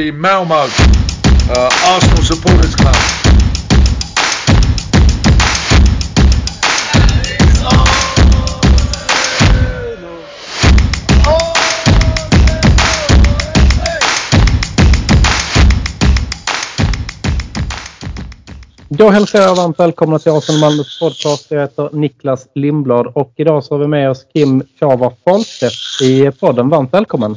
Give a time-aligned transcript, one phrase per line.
[0.00, 2.94] the Malmo uh, Arsenal Supporters Club.
[18.88, 21.46] Då hälsar jag varmt välkomna till Arsenal Malmös podcast.
[21.50, 26.30] Jag heter Niklas Lindblad och idag så har vi med oss Kim Kava Fahlstedt i
[26.30, 26.68] podden.
[26.68, 27.36] Varmt välkommen!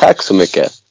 [0.00, 0.81] Tack så mycket!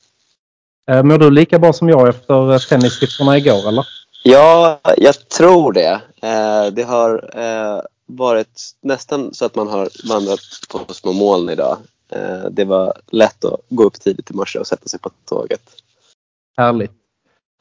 [0.90, 3.88] Eh, mår du lika bra som jag efter tennistipparna igår eller?
[4.23, 6.02] Ja, jag tror det.
[6.21, 11.77] Eh, det har eh, varit nästan så att man har vandrat på små moln idag.
[12.52, 15.62] Det var lätt att gå upp tidigt i morse och sätta sig på tåget.
[16.57, 16.91] Härligt!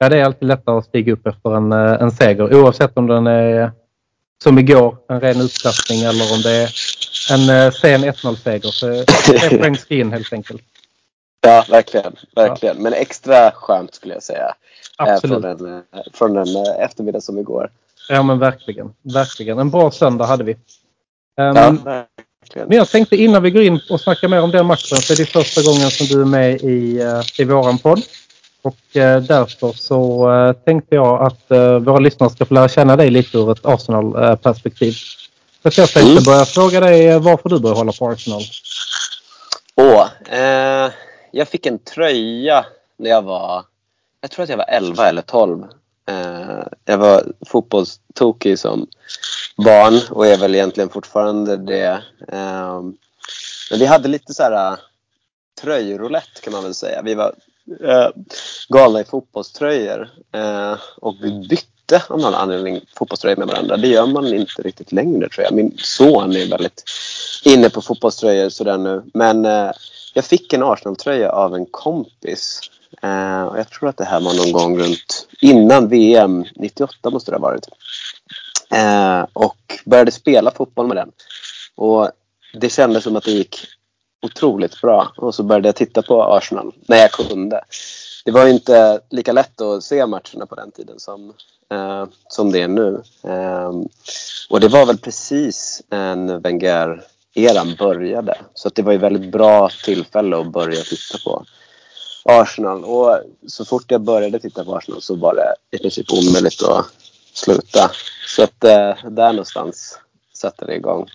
[0.03, 3.07] Ja, det är alltid lättare att stiga upp efter en, eh, en seger oavsett om
[3.07, 3.73] den är
[4.43, 6.71] som igår, en ren utklassning eller om det är
[7.33, 8.71] en eh, sen 1-0-seger.
[8.71, 10.63] Så det är poäng in helt enkelt.
[11.41, 12.17] Ja, verkligen.
[12.37, 12.77] verkligen.
[12.77, 12.83] Ja.
[12.83, 14.55] Men extra skönt skulle jag säga.
[15.07, 15.43] Eh, Absolut.
[15.43, 17.71] Från en, från en eftermiddag som igår.
[18.09, 18.95] Ja, men verkligen.
[19.03, 19.59] Verkligen.
[19.59, 20.53] En bra söndag hade vi.
[20.53, 20.59] Um,
[21.57, 21.73] ja,
[22.67, 25.17] men jag tänkte innan vi går in och snackar mer om den matchen så är
[25.17, 27.03] det första gången som du är med i,
[27.39, 28.03] i våran podd.
[28.63, 32.97] Och eh, därför så eh, tänkte jag att eh, våra lyssnare ska få lära känna
[32.97, 34.93] dig lite ur ett Arsenal-perspektiv.
[35.63, 36.25] Så jag tänkte mm.
[36.25, 38.43] börja fråga dig varför du började hålla på Arsenal.
[39.75, 40.91] Åh, eh,
[41.33, 43.65] jag fick en tröja när jag var,
[44.21, 45.65] jag tror att jag var 11 eller 12.
[46.09, 48.87] Eh, jag var fotbollstokig som
[49.57, 52.03] barn och är väl egentligen fortfarande det.
[52.29, 52.83] Eh,
[53.71, 54.79] men vi hade lite så här eh,
[55.61, 57.03] tröjroulette kan man väl säga.
[57.03, 57.35] Vi var
[57.85, 58.09] eh,
[58.69, 63.77] galna i fotbollströjor eh, och vi bytte av någon anledning fotbollströjor med varandra.
[63.77, 65.55] Det gör man inte riktigt längre tror jag.
[65.55, 66.85] Min son är väldigt
[67.45, 69.03] inne på fotbollströjor sådär nu.
[69.15, 69.71] Men eh,
[70.15, 72.61] jag fick en Arsenal-tröja av en kompis.
[73.03, 77.31] Eh, och jag tror att det här var någon gång runt innan VM 98 måste
[77.31, 77.69] det ha varit.
[78.75, 81.13] Eh, och började spela fotboll med den.
[81.77, 82.11] Och
[82.55, 83.67] det kändes som att det gick
[84.23, 87.61] otroligt bra och så började jag titta på Arsenal när jag kunde.
[88.25, 91.35] Det var inte lika lätt att se matcherna på den tiden som,
[91.71, 93.03] eh, som det är nu.
[93.23, 93.73] Eh,
[94.51, 98.39] och det var väl precis när Wenger-eran började.
[98.55, 101.45] Så det var ju väldigt bra tillfälle att börja titta på
[102.25, 102.85] Arsenal.
[102.85, 106.87] Och så fort jag började titta på Arsenal så var det i princip omöjligt att
[107.33, 107.91] sluta.
[108.27, 109.99] Så att eh, där någonstans
[110.33, 111.09] satte det igång.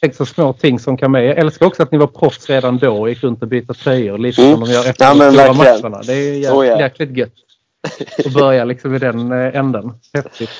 [0.00, 1.26] Tänk så små ting som kan med.
[1.26, 4.18] Jag älskar också att ni var proffs redan då och gick runt och bytte tröjor
[4.18, 4.54] lite mm.
[4.54, 6.02] som de gör efter ja, de stora matcherna.
[6.02, 6.80] Det är jäkligt, oh, yeah.
[6.80, 7.32] jäkligt gött.
[8.26, 9.92] Att börja liksom i den eh, änden.
[10.14, 10.50] Häftigt.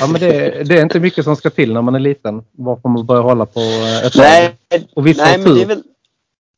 [0.00, 2.44] Ja, men det, det, är inte mycket som ska till när man är liten.
[2.52, 4.56] Varför man börjar hålla på eh, ett Nej,
[4.94, 5.82] och vissa nej men det är väl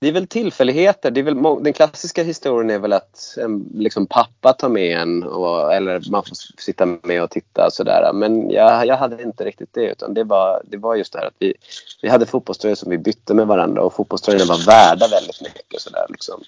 [0.01, 1.11] det är väl tillfälligheter.
[1.11, 5.23] Det är väl, den klassiska historien är väl att en liksom, pappa tar med en
[5.23, 7.71] och, eller man får sitta med och titta.
[7.71, 8.11] Sådär.
[8.15, 9.91] Men jag, jag hade inte riktigt det.
[9.91, 11.55] Utan det, var, det var just det här att vi,
[12.03, 15.81] vi hade fotbollströjor som vi bytte med varandra och fotbollströjorna var värda väldigt mycket.
[15.81, 16.43] Sådär, liksom.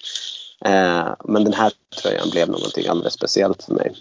[0.65, 1.71] eh, men den här
[2.01, 3.95] tröjan blev någonting alldeles speciellt för mig.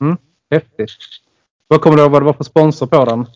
[0.00, 0.16] Mm,
[0.50, 0.90] häftigt.
[1.68, 3.26] Vad kommer du ihåg vad det var för sponsor på den?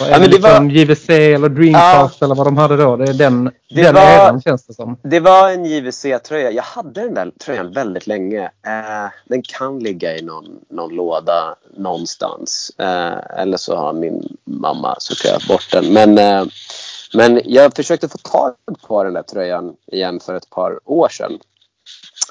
[0.00, 0.74] Ja, det, det liksom var...
[0.74, 2.96] JVC eller Dreamcast ja, eller vad de hade då?
[2.96, 4.96] Det är den, det den var, eran känns det som.
[5.02, 6.50] Det var en JVC-tröja.
[6.50, 8.44] Jag hade den där tröjan väldigt länge.
[8.44, 12.72] Eh, den kan ligga i någon, någon låda någonstans.
[12.78, 15.92] Eh, eller så har min mamma sorterat bort den.
[15.92, 16.44] Men, eh,
[17.14, 18.54] men jag försökte få tag
[18.86, 21.38] på den där tröjan igen för ett par år sedan.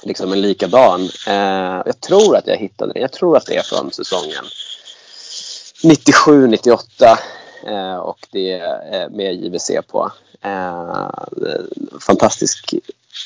[0.04, 1.02] Liksom en likadan.
[1.28, 3.02] Eh, jag tror att jag hittade den.
[3.02, 4.46] Jag tror att det är från säsongen
[5.84, 7.18] 97, 98 eh,
[7.66, 10.12] Eh, och det är med JVC på.
[10.42, 11.10] Eh,
[12.00, 12.74] fantastisk,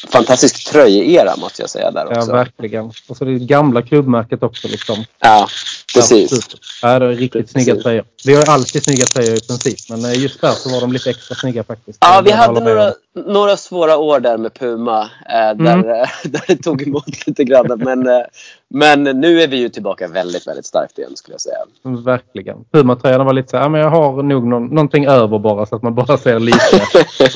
[0.09, 2.31] fantastisk tröjera måste jag säga där också.
[2.31, 2.91] Ja, verkligen.
[3.07, 4.67] Och så det gamla klubbmärket också.
[4.67, 5.05] Liksom.
[5.19, 5.47] Ja,
[5.93, 6.47] precis.
[6.81, 7.51] Ja, det är riktigt precis.
[7.51, 8.05] snygga tröjor.
[8.25, 11.09] Vi har alltid snygga tröjor i princip, men eh, just där så var de lite
[11.09, 11.97] extra snygga faktiskt.
[12.01, 12.93] Ja, vi hade några,
[13.25, 15.85] några svåra år där med Puma, eh, där, mm.
[16.23, 17.67] där det tog emot lite grann.
[17.77, 18.21] Men, eh,
[18.69, 21.57] men nu är vi ju tillbaka väldigt, väldigt starkt igen skulle jag säga.
[22.05, 22.57] Verkligen.
[22.71, 25.75] Puma-tröjan var lite så här, ja, men jag har nog någon, någonting över bara så
[25.75, 26.81] att man bara ser lite.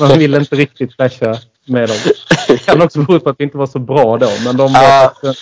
[0.00, 1.96] man vill inte riktigt flasha med dem.
[2.48, 5.34] Det kan också bero på att vi inte var så bra då, men de var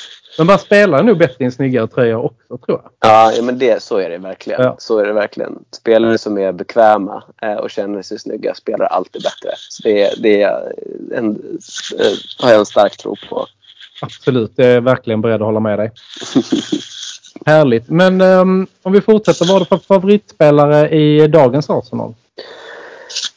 [0.43, 3.11] man spelar nog bättre i en snyggare tröja också tror jag.
[3.11, 4.63] Ja, men det, så är det verkligen.
[4.63, 4.77] Ja.
[4.79, 5.59] Så är det verkligen.
[5.71, 9.55] Spelare som är bekväma eh, och känner sig snygga spelar alltid bättre.
[9.57, 10.73] Så det, det är
[11.13, 11.31] en,
[11.99, 13.47] eh, har jag en stark tro på.
[14.03, 15.93] Absolut, jag är verkligen beredd att hålla med dig.
[17.47, 17.89] Härligt.
[17.89, 22.15] Men um, om vi fortsätter, vad är det för favoritspelare i dagens Arsenal?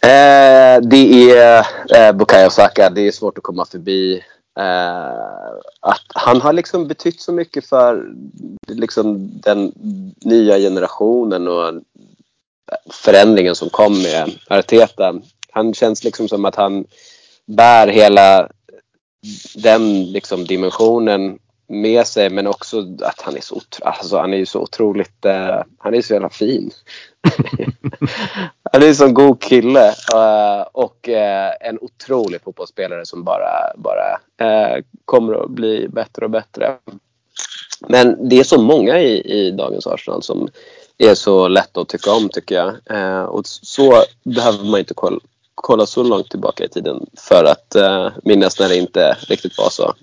[0.08, 1.66] Eh, det är
[1.96, 2.90] eh, Bukayo Saka.
[2.90, 4.24] Det är svårt att komma förbi
[4.60, 8.12] Eh, att han har liksom betytt så mycket för
[8.68, 9.72] liksom, den
[10.22, 11.74] nya generationen och
[12.90, 15.16] förändringen som kom med Arteta.
[15.52, 16.86] Han känns liksom som att han
[17.46, 18.50] bär hela
[19.56, 24.62] den liksom dimensionen med sig men också att han är så, alltså, han är så
[24.62, 26.72] otroligt, uh, han är så jävla fin.
[28.72, 34.20] han är en sån god kille uh, och uh, en otrolig fotbollsspelare som bara, bara
[35.06, 36.78] kommer att bli bättre och bättre.
[37.88, 40.50] Men det är så många i, i dagens Arsenal som
[40.98, 43.30] är så lätta att tycka om tycker jag.
[43.30, 45.20] och så behöver man inte kolla,
[45.56, 47.76] kolla så långt tillbaka i tiden för att
[48.24, 49.94] minnas när det inte riktigt var så.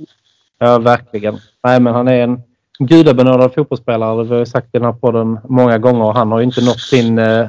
[0.65, 1.41] Ja, verkligen.
[1.63, 2.43] Nej, men han är en
[2.79, 4.25] gudabenådad fotbollsspelare.
[4.25, 6.13] Vi har sagt i den här podden många gånger.
[6.13, 7.47] Han har ju inte nått sin, eh,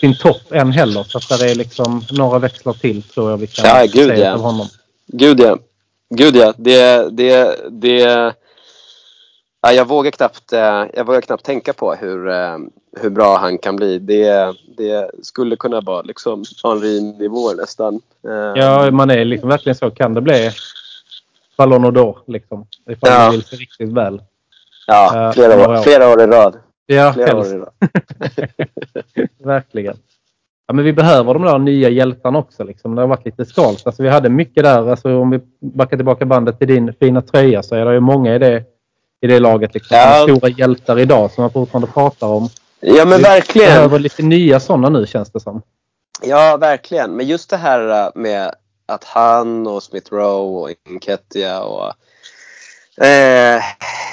[0.00, 1.02] sin topp än heller.
[1.02, 4.22] Så att det är liksom några växlar till tror jag vi kan ja, gud, se
[4.22, 4.32] ja.
[4.34, 4.66] av honom.
[5.06, 5.58] Gud ja.
[6.14, 6.54] Gud ja.
[6.56, 8.00] Det, det, det,
[9.62, 12.58] ja, jag, vågar knappt, eh, jag vågar knappt tänka på hur, eh,
[13.00, 13.98] hur bra han kan bli.
[13.98, 18.00] Det, det skulle kunna vara liksom Henri-nivåer nästan.
[18.54, 19.90] Ja, man är liksom verkligen så.
[19.90, 20.50] Kan det bli
[21.56, 22.66] Ballon d'Or liksom.
[22.90, 23.18] Ifall ja.
[23.18, 24.22] man vill sig riktigt väl.
[24.86, 26.56] Ja, uh, flera, år, flera år i rad.
[26.86, 27.72] Ja, flera år i rad.
[29.44, 29.96] Verkligen.
[30.66, 32.64] Ja, men vi behöver de där nya hjältarna också.
[32.64, 32.94] Liksom.
[32.94, 33.86] Det har varit lite skalt.
[33.86, 34.90] Alltså, vi hade mycket där.
[34.90, 38.34] Alltså, om vi backar tillbaka bandet till din fina tröja så är det ju många
[38.34, 38.64] i det,
[39.20, 39.74] i det laget.
[39.74, 39.96] Liksom.
[39.96, 40.22] Ja.
[40.22, 42.48] Stora hjältar idag som man fortfarande pratar om.
[42.80, 43.68] Ja men vi verkligen.
[43.68, 45.62] Vi behöver lite nya sådana nu känns det som.
[46.22, 47.16] Ja verkligen.
[47.16, 48.54] Men just det här med
[48.86, 51.92] att han och Smith Rowe och Inketia och
[53.04, 53.62] eh,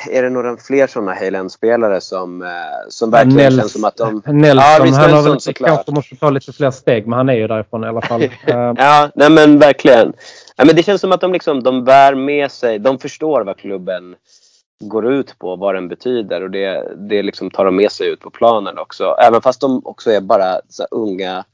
[0.09, 2.49] är det några fler sådana Halen-spelare som, eh,
[2.89, 4.21] som verkligen Nels, känns som att de...
[4.25, 5.69] Nelson, ja, visst, han har väl såklart.
[5.69, 8.23] kanske måste ta lite fler steg men han är ju därifrån i alla fall.
[8.47, 10.13] Eh, ja, nej men verkligen.
[10.55, 13.57] Ja, men det känns som att de, liksom, de bär med sig, de förstår vad
[13.57, 14.15] klubben
[14.79, 18.19] går ut på, vad den betyder och det, det liksom tar de med sig ut
[18.19, 19.15] på planen också.
[19.21, 21.45] Även fast de också är bara så unga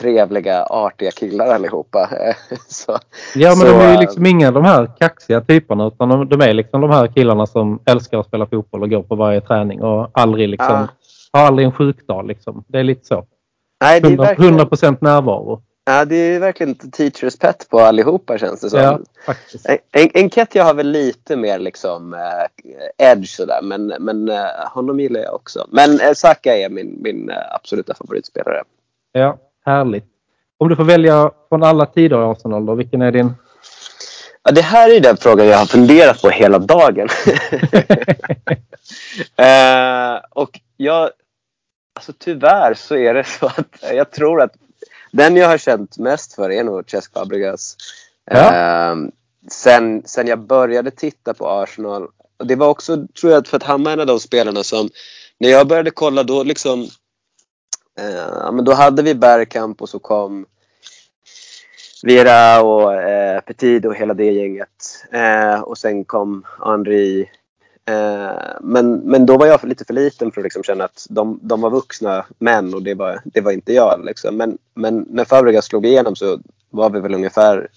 [0.00, 2.10] trevliga, artiga killar allihopa.
[2.68, 2.98] så,
[3.34, 6.40] ja, men så, de är ju liksom inga de här kaxiga typerna utan de, de,
[6.40, 9.82] är liksom de här killarna som älskar att spela fotboll och går på varje träning
[9.82, 10.88] och aldrig liksom,
[11.32, 11.40] ja.
[11.40, 12.26] har aldrig en sjukdag.
[12.26, 12.64] Liksom.
[12.68, 13.26] Det är lite så.
[13.80, 14.60] Nej, det är 100, verkligen...
[14.60, 15.62] 100% närvaro.
[15.84, 18.80] Ja, det är verkligen teachers pet på allihopa känns det som.
[18.80, 19.66] Ja, faktiskt.
[19.92, 22.20] En, Enketia har väl lite mer liksom uh,
[22.98, 24.36] edge sådär men, men uh,
[24.74, 25.66] honom gillar jag också.
[25.72, 28.62] Men uh, Saka är min, min uh, absoluta favoritspelare.
[29.12, 29.38] Ja,
[29.70, 30.04] Härligt.
[30.58, 33.34] Om du får välja från alla tider i Arsenal då, vilken är din?
[34.42, 37.08] Ja, det här är den frågan jag har funderat på hela dagen.
[39.36, 41.10] eh, och jag,
[41.94, 44.52] alltså tyvärr så är det så att jag tror att
[45.12, 47.76] den jag har känt mest för är nog Cesc Fabregas.
[48.30, 48.54] Ja.
[48.54, 48.96] Eh,
[49.50, 52.08] sen, sen jag började titta på Arsenal.
[52.38, 54.88] Och det var också, tror jag, för att han var en av de spelarna som
[55.38, 56.88] när jag började kolla då liksom
[57.98, 60.46] Eh, men då hade vi Bergkamp och så kom
[62.02, 65.06] Vera och eh, Petit och hela det gänget.
[65.12, 67.30] Eh, och sen kom Henri.
[67.88, 71.38] Eh, men, men då var jag lite för liten för att liksom känna att de,
[71.42, 74.04] de var vuxna män och det var, det var inte jag.
[74.04, 74.36] Liksom.
[74.36, 77.68] Men, men när Fabregas slog igenom så var vi väl ungefär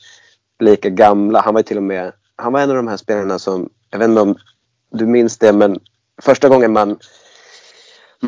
[0.59, 1.41] lika gamla.
[1.41, 4.09] Han var till och med han var en av de här spelarna som, jag vet
[4.09, 4.35] inte om
[4.91, 5.79] du minns det, men
[6.21, 6.97] första gången man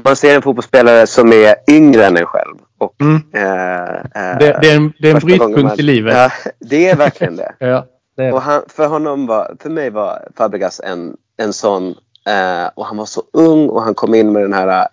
[0.03, 2.55] man ser en fotbollsspelare som är yngre än en själv.
[2.77, 3.21] Och, mm.
[3.33, 6.13] eh, eh, det, det, är en, det är en brytpunkt man, i livet.
[6.13, 7.55] Ja, det är verkligen det.
[7.59, 7.85] ja,
[8.17, 11.95] det Och han, för, honom var, för mig var Fabregas en, en sån.
[12.27, 14.87] Eh, och han var så ung och han kom in med den här äh,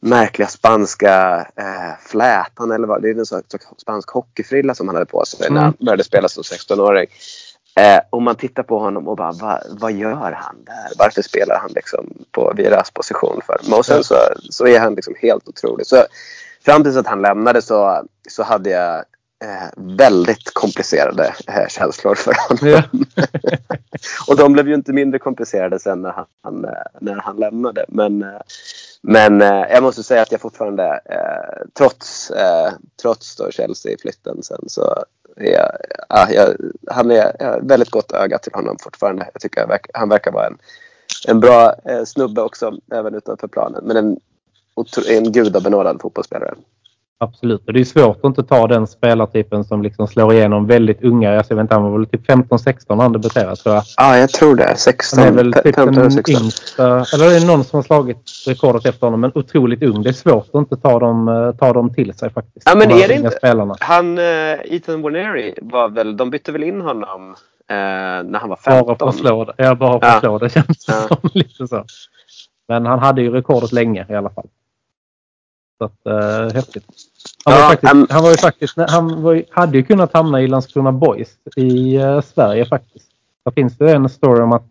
[0.00, 3.42] märkliga spanska eh, flätan eller vad det är en sån
[3.78, 5.54] spansk hockeyfrilla som han hade på sig mm.
[5.54, 7.06] när han började spela som 16-åring.
[7.74, 10.92] Eh, och man tittar på honom och bara, va, vad gör han där?
[10.98, 13.78] Varför spelar han liksom på Viras position för?
[13.78, 14.14] Och sen så,
[14.50, 15.86] så är han liksom helt otrolig.
[15.86, 16.04] Så
[16.64, 18.96] fram tills att han lämnade så, så hade jag
[19.44, 22.68] eh, väldigt komplicerade eh, känslor för honom.
[22.68, 22.82] Ja.
[24.28, 26.12] och de blev ju inte mindre komplicerade sen när
[26.42, 26.66] han,
[27.00, 27.84] när han lämnade.
[27.88, 28.40] Men, eh,
[29.02, 32.32] men eh, jag måste säga att jag fortfarande, eh, trots,
[33.02, 35.04] trots Chelsea-flytten sen så
[35.36, 35.76] är,
[36.08, 36.56] ja, jag,
[36.90, 39.30] han är jag har väldigt gott öga till honom fortfarande.
[39.32, 40.58] Jag tycker han verkar vara en,
[41.28, 43.84] en bra eh, snubbe också, även utanför planen.
[43.84, 44.16] Men en,
[45.08, 46.54] en gudabenådad fotbollsspelare.
[47.22, 51.04] Absolut, och det är svårt att inte ta den spelartypen som liksom slår igenom väldigt
[51.04, 51.32] unga.
[51.32, 53.84] Jag vet inte, han var väl typ 15-16 när han debuterade tror jag.
[53.96, 54.76] Ja, jag tror det.
[54.76, 56.34] 16, han är väl typ 15, den 16.
[56.34, 60.02] yngsta, eller är det någon som har slagit rekordet efter honom, men otroligt ung.
[60.02, 62.68] Det är svårt att inte ta dem, eh, ta dem till sig faktiskt.
[62.68, 63.30] Ja, men är det inte...
[63.30, 63.76] Spelarna.
[63.80, 64.24] Han, uh,
[64.64, 67.34] Ethan Warneri var väl, de bytte väl in honom
[67.68, 68.86] när han var 15.
[68.86, 69.54] Bara för att slå det.
[69.56, 71.16] Ja, bara för att slå det känns det ja.
[71.16, 71.30] som.
[71.34, 71.84] Lite så.
[72.68, 74.46] Men han hade ju rekordet länge i alla fall.
[75.82, 76.84] Så att, äh, häftigt.
[77.44, 80.46] Han, var faktiskt, um, han var ju faktiskt, han var, hade ju kunnat hamna i
[80.48, 83.06] Landskrona Boys i uh, Sverige faktiskt.
[83.44, 84.64] Där finns det en story om att,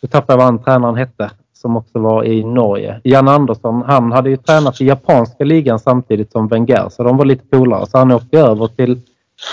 [0.00, 3.00] du tappade vad han tränaren hette, som också var i Norge.
[3.04, 7.24] Jan Andersson, han hade ju tränat i japanska ligan samtidigt som Wenger, så de var
[7.24, 7.86] lite polare.
[7.86, 9.00] Så han åkte över till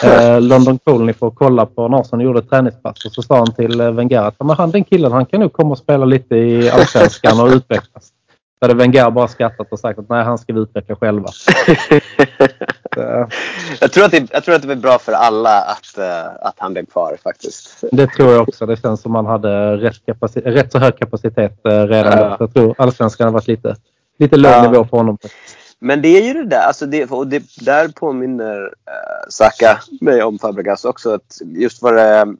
[0.03, 3.05] eh, London Colony för att kolla på Narsson gjorde ett träningspass.
[3.05, 5.53] Och så sa han till eh, Wenger att men han, den killen han kan nog
[5.53, 8.11] komma och spela lite i Allsvenskan och utvecklas.
[8.59, 11.27] Så hade Wenger bara skrattat och sagt att nej, han ska vi utveckla själva.
[13.79, 16.55] jag, tror att det, jag tror att det är bra för alla att, uh, att
[16.57, 17.83] han blev kvar faktiskt.
[17.91, 18.65] Det tror jag också.
[18.65, 20.01] Det känns som han hade rätt,
[20.33, 22.37] rätt så hög kapacitet uh, redan ja.
[22.39, 23.75] Jag tror allsvenskan har varit lite,
[24.19, 24.71] lite låg ja.
[24.71, 25.17] nivå på honom.
[25.79, 28.69] Men det är ju det där, alltså det, och det, där påminner uh,
[29.29, 31.13] Saka mig om Fabregas också.
[31.13, 32.35] Att just vad det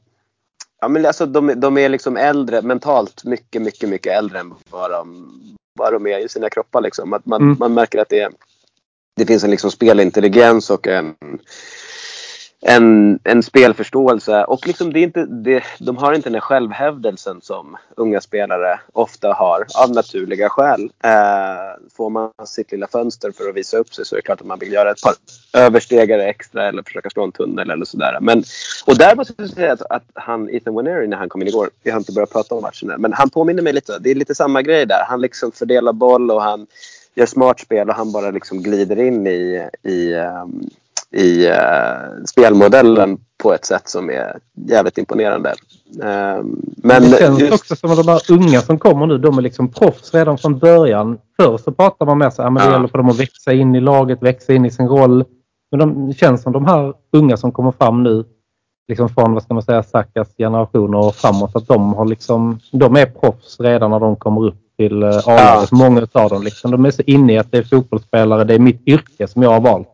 [0.80, 4.90] Ja, men alltså de, de är liksom äldre, mentalt mycket, mycket, mycket äldre än vad
[4.90, 5.32] de,
[5.78, 6.80] vad de är i sina kroppar.
[6.80, 7.12] Liksom.
[7.12, 7.56] Att man, mm.
[7.58, 8.30] man märker att det,
[9.16, 11.14] det finns en liksom spelintelligens och en,
[12.60, 14.44] en, en spelförståelse.
[14.44, 19.32] Och liksom det är inte, det, de har inte den självhävdelsen som unga spelare ofta
[19.32, 20.90] har av naturliga skäl.
[21.04, 24.40] Eh, får man sitt lilla fönster för att visa upp sig så är det klart
[24.40, 25.14] att man vill göra ett par
[25.52, 28.18] överstegare extra eller försöka slå en tunnel eller sådär.
[28.20, 28.44] Men,
[28.86, 31.70] och där måste jag säga att, att han, Ethan Winery, när han kom in igår,
[31.82, 33.98] vi har inte börjat prata om matchen än, men han påminner mig lite.
[33.98, 35.04] Det är lite samma grej där.
[35.08, 36.66] Han liksom fördelar boll och han
[37.14, 40.70] gör smart spel och han bara liksom glider in i, i um,
[41.16, 45.54] i uh, spelmodellen på ett sätt som är jävligt imponerande.
[46.04, 46.44] Uh,
[46.76, 47.52] men det känns just...
[47.52, 50.58] också som att de här unga som kommer nu, de är liksom proffs redan från
[50.58, 51.18] början.
[51.40, 52.66] Förr så pratar man med sig att ja.
[52.66, 55.24] det gäller för dem att växa in i laget, växa in i sin roll.
[55.70, 58.24] Men de, det känns som de här unga som kommer fram nu,
[58.88, 62.96] liksom från vad ska man säga, Sakas generation och framåt, att de, har liksom, de
[62.96, 65.68] är proffs redan när de kommer upp till uh, A-laget.
[65.70, 65.76] Ja.
[65.76, 66.42] Många av dem.
[66.42, 69.42] Liksom, de är så inne i att det är fotbollsspelare, det är mitt yrke som
[69.42, 69.88] jag har valt.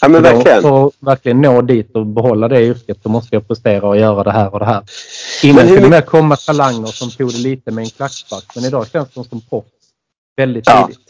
[0.00, 0.62] Ja, men verkligen.
[0.62, 4.24] För att verkligen nå dit och behålla det yrket så måste jag prestera och göra
[4.24, 4.82] det här och det här.
[5.42, 8.44] Innan kunde det komma talanger som tog det lite med en klackspark.
[8.54, 9.68] Men idag känns de som proffs
[10.36, 10.86] väldigt ja.
[10.86, 11.08] tidigt.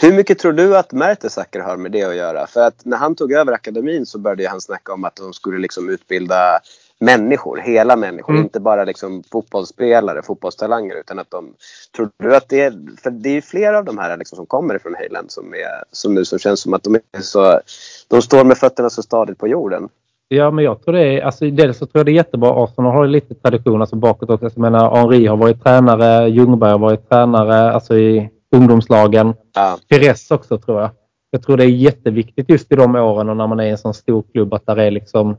[0.00, 2.46] Hur mycket tror du att Mertesacker har med det att göra?
[2.46, 5.58] För att när han tog över akademin så började han snacka om att de skulle
[5.58, 6.60] liksom utbilda
[7.00, 8.32] människor, hela människor.
[8.32, 8.44] Mm.
[8.44, 11.00] Inte bara liksom fotbollsspelare, fotbollstalanger.
[11.00, 11.54] Utan att de,
[11.96, 14.78] tror du att det är, för det är flera av de här liksom som kommer
[14.78, 17.60] från Hejland som, är, som nu som känns som att de är så,
[18.08, 19.88] de står med fötterna så stadigt på jorden.
[20.28, 22.64] Ja, men jag tror det är, alltså dels så tror jag det är jättebra.
[22.64, 24.44] Arsenal har lite tradition alltså bakåt också.
[24.44, 29.34] Jag menar, Henri har varit tränare, Ljungberg har varit tränare, alltså i ungdomslagen.
[29.54, 29.78] Ja.
[29.88, 30.90] Pires också tror jag.
[31.30, 33.78] Jag tror det är jätteviktigt just i de åren och när man är i en
[33.78, 35.36] sån stor klubb att där är liksom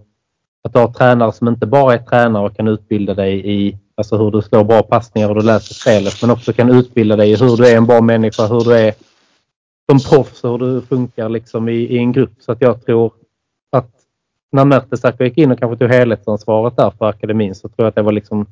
[0.63, 4.17] att du har tränare som inte bara är tränare och kan utbilda dig i alltså
[4.17, 7.35] hur du slår bra passningar och du läser spelet men också kan utbilda dig i
[7.35, 8.93] hur du är en bra människa, hur du är
[9.89, 12.33] som proffs och hur du funkar liksom i, i en grupp.
[12.39, 13.11] Så att jag tror
[13.71, 13.89] att
[14.51, 17.95] när Mertesacker gick in och kanske tog helhetsansvaret där för akademin så tror jag att
[17.95, 18.45] det var liksom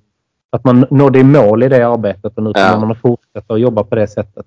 [0.50, 2.80] att man nådde i mål i det arbetet och nu kommer ja.
[2.80, 4.46] man att fortsätta att jobba på det sättet.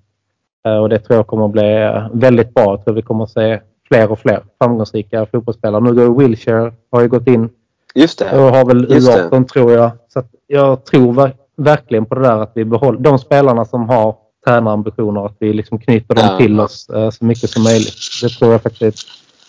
[0.65, 2.63] Eh, och det tror jag kommer att bli väldigt bra.
[2.63, 3.59] Jag tror vi kommer att se
[3.91, 5.81] fler och fler framgångsrika fotbollsspelare.
[5.81, 7.49] Nu går Wilshire, har ju gått in.
[7.95, 8.31] Just det.
[8.31, 9.91] Och har väl U18 tror jag.
[10.13, 15.25] Så jag tror verkligen på det där att vi behåller de spelarna som har tränarambitioner,
[15.25, 16.37] att vi liksom knyter dem ja.
[16.37, 17.95] till oss eh, så mycket som möjligt.
[18.21, 18.99] Det tror jag faktiskt är ett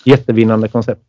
[0.04, 1.02] jättevinnande koncept.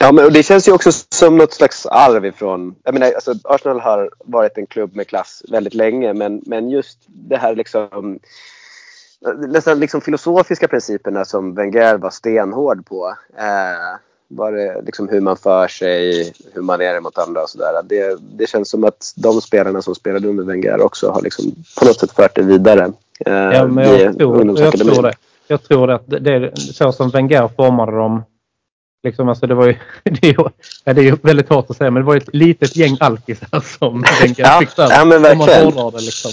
[0.00, 2.74] Ja, men det känns ju också som något slags arv ifrån...
[2.84, 6.98] Jag menar, alltså, Arsenal har varit en klubb med klass väldigt länge men, men just
[7.06, 8.18] det här liksom
[9.38, 13.14] nästan liksom filosofiska principerna som Wenger var stenhård på.
[13.38, 17.82] Eh, det liksom hur man för sig, hur man är mot andra och sådär.
[17.84, 21.44] Det, det känns som att de spelarna som spelade under Wenger också har liksom
[21.78, 22.92] på något sätt fört det vidare.
[23.26, 25.14] Eh, ja, men jag, tror, jag tror det.
[25.46, 28.22] Jag tror att det, det så som Wenger formade dem.
[29.04, 30.44] Liksom, alltså det, var ju, det, är ju,
[30.84, 34.34] det är väldigt hårt att säga men det var ett litet gäng alkisar som Wenger
[34.38, 34.90] ja, fick där.
[34.90, 35.66] Ja, men verkligen.
[35.66, 36.30] Om man det liksom.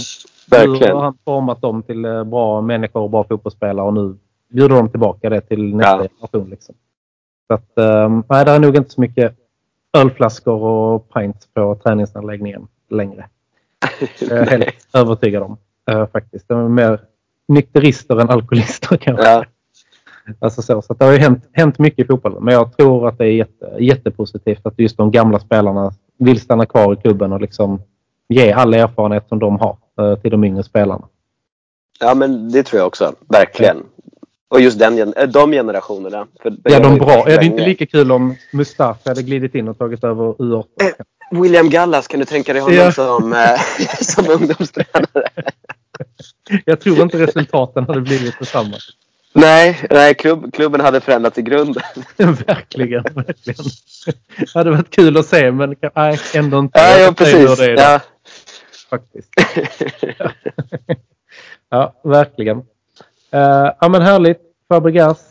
[0.49, 0.79] Verkligen.
[0.79, 4.17] Nu har han format dem till eh, bra människor och bra fotbollsspelare och nu
[4.49, 6.07] bjuder de tillbaka det till nästa ja.
[6.07, 6.49] generation.
[6.49, 6.75] Liksom.
[7.47, 9.35] Så att, um, nej, det är nog inte så mycket
[9.97, 13.27] ölflaskor och pints på träningsanläggningen längre.
[14.19, 15.57] Jag är helt övertygad om
[15.91, 16.47] uh, faktiskt.
[16.47, 16.99] De är mer
[17.47, 19.25] nykterister än alkoholister kanske.
[19.25, 19.45] Ja.
[20.39, 22.43] Alltså så, så det har ju hänt, hänt mycket i fotbollen.
[22.43, 26.65] Men jag tror att det är jätte, jättepositivt att just de gamla spelarna vill stanna
[26.65, 27.81] kvar i klubben och liksom
[28.29, 29.77] ge all erfarenhet som de har.
[29.99, 31.07] Eh, till de yngre spelarna.
[31.99, 33.13] Ja, men det tror jag också.
[33.29, 33.77] Verkligen.
[34.49, 36.27] Och just den, de generationerna.
[36.63, 37.27] Ja, de bra.
[37.27, 40.65] Är det inte lika kul om Mustafa hade glidit in och tagit över U18?
[41.31, 42.91] William Gallas, kan du tänka dig honom ja.
[42.91, 43.35] som,
[44.01, 45.29] som ungdomstränare?
[46.65, 48.77] Jag tror inte resultaten hade blivit detsamma.
[49.33, 51.83] Nej, nej klubb, klubben hade förändrats i grunden.
[52.17, 53.65] verkligen, verkligen.
[54.37, 56.79] Det hade varit kul att se men nej, ändå inte.
[56.79, 57.57] Ja, ja precis.
[57.57, 57.99] Det ja.
[58.89, 59.29] Faktiskt.
[60.17, 60.31] Ja.
[61.69, 62.57] ja, verkligen.
[62.57, 64.39] Uh, ja men härligt.
[64.69, 65.27] Fabregas.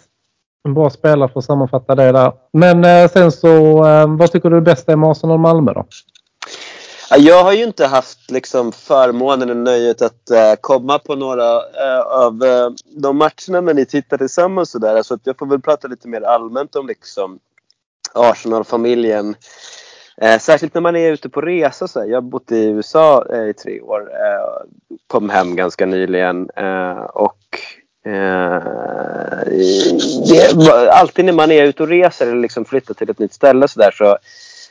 [0.64, 2.32] En bra spelare för att sammanfatta det där.
[2.52, 5.86] Men uh, sen så, uh, vad tycker du är bästa med Arsenal Malmö då?
[7.18, 12.00] Jag har ju inte haft liksom förmånen eller nöjet att uh, komma på några uh,
[12.06, 14.70] av uh, de matcherna när ni tittar tillsammans.
[14.70, 15.02] Så, där.
[15.02, 17.38] Så att jag får väl prata lite mer allmänt om liksom,
[18.14, 19.34] Arsenal-familjen.
[20.40, 21.88] särskilt när man är ute på resa.
[21.88, 22.06] Så här.
[22.06, 24.10] Jag har bott i USA i tre år.
[25.06, 26.50] kom hem ganska nyligen.
[27.12, 27.58] och
[30.28, 33.68] det, alltid när man är ute och reser eller liksom flyttar till ett nytt ställe
[33.68, 34.18] så, där, så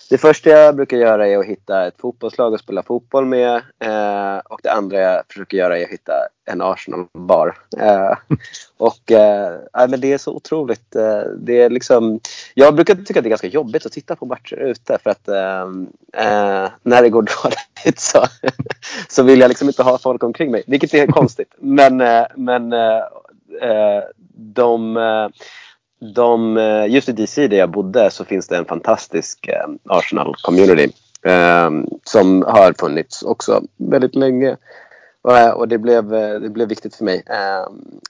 [0.10, 3.56] det första jag brukar göra är att hitta ett fotbollslag att spela fotboll med.
[3.80, 6.13] Eh, och det andra jag försöker göra är att hitta
[6.46, 7.58] en Arsenal-bar.
[7.78, 8.18] Eh,
[8.78, 10.96] och eh, men det är så otroligt.
[10.96, 12.20] Eh, det är liksom,
[12.54, 15.28] jag brukar tycka att det är ganska jobbigt att titta på matcher ute för att
[15.28, 15.62] eh,
[16.25, 18.24] eh, när det går dåligt så,
[19.10, 20.63] så vill jag liksom inte ha folk omkring mig.
[20.68, 21.54] Vilket är konstigt.
[21.60, 23.04] Men, eh, men eh,
[23.62, 24.04] eh,
[24.36, 24.98] de
[26.00, 30.94] de, eh, just i DC där jag bodde så finns det en fantastisk eh, Arsenal-community.
[31.22, 31.70] Eh,
[32.03, 34.58] som har funnits också väldigt länge.
[35.56, 36.10] Och, det, blev,
[36.41, 37.24] det blev viktigt för mig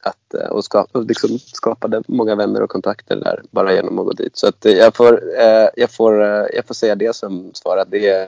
[0.01, 4.37] att och skapa, liksom skapade många vänner och kontakter där bara genom att gå dit.
[4.37, 5.21] Så att jag, får,
[5.75, 6.15] jag, får,
[6.53, 8.27] jag får säga det som svar att det är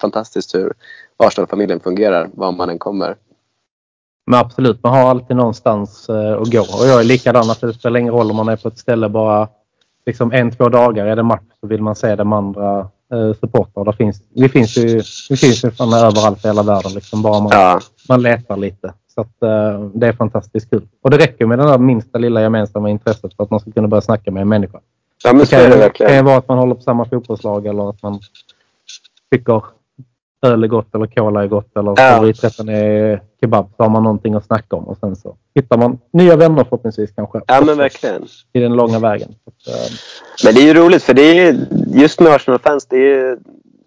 [0.00, 0.72] fantastiskt hur
[1.16, 3.16] Arsenal-familjen fungerar var man än kommer.
[4.26, 6.60] Men absolut, man har alltid någonstans eh, att gå.
[6.60, 9.08] Och jag är likadan, att det spelar ingen roll om man är på ett ställe
[9.08, 9.48] bara
[10.06, 11.06] liksom en, två dagar.
[11.06, 12.78] Är det match så vill man se de andra
[13.12, 13.92] eh, supportrar.
[13.92, 16.92] finns, vi finns ju, vi finns ju från överallt i hela världen.
[16.92, 17.80] Liksom, bara man, ja.
[18.08, 18.92] man letar lite.
[19.14, 20.88] Så att, eh, det är fantastiskt kul.
[21.02, 23.88] Och det räcker med det där minsta lilla gemensamma intresset för att man ska kunna
[23.88, 24.80] börja snacka med en människa.
[25.24, 27.90] Ja, men det kan, det, det kan vara att man håller på samma fotbollslag eller
[27.90, 28.20] att man
[29.30, 29.64] tycker
[30.42, 31.96] öl är gott eller cola är gott eller ja.
[31.96, 35.98] favoriträtten är kebab så har man någonting att snacka om och sen så hittar man
[36.12, 37.40] nya vänner förhoppningsvis kanske.
[37.46, 38.26] Ja men verkligen.
[38.52, 39.34] I den långa vägen.
[39.58, 39.76] Så, äh...
[40.44, 43.38] Men det är ju roligt för det är just med Arsenal-fans, det är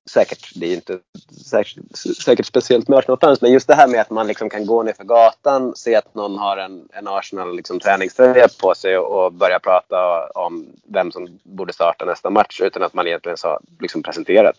[0.09, 0.97] säkert, det är inte
[1.45, 1.77] säkert,
[2.23, 4.93] säkert speciellt med Arsenal-fans, men just det här med att man liksom kan gå ner
[4.93, 9.33] för gatan, se att någon har en, en Arsenal liksom, träningströja på sig och, och
[9.33, 14.03] börja prata om vem som borde starta nästa match utan att man egentligen har liksom,
[14.03, 14.55] presenterat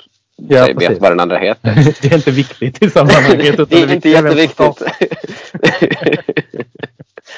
[0.48, 1.00] ja, vet precis.
[1.00, 1.74] vad den andra heter.
[2.02, 3.56] det är inte viktigt i sammanhanget.
[3.70, 4.82] det är inte jätteviktigt.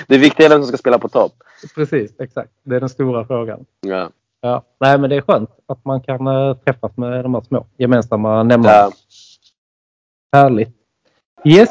[0.07, 1.33] det viktiga är vem som ska spela på topp.
[1.75, 2.51] Precis, exakt.
[2.63, 3.65] Det är den stora frågan.
[3.81, 4.11] Ja.
[4.41, 7.67] Ja, nej men det är skönt att man kan äh, träffas med de här små
[7.77, 8.73] gemensamma nämnarna.
[8.73, 8.93] Ja.
[10.33, 10.71] Härligt.
[11.45, 11.71] Yes,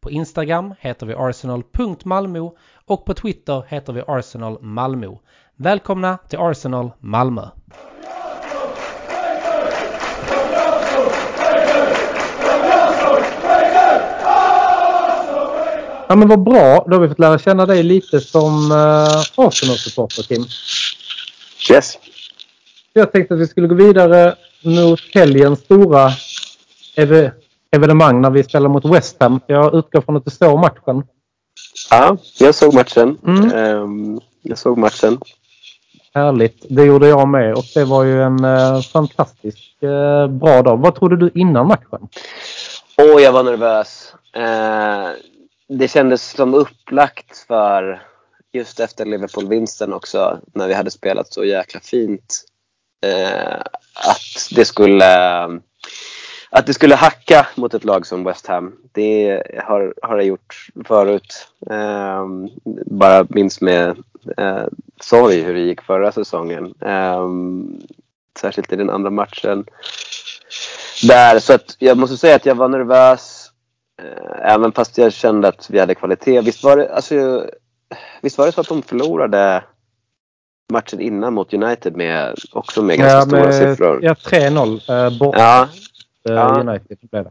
[0.00, 5.16] på Instagram heter vi arsenal.malmo och på Twitter heter vi Arsenal Malmö.
[5.56, 7.42] Välkomna till Arsenal Malmö!
[16.08, 20.22] Ja men vad bra, då har vi fått lära känna dig lite som uh, Arsenal-supporter
[20.22, 20.44] Kim.
[21.70, 21.98] Yes.
[22.92, 26.10] Jag tänkte att vi skulle gå vidare mot helgens stora
[27.76, 29.40] evenemang när vi spelar mot West Ham.
[29.46, 31.02] Jag utgår från att du såg matchen.
[31.90, 33.18] Ja, jag såg matchen.
[33.26, 33.52] Mm.
[33.52, 35.18] Um, jag såg matchen.
[36.14, 36.66] Härligt.
[36.68, 40.78] Det gjorde jag med och det var ju en uh, fantastisk uh, bra dag.
[40.78, 42.08] Vad trodde du innan matchen?
[42.96, 44.14] Åh, oh, jag var nervös.
[44.36, 45.08] Uh,
[45.78, 48.02] det kändes som upplagt för
[48.52, 52.44] just efter Liverpool-vinsten också när vi hade spelat så jäkla fint.
[53.94, 55.60] att det skulle
[56.50, 60.66] att det skulle hacka mot ett lag som West Ham, det har, har jag gjort
[60.84, 61.48] förut.
[61.70, 62.26] Eh,
[62.86, 63.88] bara minns med
[64.36, 64.64] eh,
[65.00, 66.74] sorg hur det gick förra säsongen.
[66.80, 67.26] Eh,
[68.40, 69.64] särskilt i den andra matchen.
[71.08, 71.38] där.
[71.38, 73.50] Så att jag måste säga att jag var nervös.
[74.02, 76.40] Eh, även fast jag kände att vi hade kvalitet.
[76.40, 77.46] Visst var det, alltså,
[78.20, 79.64] visst var det så att de förlorade
[80.72, 83.98] matchen innan mot United med, också med ganska Ja, stora med, siffror?
[84.02, 85.68] ja 3-0 eh, bort Ja,
[86.22, 86.60] Ja.
[86.60, 87.30] United blev det.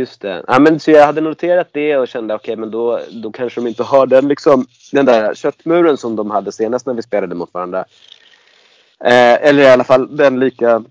[0.00, 0.44] just det.
[0.48, 3.66] Ja, men, så jag hade noterat det och kände okej, men då, då kanske de
[3.66, 7.54] inte har den, liksom, den där köttmuren som de hade senast när vi spelade mot
[7.54, 7.84] varandra.
[9.04, 10.84] Eh, eller i alla fall den lika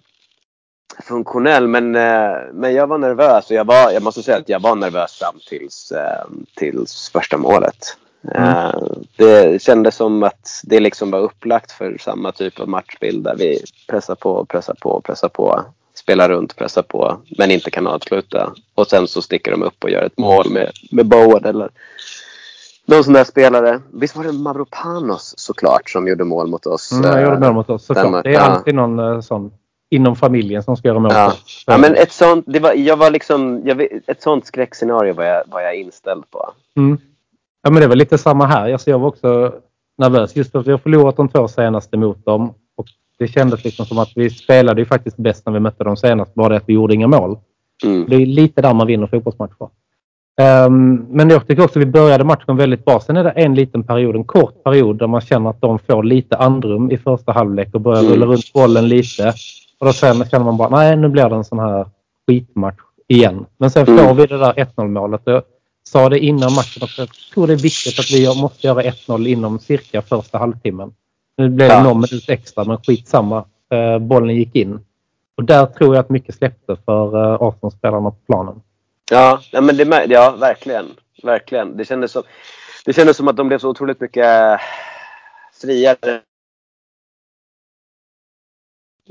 [1.03, 1.67] funktionell.
[1.67, 4.75] Men, eh, men jag var nervös och jag, var, jag måste säga att jag var
[4.75, 6.25] nervös fram tills, eh,
[6.55, 7.97] tills första målet.
[8.35, 8.73] Eh,
[9.17, 13.63] det kändes som att det liksom var upplagt för samma typ av matchbild där vi
[13.87, 15.65] pressar på, pressar på, pressar på.
[16.03, 18.53] Spelar runt, pressar på, men inte kan avsluta.
[18.75, 21.69] Och sen så sticker de upp och gör ett mål med, med Bowen eller
[22.85, 23.79] någon sån där spelare.
[23.93, 26.91] Visst var det Mavropanos såklart som gjorde mål mot oss?
[26.91, 28.23] Mm, jag gjorde eh, mål mot oss såklart.
[28.23, 29.51] Det är alltid någon eh, sån
[29.89, 31.33] inom familjen som ska göra mål Ja.
[31.67, 35.43] Ja, men ett sånt, det var, jag var liksom, jag, ett sånt skräckscenario var jag,
[35.47, 36.51] var jag inställd på.
[36.77, 36.97] Mm.
[37.63, 38.73] Ja, men det var lite samma här.
[38.73, 39.53] Alltså, jag var också
[39.97, 42.53] nervös just för att vi har förlorat de två senaste mot dem.
[43.23, 46.33] Det kändes liksom som att vi spelade ju faktiskt bäst när vi mötte dem senast.
[46.33, 47.37] Bara det att vi gjorde inga mål.
[47.85, 48.05] Mm.
[48.09, 49.69] Det är lite där man vinner fotbollsmatcher.
[50.41, 52.99] Ehm, men jag tycker också att vi började matchen väldigt bra.
[52.99, 56.03] Sen är det en liten period, en kort period där man känner att de får
[56.03, 58.13] lite andrum i första halvlek och börjar Mm.
[58.13, 59.33] rulla runt bollen lite.
[59.79, 61.85] Och då sen känner man bara, nej nu blir det en sån här
[62.27, 63.45] skitmatch igen.
[63.57, 64.15] Men sen får Mm.
[64.17, 65.21] vi det där 1-0 målet.
[65.25, 65.43] Jag
[65.83, 67.01] sa det innan matchen också.
[67.01, 70.91] Jag tror det är viktigt att vi måste göra 1-0 inom cirka första halvtimmen.
[71.37, 73.45] Nu blev det någon minut extra, men skitsamma.
[73.73, 74.85] Uh, bollen gick in.
[75.35, 78.61] Och där tror jag att mycket släppte för uh, Arsenal-spelarna på planen.
[79.11, 80.85] Ja, men det, ja verkligen.
[81.23, 81.77] Verkligen.
[81.77, 82.23] Det kändes, som,
[82.85, 84.59] det kändes som att de blev så otroligt mycket
[85.61, 86.21] friare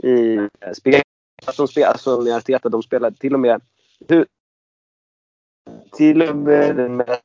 [0.02, 1.02] i spel.
[1.46, 3.60] Att de spel, alltså när Arteta, de spelade till och med
[5.92, 7.18] till och med med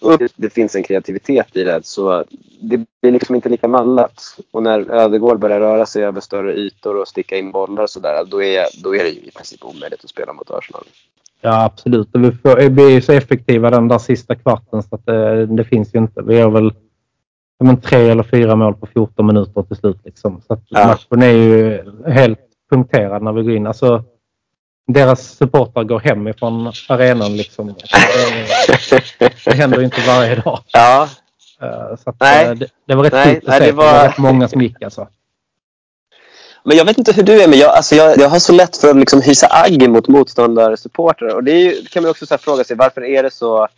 [0.00, 2.24] och det, finns en kreativitet i det så
[2.60, 4.22] det blir liksom inte lika mallat.
[4.50, 8.24] Och när Ödegård börjar röra sig över större ytor och sticka in bollar och sådär
[8.26, 10.84] då är, då är det ju i princip omöjligt att spela mot Arsenal.
[11.40, 12.08] Ja, absolut.
[12.12, 15.64] Vi, får, vi är ju så effektiva den där sista kvarten så att det, det
[15.64, 16.22] finns ju inte.
[16.22, 16.72] Vi har väl
[17.64, 19.98] men, tre eller fyra mål på 14 minuter till slut.
[20.04, 20.42] Liksom.
[20.46, 20.86] Så att Ja.
[20.86, 22.38] matchen är ju helt
[22.70, 23.66] punkterad när vi går in.
[23.66, 24.04] Alltså,
[24.92, 27.36] deras supportrar går hem ifrån arenan.
[27.36, 27.74] Liksom.
[29.44, 30.60] Det, händer ju inte varje dag.
[30.72, 31.08] Ja,
[31.62, 32.44] Eh, Så att, Nej.
[32.46, 33.64] eh, det, det var rätt Nej, kul att nej, se.
[33.64, 33.92] det Det var...
[33.92, 35.08] var- rätt många som gick alltså.
[36.64, 38.76] Men jag vet inte hur du är, men jag, alltså jag, jag har så lätt
[38.76, 41.34] för att liksom hysa agg mot motståndarsupportrar.
[41.34, 43.68] Och det ju, kan man också så fråga sig, varför är det så...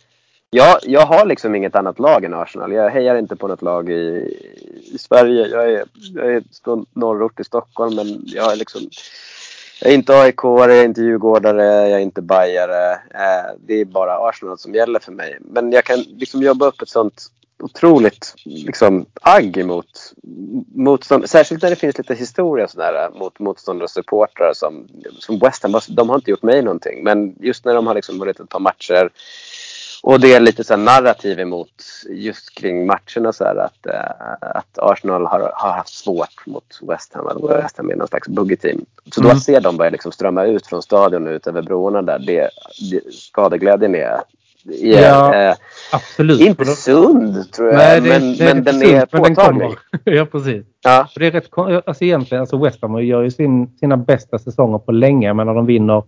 [0.49, 2.71] Jag, jag har liksom inget annat lag än Arsenal.
[2.73, 4.37] Jag hejar inte på något lag i,
[4.93, 5.47] i Sverige.
[5.47, 5.83] Jag är,
[6.15, 8.81] jag är från norrort i Stockholm, men jag är liksom...
[9.83, 12.91] Jag är inte aik jag är inte djurgårdare, jag är inte bajare.
[12.93, 15.37] Eh, det är bara Arsenal som gäller för mig.
[15.39, 17.27] Men jag kan liksom jobba upp ett sånt
[17.63, 20.13] otroligt liksom, agg emot
[20.75, 21.27] motståndare.
[21.27, 24.87] särskilt när det finns lite historia sådär, eh, mot motståndarsupportrar som,
[25.19, 25.75] som West Ham.
[25.75, 28.49] Alltså, de har inte gjort mig någonting, men just när de har liksom vunnit ett
[28.49, 29.09] par matcher
[30.03, 31.69] och det är lite så narrativ emot
[32.09, 37.13] just kring matcherna så här, att, eh, att Arsenal har, har haft svårt mot West
[37.13, 37.27] Ham.
[37.27, 38.85] Eller West Ham är någon slags buggeteam.
[39.15, 39.39] Så då Mm.
[39.39, 42.19] ser de börja liksom strömma ut från stadion ut över broarna där.
[42.19, 42.49] Det,
[42.91, 44.21] det, skadeglädjen är, är
[45.01, 45.55] Ja, eh,
[45.91, 46.39] Absolut.
[46.41, 49.35] inte sund tror jag, Nej, det, men, det men inte den sunt, är den påtaglig.
[49.61, 49.77] kommer.
[50.03, 50.65] ja, precis.
[50.83, 51.49] Ja, det är rätt,
[51.87, 55.27] alltså egentligen, alltså West Ham gör ju sin, sina bästa säsonger på länge.
[55.27, 56.03] Jag menar, de vinner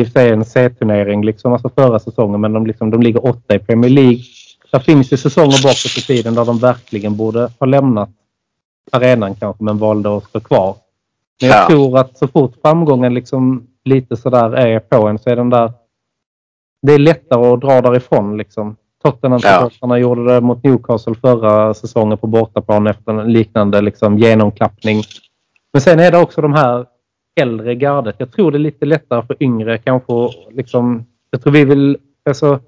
[0.00, 3.58] i sig en C-turnering liksom, alltså förra säsongen, men de, liksom, de ligger åtta i
[3.58, 4.18] Premier League.
[4.72, 8.10] Det finns ju säsonger bakåt i tiden där de verkligen borde ha lämnat
[8.92, 10.76] arenan kanske, men valde att stå kvar.
[11.40, 11.66] Men jag Ja.
[11.68, 15.72] tror att så fort framgången liksom lite sådär är på en så är den där...
[16.82, 18.76] Det är lättare att dra därifrån liksom.
[19.04, 25.02] Tottenham-supportrarna gjorde det mot Newcastle förra säsongen på bortaplan efter en liknande liksom, genomklappning.
[25.72, 26.86] Men sen är det också de här
[27.40, 28.14] äldre gardet.
[28.18, 30.12] Jag tror det är lite lättare för yngre kanske.
[30.50, 31.98] Liksom, jag tror vi vill...
[32.28, 32.60] Alltså,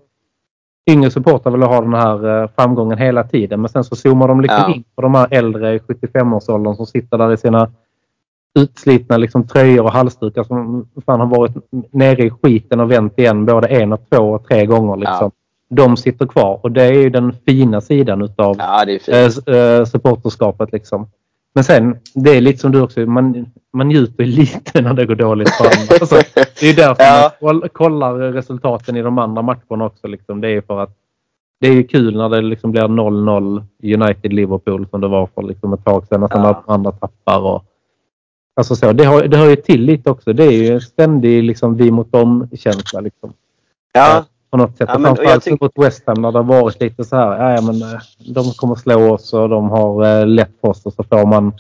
[0.91, 3.61] yngre supportrar vill ha den här eh, framgången hela tiden.
[3.61, 4.75] Men sen så zoomar de liksom Ja.
[4.75, 7.71] in på de här äldre i 75-årsåldern som sitter där i sina
[8.59, 11.53] utslitna liksom, tröjor och halsdukar som fan har varit
[11.93, 14.97] nere i skiten och vänt igen både en och två och tre gånger.
[14.97, 15.17] Liksom.
[15.21, 15.31] Ja.
[15.69, 18.87] De sitter kvar och det är ju den fina sidan utav ja
[19.55, 20.73] eh, supporterskapet.
[20.73, 21.07] Liksom.
[21.57, 25.07] Men sen, det är lite som du också, man, man njuter ju lite när det
[25.07, 25.95] går dåligt för andra.
[26.01, 26.15] Alltså,
[26.61, 27.33] det är därför Ja.
[27.41, 30.07] man koll- kollar resultaten i de andra matcherna också.
[30.07, 30.41] Liksom.
[30.41, 30.97] Det är för att
[31.61, 35.85] det är kul när det liksom blir 0-0 United-Liverpool som det var för liksom ett
[35.85, 36.29] tag sedan.
[36.29, 36.49] Sen Ja.
[36.51, 37.41] att andra tappar.
[37.41, 37.65] Och,
[38.59, 40.33] Alltså så, det, har, det hör ju till lite också.
[40.33, 43.01] Det är ju en ständig liksom, vi mot dem-känsla.
[43.01, 43.33] Liksom.
[43.93, 44.25] Ja.
[44.51, 44.89] På något sätt.
[44.93, 47.51] Ja, men- Framförallt tyck- mot West Ham när det har varit lite så här.
[47.55, 47.99] Ja, men, eh,
[48.35, 51.53] de kommer slå oss och de har eh, lätt för oss och så får man...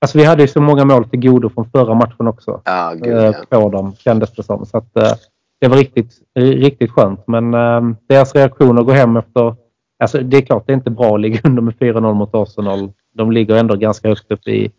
[0.00, 2.60] Alltså vi hade ju så många mål till godo från förra matchen också.
[2.64, 3.32] Ja, gud eh, ja.
[3.60, 4.66] på dem kändes det som.
[4.66, 5.12] Så att, eh,
[5.60, 7.20] det var riktigt, riktigt skönt.
[7.26, 9.54] Men eh, deras reaktioner går hem efter...
[9.98, 12.92] Alltså, det är klart det är inte bra att ligga under med 4-0 mot Arsenal.
[13.14, 14.70] De ligger ändå ganska högt upp i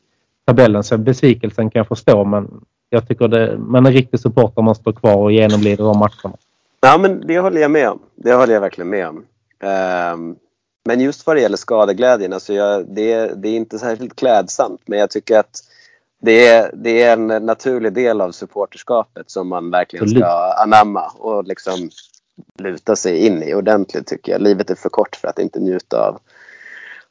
[0.47, 0.83] tabellen.
[0.83, 2.23] Så besvikelsen kan jag förstå.
[2.23, 2.51] Men
[2.89, 6.37] jag tycker det, man är riktig supporter om man står kvar och genomlider de matcherna.
[6.85, 7.99] Ja, men det håller jag med om.
[8.15, 9.25] Det håller jag verkligen med om.
[9.63, 10.35] Ehm,
[10.85, 14.81] men just vad det gäller skadeglädjen, alltså jag, det, det är inte särskilt klädsamt.
[14.85, 15.63] Men jag tycker att
[16.21, 21.43] det är, det är en naturlig del av supporterskapet som man verkligen ska anamma och
[21.43, 21.89] liksom
[22.59, 24.41] luta sig in i ordentligt tycker jag.
[24.41, 26.19] Livet är för kort för att inte njuta av,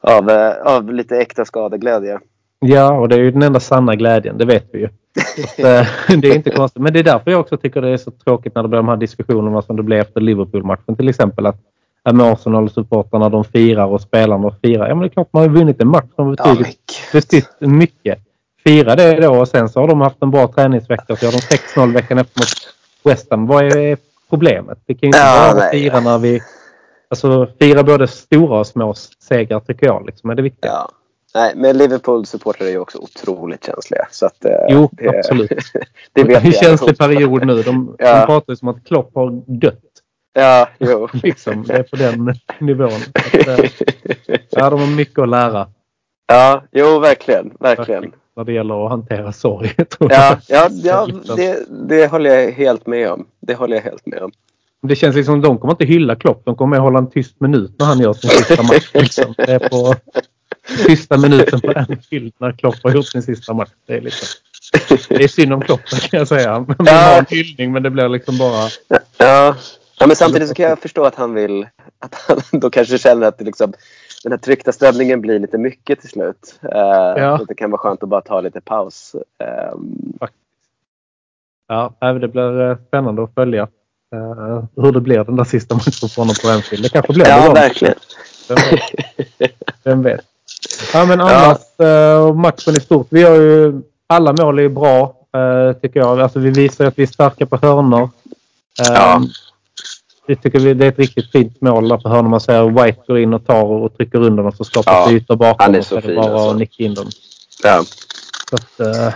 [0.00, 2.20] av, eh, av lite äkta skadeglädje.
[2.58, 4.38] Ja, och det är ju den enda sanna glädjen.
[4.38, 4.88] Det vet vi ju.
[5.58, 5.86] Eh,
[6.18, 6.82] det är inte konstigt.
[6.82, 8.88] Men det är därför jag också tycker det är så tråkigt när det blir de
[8.88, 11.46] här diskussionerna som det blev efter Liverpool-matchen till exempel.
[11.46, 11.56] Att
[12.02, 14.88] ja, Arsenal-supportrarna de firar och spelarna firar.
[14.88, 17.12] Ja, men det är klart man har vunnit en match som Ja, betyder mycket.
[17.12, 18.18] betytt mycket.
[18.64, 21.16] Fira det då och sen så har de haft en bra träningsvecka.
[21.16, 22.74] Så gör de 6-0 veckan efter mot
[23.04, 23.46] West Ham.
[23.46, 23.96] Vad är
[24.30, 24.78] problemet?
[24.86, 25.70] Det kan ju inte Ja, bara nej.
[25.72, 26.40] fira när vi...
[27.08, 28.94] Alltså fira både stora och små
[29.28, 30.70] segrar tycker jag liksom är det viktiga.
[30.72, 30.90] Ja.
[31.34, 34.06] Nej, men Liverpool-supportrar är ju också otroligt känsliga.
[34.10, 35.50] Så att, eh, Jo, det, absolut.
[36.12, 36.98] det vet en vi känslig allihop.
[36.98, 37.62] period nu.
[37.62, 38.20] De, Ja.
[38.20, 39.80] de pratar ju som att Klopp har dött.
[40.32, 41.08] Ja, jo.
[41.22, 41.62] Liksom.
[41.64, 42.90] Det är på den nivån.
[43.14, 43.64] Att, eh,
[44.50, 45.68] ja, de har mycket att lära
[46.26, 47.52] Ja, jo verkligen.
[47.60, 48.12] Verkligen.
[48.36, 49.74] när det gäller att hantera sorg.
[49.98, 53.26] Ja, ja, ja det, det håller jag helt med om.
[53.40, 54.32] Det håller jag helt med om.
[54.82, 56.42] Det känns liksom de kommer inte hylla Klopp.
[56.44, 58.90] De kommer hålla en tyst minut när han gör sin sista match.
[58.94, 59.34] Liksom.
[59.36, 59.94] Det är på
[60.86, 63.70] sista minuten på Anfield när Klopp har gjort sin sista match.
[63.86, 64.28] Det är, liksom,
[65.08, 66.52] det är synd om Klopp kan jag säga.
[66.52, 66.92] Man vill Ja.
[66.92, 68.68] ha en hyllning men det blir liksom bara...
[69.18, 69.56] Ja.
[69.98, 71.66] ja, men samtidigt så kan jag förstå att han vill...
[71.98, 73.72] Att han då kanske känner att det liksom,
[74.22, 76.58] den här tryckta stämningen blir lite mycket till slut.
[76.64, 77.34] Uh, Ja.
[77.34, 79.14] Att det kan vara skönt att bara ta lite paus.
[79.38, 80.12] Ehm,
[81.66, 83.62] Ja, det blir eh, spännande att följa
[84.14, 86.82] eh, hur det blir den där sista matchen för honom på Anfield.
[86.84, 87.30] Det kanske blir det.
[87.30, 87.94] ja, verkligen.
[88.48, 89.52] Vem vet?
[89.84, 90.20] Vem vet?
[90.92, 93.06] Ja, men annars eh, matchen i stort.
[93.10, 96.20] Vi har ju alla mål är bra eh, tycker jag.
[96.20, 98.02] Alltså, vi visar att vi är starka på hörnor.
[98.80, 99.22] Eh, Ja.
[100.26, 102.28] Det tycker vi det är ett riktigt fint mål där på hörnor.
[102.28, 105.36] Man ser White går in och tar och trycker undan och så skapas Ja, ytor
[105.36, 105.56] bakom.
[105.64, 106.50] han är och så det fin, bara alltså.
[106.50, 107.06] att nicka in dem.
[107.62, 107.82] Ja.
[108.50, 109.14] Så att, eh,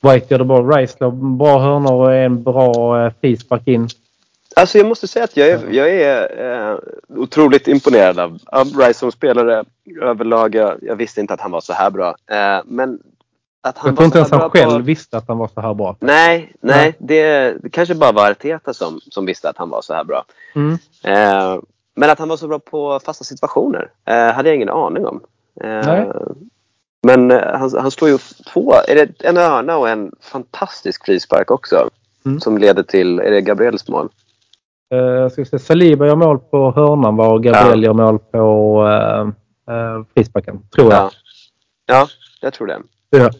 [0.00, 0.62] White gör det bra.
[0.62, 3.88] Rice slår bra hörnor och är en bra eh, frispark in.
[4.56, 8.98] Alltså jag måste säga att jag är, jag är eh, otroligt imponerad av, av Rice
[8.98, 9.64] som spelare
[10.00, 10.54] överlag.
[10.54, 12.16] Jag, jag visste inte att han var så här bra.
[12.30, 12.98] Eh, men
[13.60, 14.78] att han Jag tror inte ens han själv på...
[14.78, 15.96] visste att han var så här bra.
[16.00, 16.94] Nej, nej.
[16.98, 20.24] Det, det kanske bara var Arteta som, som visste att han var så här bra.
[20.54, 20.78] Mm.
[21.04, 21.60] Eh,
[21.96, 25.20] men att han var så bra på fasta situationer eh, hade jag ingen aning om.
[25.60, 26.04] Eh.
[27.02, 28.18] Men eh, han, han slår ju
[28.52, 31.90] två, är det en hörna och en fantastisk frispark också.
[32.26, 32.40] Mm.
[32.40, 34.08] Som leder till, är det Gabriels mål?
[34.94, 39.28] Uh, ska se, Saliba gör mål på hörnan var Gabriel gör mål på uh,
[39.74, 40.60] uh, frisparken.
[40.74, 41.02] Tror jag.
[41.02, 41.10] Ja.
[41.86, 42.08] ja,
[42.40, 42.78] jag tror det.
[43.10, 43.30] Ja.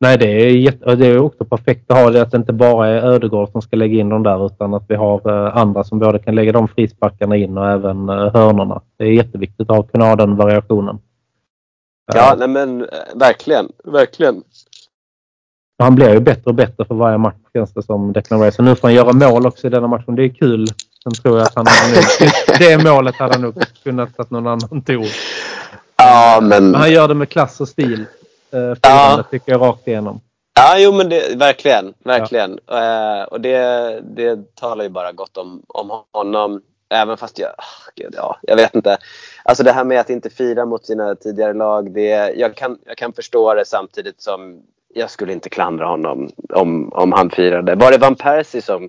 [0.00, 2.88] Nej, det är, jätte, det är också perfekt att ha det att det inte bara
[2.88, 5.98] är Ödegård som ska lägga in dem där utan att vi har eh, andra som
[5.98, 8.82] både kan lägga de frisparkarna in och även uh, hörnorna.
[8.96, 10.98] Det är jätteviktigt att kunna ha den variationen.
[12.14, 14.42] Ja, Eh, nej men eh, verkligen, verkligen.
[15.78, 18.58] Han blir ju bättre och bättre för varje match känns det som Declan Rice.
[18.58, 20.14] Och nu får han göra mål också i denna matchen.
[20.14, 20.66] Det är kul.
[21.02, 24.82] Sen tror jag att han hade det målet hade han nog kunnat att någon annan
[24.82, 25.06] tog.
[25.96, 26.64] Ja, men...
[26.70, 28.04] Men han gör det med klass och stil.
[28.52, 28.76] Eh, Ja.
[28.82, 29.24] ja.
[29.30, 30.20] tycker jag rakt igenom.
[30.54, 32.58] Ja, jo men det, verkligen, verkligen.
[32.70, 36.60] Eh, och det, det talar ju bara gott om, om honom.
[36.90, 38.98] Även fast jag, ah, gud, ja, jag vet inte.
[39.44, 41.94] Alltså det här med att inte fira mot sina tidigare lag.
[41.94, 44.62] Det, jag, kan, jag kan förstå det samtidigt som
[44.94, 47.74] jag skulle inte klandra honom om, om han firade.
[47.74, 48.88] Var det Van Persie som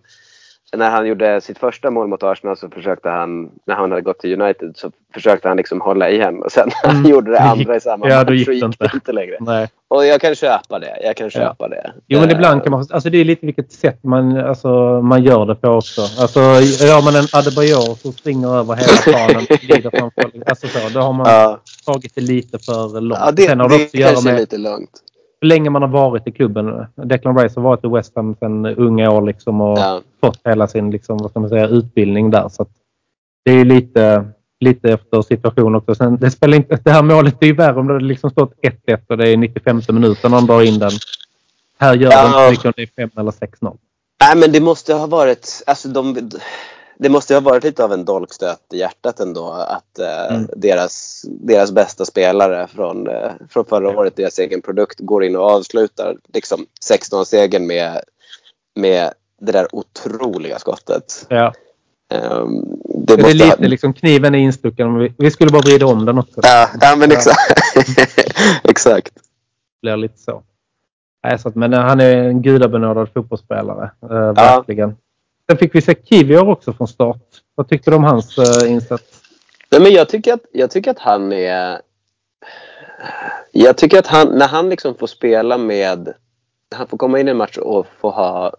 [0.75, 4.19] när han gjorde sitt första mål mot Arsenal så försökte han, när han hade gått
[4.19, 6.41] till United, så försökte han liksom hålla igen.
[6.43, 7.11] Och sen när han Mm.
[7.11, 8.91] gjorde det andra i samma Ja, match då gick så det inte.
[8.93, 9.37] inte längre.
[9.39, 9.67] Nej.
[9.87, 10.97] Och jag kan köpa det.
[11.03, 11.93] Jag kan köpa det.
[12.07, 12.79] Jo, men Eh, ibland kan man...
[12.91, 16.01] Alltså det är lite vilket sätt man, alltså, man gör det på också.
[16.01, 16.39] Alltså
[16.85, 20.31] gör man en Adebayor som springer över hela planen och glider framför...
[20.45, 23.21] Alltså så, då har man Ja, tagit det lite för långt.
[23.25, 24.89] ja det, Sen har det, det också att göra med lite långt.
[25.45, 26.85] Hur länge man har varit i klubben.
[26.95, 30.01] Declan Rice har varit i West Ham sedan unga år liksom och Ja.
[30.21, 32.49] fått hela sin liksom, vad ska man säga, utbildning där.
[32.49, 32.65] Så
[33.45, 34.25] det är lite...
[34.59, 35.95] lite efter situation också.
[35.95, 38.53] Sen, det, spelar inte, det här målet är ju värre om det liksom stått
[38.87, 40.91] 1-1 och det är 95 minuten och han drar in den.
[41.79, 42.21] Här gör ja.
[42.23, 43.77] de inte mycket om det är 5 eller 6-0.
[44.21, 45.63] Nej, men det måste ha varit...
[45.67, 46.29] Alltså de,
[46.97, 50.49] det måste ha varit lite av en dolkstöt i hjärtat ändå att eh, mm.
[50.55, 55.51] deras, deras bästa spelare från, eh, från förra året, deras egen produkt, går in och
[55.51, 58.01] avslutar liksom 16-segern med,
[58.75, 61.25] med det där otroliga skottet.
[61.29, 61.53] Ja.
[62.13, 63.55] Um, det, det är lite ha...
[63.67, 64.99] liksom kniven är instucken.
[64.99, 66.39] Vi, vi skulle bara vrida om den också.
[66.43, 67.37] Ja, ja men exakt.
[68.63, 69.13] exakt.
[69.15, 69.21] Det
[69.81, 70.43] blir lite så.
[71.23, 73.91] Nej, så att, men han är en gudabenådad fotbollsspelare.
[74.11, 74.63] Eh, ja.
[75.49, 77.41] Sen fick vi se Kivior också från start.
[77.55, 79.21] Vad tyckte du om hans uh, insats?
[79.71, 81.81] Nej, men jag, tycker att, jag tycker att han är...
[83.51, 86.13] Jag tycker att han, när han liksom får spela med...
[86.75, 88.53] Han får komma in i en match och få ha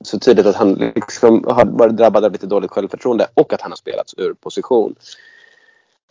[0.00, 3.70] så tydligt att han liksom har varit drabbad av lite dåligt självförtroende och att han
[3.70, 4.94] har spelats ur position.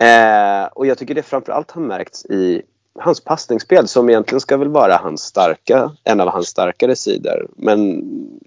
[0.02, 2.62] Eh, och jag tycker det framförallt har märkts i
[3.00, 7.50] hans passningsspel som egentligen ska väl vara hans starka, en av hans starkare sidor.
[7.58, 8.04] Men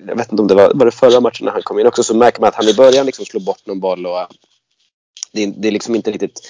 [0.06, 2.02] jag vet inte om det var, var det förra matchen när han kom in också
[2.02, 4.26] så märker man att han i början liksom slår bort någon boll och eh,
[5.32, 6.40] det, det är liksom inte riktigt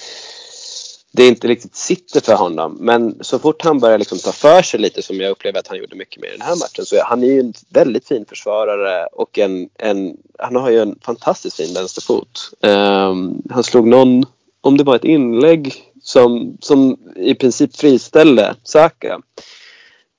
[1.17, 2.77] det är inte riktigt sitter för honom.
[2.81, 5.79] Men så fort han börjar liksom ta för sig lite som jag upplever att han
[5.79, 8.25] gjorde mycket mer i den här matchen så är han är ju en väldigt fin
[8.29, 12.51] försvarare och en, en han har ju en fantastiskt fin vänsterfot.
[12.61, 14.25] Um, han slog någon,
[14.61, 19.21] om det var ett inlägg som, som i princip friställde Saka.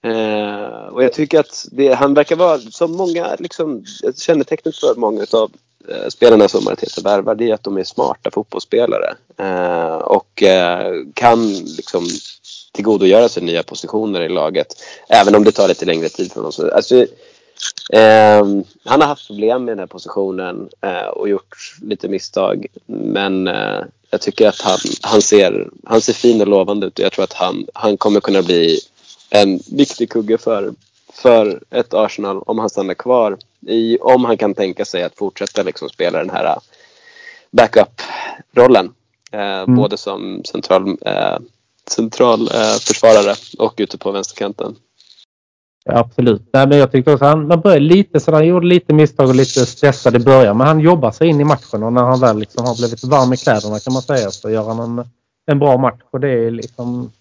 [0.04, 3.86] Eh, och jag tycker att det, han verkar vara, som många, liksom,
[4.17, 5.52] kännetecknet för många av
[5.89, 9.15] eh, spelarna som Arteta värvar, det är att de är smarta fotbollsspelare.
[9.38, 12.06] Eh, och eh, kan liksom
[12.74, 14.67] tillgodogöra sig nya positioner i laget.
[15.10, 16.69] Även om det tar lite längre tid för honom.
[16.74, 17.06] Alltså,
[17.93, 18.45] Eh,
[18.84, 22.65] han har haft problem med den här positionen eh, och gjort lite misstag.
[22.86, 27.06] Men eh, jag tycker att han, han, ser, han ser fin och lovande ut och
[27.06, 28.80] jag tror att han, han kommer kunna bli
[29.30, 30.74] en viktig kugge för,
[31.13, 33.38] för ett Arsenal om han stannar kvar.
[33.68, 36.60] I, om han kan tänka sig att fortsätta liksom spela den här
[37.52, 38.94] backup-rollen.
[39.32, 39.76] Eh, mm.
[39.76, 41.38] Både som central, eh,
[41.88, 44.76] central eh, försvarare och ute på vänsterkanten.
[45.89, 46.50] Absolut.
[46.54, 49.36] Nej, men jag tyckte också han, han började lite så han gjorde lite misstag och
[49.36, 50.58] lite stressad i början.
[50.58, 53.34] Men han jobbar sig in i matchen och när han väl liksom har blivit varm
[53.34, 55.06] i kläderna kan man säga så gör han en,
[55.52, 56.02] en bra match.
[56.12, 57.12] Och det är liksom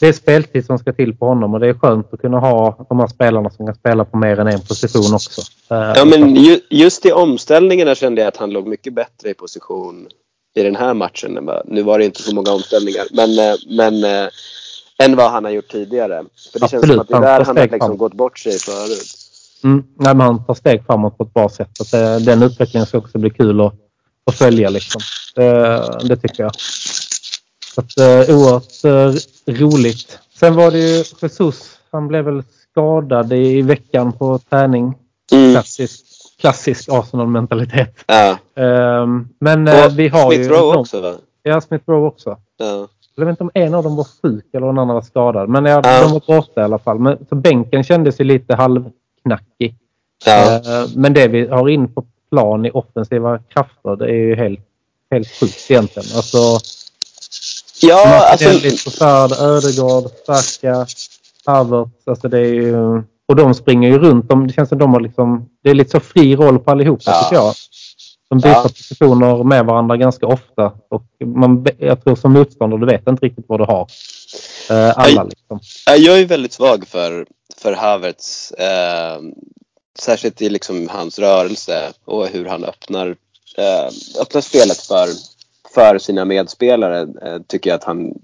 [0.00, 2.86] det är speltid som ska till på honom och det är skönt att kunna ha
[2.88, 5.40] de här spelarna som kan spela på mer än en position också.
[5.70, 9.34] Eh, ja, men ju, just i omställningarna kände jag att han låg mycket bättre i
[9.34, 10.08] position
[10.54, 11.50] i den här matchen.
[11.64, 14.28] Nu var det inte så många omställningar men, eh, men eh,
[15.04, 16.24] än vad han har gjort tidigare.
[16.52, 18.58] För det Absolut, känns som att det är där han har liksom gått bort sig
[18.58, 19.22] förut.
[19.64, 21.80] Mm, nej, men han tar steg framåt på ett bra sätt.
[21.80, 23.74] Att det, den utvecklingen ska också bli kul att,
[24.26, 24.70] att följa.
[24.70, 25.00] Liksom.
[25.34, 26.52] Det, det tycker jag.
[27.74, 28.84] Så att, uh, oerhört
[29.46, 30.18] roligt.
[30.38, 31.78] Sen var det ju Jesus.
[31.92, 34.94] Han blev väl skadad i veckan på träning.
[35.32, 35.52] Mm.
[35.52, 36.04] Klassisk,
[36.40, 38.04] klassisk Arsenal-mentalitet.
[38.06, 38.30] Ja.
[38.58, 39.06] Uh,
[39.40, 40.48] men uh, vi har Smith ju...
[40.48, 41.14] Rowe också va?
[41.42, 42.38] Ja, Smith Rowe också.
[42.58, 42.88] Ja.
[43.14, 45.48] Jag vet inte om en av dem var sjuk eller den andra var skadad.
[45.48, 46.02] Men ja, ja.
[46.02, 46.98] de var borta i alla fall.
[46.98, 49.76] Men, så bänken kändes ju lite halvknackig.
[50.24, 50.60] Ja.
[50.66, 54.60] Uh, men det vi har in på plan i offensiva krafter det är ju helt,
[55.10, 56.16] helt sjukt egentligen.
[56.16, 56.38] Alltså,
[57.82, 58.48] ja, alltså...
[58.48, 60.86] Trossard, Ödegård, Saka,
[61.46, 62.08] Havertz.
[62.08, 64.28] Alltså det är ju, och de springer ju runt.
[64.28, 67.02] De, det känns som de har liksom, det är lite så fri roll på allihopa
[67.06, 67.22] ja.
[67.22, 67.54] tycker jag.
[68.32, 68.62] De byter ja.
[68.62, 70.72] positioner med varandra ganska ofta.
[70.88, 73.86] Och man, jag tror som motståndare, du vet inte riktigt vad du har.
[74.70, 75.60] Eh, alla liksom.
[75.98, 78.52] Jag är väldigt svag för, för Havertz.
[78.52, 79.20] Eh,
[79.98, 83.06] särskilt i liksom hans rörelse och hur han öppnar,
[83.58, 83.90] eh,
[84.20, 85.08] öppnar spelet för,
[85.74, 87.00] för sina medspelare.
[87.00, 88.14] Eh, tycker jag att han,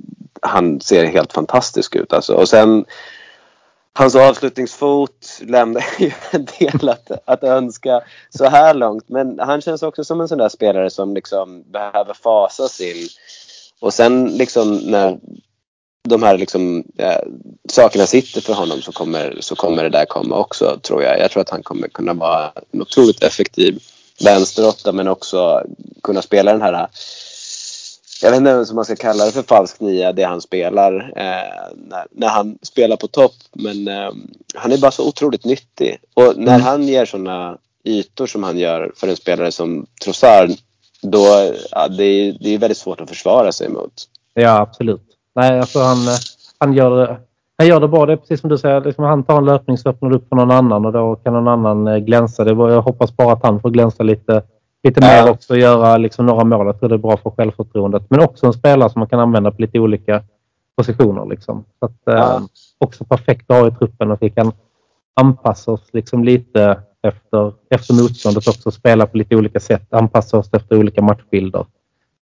[0.42, 2.12] han ser helt fantastisk ut.
[2.12, 2.34] Alltså.
[2.34, 2.84] Och sen
[3.92, 9.08] Hans avslutningsfot lämnar ju en del att, att önska så här långt.
[9.08, 13.08] Men han känns också som en sån där spelare som liksom behöver fasas in.
[13.80, 15.18] Och sen liksom när
[16.08, 17.20] de här liksom, äh,
[17.68, 21.18] sakerna sitter för honom så kommer, så kommer det där komma också tror jag.
[21.18, 23.82] Jag tror att han kommer kunna vara en otroligt effektiv
[24.24, 25.62] vänsteråtta men också
[26.02, 26.88] kunna spela den här
[28.22, 31.12] jag vet inte ens om man ska kalla det för falsk nia, det han spelar
[31.16, 33.34] eh, när, när, han spelar på topp.
[33.52, 34.10] Men eh,
[34.54, 35.98] han är bara så otroligt nyttig.
[36.14, 36.60] Och när mm.
[36.60, 40.50] han ger sådana ytor som han gör för en spelare som Trossard,
[41.02, 43.92] då ja, det, är, det är väldigt svårt att försvara sig mot.
[44.34, 45.02] Ja, absolut.
[45.34, 45.98] Nej, alltså han,
[46.58, 47.16] han, gör, det,
[47.58, 48.06] han gör det bra.
[48.06, 48.80] Det är precis som du säger.
[48.80, 51.48] Liksom han tar en löpning så öppnar upp för någon annan och då kan någon
[51.48, 52.44] annan eh, glänsa.
[52.44, 54.42] Det var, jag hoppas bara att han får glänsa lite
[54.82, 56.66] lite mer också göra liksom några mål.
[56.66, 58.02] Jag tror det är bra för självförtroendet.
[58.10, 60.22] Men också en spelare som man kan använda på lite olika
[60.76, 61.26] positioner.
[61.26, 61.64] Liksom.
[61.78, 62.36] Så att, ja.
[62.36, 62.42] eh,
[62.78, 64.52] också perfekt att ha i truppen och vi kan
[65.20, 68.70] anpassa oss liksom lite efter, efter motståndet också.
[68.70, 69.92] Spela på lite olika sätt.
[69.92, 71.66] Anpassa oss efter olika matchbilder.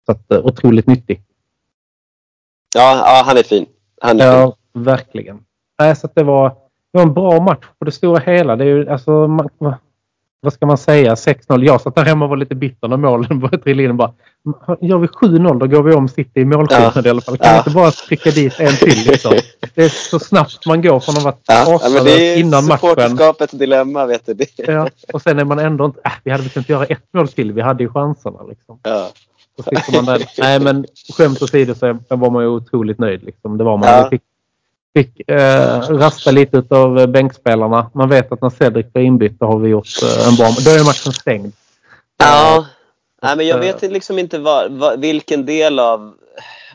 [0.06, 1.22] Så att, eh, otroligt nyttig.
[2.76, 3.66] Ja, ja han är fin.
[4.02, 4.84] Han är ja, fin.
[4.84, 5.40] verkligen.
[5.80, 8.56] Nej, så det, var, det var en bra match på det stora hela.
[8.56, 9.50] Det är ju, alltså, man,
[10.44, 11.66] vad ska man säga, 6-0.
[11.66, 13.98] Jag satt där hemma och var lite bitter när målen började trilla in.
[13.98, 14.14] Bara,
[14.82, 17.02] gör vi 7-0 då går vi om City i målskillnad ja.
[17.06, 17.38] i alla fall.
[17.38, 17.58] Kan ja.
[17.58, 19.08] inte bara trycka dit en till?
[19.08, 19.34] Liksom?
[19.76, 21.80] Det är så snabbt man går från att vara ja.
[21.84, 22.90] ja det är innan matchen.
[22.90, 24.46] Supporterskapets dilemma vet du.
[24.56, 24.90] Ja.
[25.14, 26.00] Och sen är man ändå inte...
[26.06, 27.52] Äh, vi hade väl kunnat göra ett mål till.
[27.52, 28.44] Vi hade ju chanserna.
[28.44, 28.80] Liksom.
[28.84, 29.10] Ja.
[29.64, 30.30] Så man där.
[30.38, 30.86] Nej men
[31.18, 33.24] skämt åsido så var man ju otroligt nöjd.
[33.24, 33.58] Liksom.
[33.58, 33.90] Det var man.
[33.90, 34.04] Ja.
[34.12, 34.24] Vi fick
[34.94, 37.92] fick eh, rasta lite av bänkspelarna.
[37.94, 40.48] Man vet att när Cedric blir inbytt har vi gjort eh, en bra...
[40.66, 41.54] Då är matchen stängd.
[42.18, 42.58] Ja.
[42.58, 42.66] Eh,
[43.22, 46.14] Nej, men jag vet liksom inte vad, vad, vilken del av,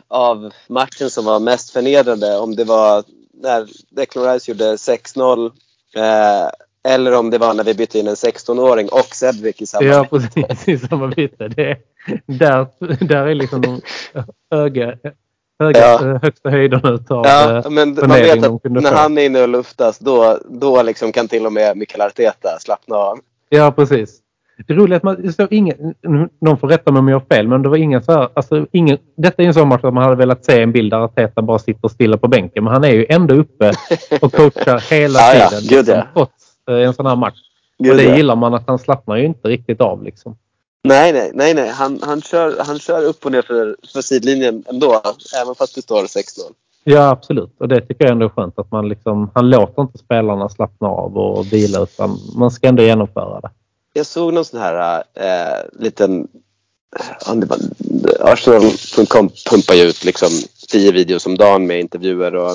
[0.09, 2.37] av matchen som var mest förnedrande.
[2.37, 3.05] Om det var
[3.43, 5.47] när Declan Rice gjorde 6-0
[5.97, 6.51] eh,
[6.89, 10.07] eller om det var när vi bytte in en 16-åring och Cedric i samma Ja,
[10.11, 10.69] precis.
[10.69, 11.49] I samma byte.
[11.49, 11.77] Det,
[12.27, 12.67] där,
[13.05, 13.81] där är liksom de
[15.59, 16.11] höga ja.
[16.11, 19.49] Eh, högsta höjden utav Ja, eh, men man vet att när han är inne och
[19.49, 23.19] luftas då, då liksom kan till och med Mikael Arteta slappna av.
[23.49, 24.21] Ja, precis.
[24.67, 25.95] Det roliga är att man, står ingen,
[26.41, 28.67] någon får rätta mig om jag har fel, men det var ingen så här, alltså
[28.73, 31.43] ingen, detta är en sån match att man hade velat se en bild där Arteta
[31.43, 33.73] bara sitter stilla på bänken, men han är ju ändå uppe
[34.21, 35.69] och coachar hela ja, tiden.
[35.71, 36.33] Ja, liksom, trots
[36.71, 37.39] eh, en sån här match.
[37.79, 40.37] Gud, och det gillar man att han slappnar ju inte riktigt av liksom.
[40.89, 41.69] Nej, nej, nej, nej.
[41.69, 45.03] Han, han, kör, han kör upp och ner för, för sidlinjen ändå,
[45.43, 46.23] även fast det står 6-0.
[46.85, 47.57] Ja, absolut.
[47.61, 50.89] Och det tycker jag ändå är skönt att man liksom, han låter inte spelarna slappna
[50.89, 53.51] av och vila utan man ska ändå genomföra det.
[53.93, 56.29] Jag såg någon sån här äh, liten
[58.21, 60.29] Arsenal.com pumpar ju ut liksom
[60.69, 62.53] tio videos om dagen med intervjuer och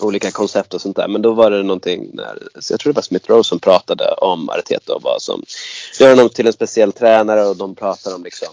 [0.00, 1.08] olika koncept och sånt där.
[1.08, 2.38] Men då var det någonting när,
[2.70, 5.42] jag tror det var Smith Rowe som pratade om Arteta och vad som
[6.00, 8.48] gör honom till en speciell tränare och de pratar om liksom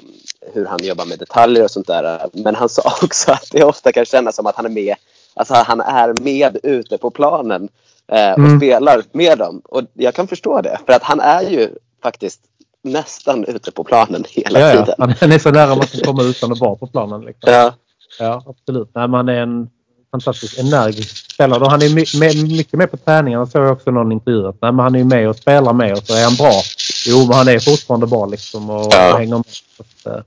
[0.53, 2.29] hur han jobbar med detaljer och sånt där.
[2.33, 4.95] Men han sa också att det ofta kan kännas som att han är med,
[5.33, 7.69] alltså han är med ute på planen
[8.11, 8.59] eh, och mm.
[8.59, 9.61] spelar med dem.
[9.65, 11.69] Och jag kan förstå det för att han är ju
[12.03, 12.41] faktiskt
[12.85, 14.95] nästan ute på planen hela ja, tiden.
[14.97, 15.13] Ja.
[15.19, 17.21] Han är så nära man kan komma utan att vara på planen.
[17.21, 17.53] Liksom.
[17.53, 17.73] Ja.
[18.19, 18.89] ja, absolut.
[18.93, 19.69] Nej, man är en
[20.11, 21.69] fantastiskt energisk spelare.
[21.69, 21.95] Han är
[22.57, 24.43] mycket med på träningarna såg jag också någon intervju.
[24.43, 26.61] Nej, men han är med och spelar med och så är han bra.
[27.07, 29.17] Jo, men han är fortfarande bra liksom och, ja.
[29.17, 29.45] hänger med.
[29.77, 30.21] Så, eh,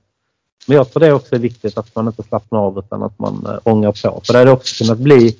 [0.65, 3.45] men jag tror det också är viktigt att man inte slappnar av utan att man
[3.45, 4.21] äh, ångar på.
[4.25, 5.35] För det hade också kunnat bli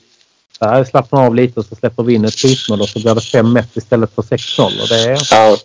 [0.59, 3.21] jag slappnar av lite och så släpper vi in ett skitmål och så blir det
[3.21, 4.81] 5-1 istället för 6-0.
[4.81, 5.57] Och det är, ja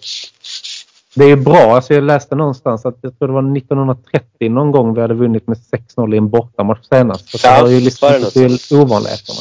[1.15, 1.77] det är bra.
[1.77, 5.47] Alltså jag läste någonstans att jag tror det var 1930 någon gång vi hade vunnit
[5.47, 5.59] med
[5.97, 7.29] 6-0 i en bortamatch senast.
[7.29, 9.41] Så ja, det var ju liksom till ovanligheterna.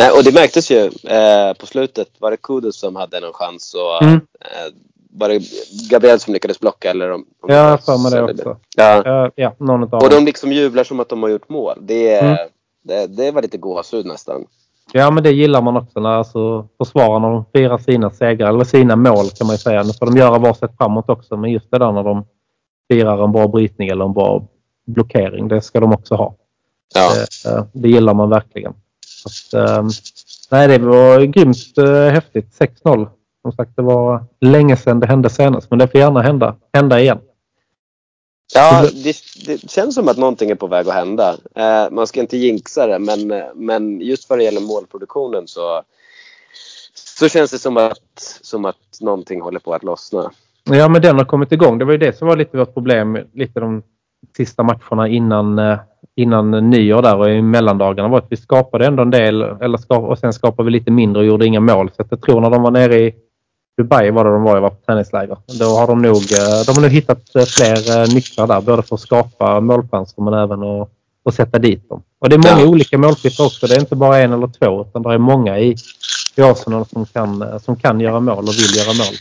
[0.00, 2.08] Nej, och det märktes ju eh, på slutet.
[2.18, 4.14] Var det Kudus som hade någon chans och mm.
[4.40, 4.72] eh,
[5.12, 5.42] var det
[5.90, 6.90] Gabriel som lyckades blocka?
[6.90, 8.56] Eller om, om ja, jag för mig det också.
[8.76, 9.24] Ja.
[9.24, 11.78] Uh, ja, någon av och de liksom jublar som att de har gjort mål.
[11.80, 12.36] Det, mm.
[12.82, 14.44] det, det var lite gåshud nästan.
[14.92, 19.30] Ja, men det gillar man också när alltså, försvararna firar sina segrar, eller sina mål
[19.30, 19.82] kan man ju säga.
[19.82, 22.24] Nu får de göra varsitt framåt också, men just det där när de
[22.90, 24.46] firar en bra brytning eller en bra
[24.86, 26.34] blockering, det ska de också ha.
[26.94, 27.12] Ja.
[27.14, 28.74] Det, eh, det gillar man verkligen.
[29.26, 29.88] Att, ehm,
[30.50, 32.56] nej, det var grymt äh, häftigt.
[32.58, 33.08] 6-0.
[33.42, 37.00] Som sagt, det var länge sedan det hände senast, men det får gärna hända, hända
[37.00, 37.18] igen.
[38.54, 39.16] Ja, det,
[39.46, 41.36] det, känns som att någonting är på väg att hända.
[41.54, 45.82] Eh, man ska inte jinxa det, men, eh, men just vad det gäller målproduktionen så,
[46.94, 50.32] så känns det som att, som att någonting håller på att lossna.
[50.64, 51.78] Ja, men den har kommit igång.
[51.78, 53.82] Det var ju det som var lite vårt problem lite de
[54.40, 55.78] sista matcherna innan, eh,
[56.16, 60.04] innan nyår där och i mellandagarna var att vi skapade ändå en del eller skap,
[60.04, 61.90] och sen skapade vi lite mindre och gjorde inga mål.
[61.96, 63.14] Så jag tror när de var nere i
[63.76, 65.36] Dubai var det de var, jag var på träningsläger.
[65.60, 68.94] Då har de nog, eh, de har nog hittat eh, fler nycklar där, både för
[68.94, 70.88] att skapa målchanser men även att,
[71.24, 72.02] att sätta dit dem.
[72.18, 72.68] Och det är många ja.
[72.68, 73.66] olika målskyttar också.
[73.66, 75.76] Det är inte bara en eller två utan det är många i,
[76.36, 79.14] i Arsenal som kan, som kan göra mål och vill göra mål.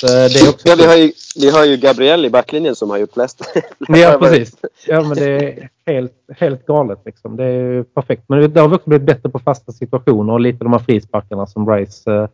[0.00, 2.90] Så det är också ja, vi, har ju, vi har ju Gabriel i backlinjen som
[2.90, 3.40] har gjort flest.
[3.88, 4.56] ja, precis.
[4.86, 6.98] Ja, men det är helt, helt galet.
[7.04, 7.36] Liksom.
[7.36, 8.22] Det är perfekt.
[8.26, 11.70] Men det har också blivit bättre på fasta situationer och lite de här frisparkarna som
[11.70, 12.28] Rice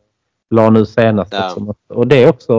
[0.50, 1.32] la nu senast.
[1.32, 1.44] Ja.
[1.44, 1.74] Liksom.
[1.88, 2.54] Och det är också,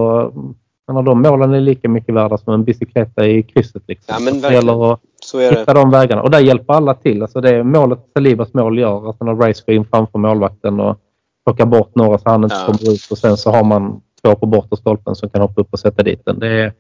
[0.88, 3.84] menar, de målen är lika mycket värda som en bicykleta i krysset.
[3.88, 4.16] Liksom.
[4.18, 5.80] Ja, men det gäller att så är hitta det.
[5.80, 6.22] de vägarna.
[6.22, 7.22] Och där hjälper alla till.
[7.22, 10.98] Alltså det är målet Salibas mål gör, att när Race går in framför målvakten och
[11.46, 12.66] plockar bort några så han inte ja.
[12.66, 15.68] kommer ut och sen så har man två på bortre stolpen som kan hoppa upp
[15.72, 16.40] och sätta dit den.
[16.40, 16.74] Det är,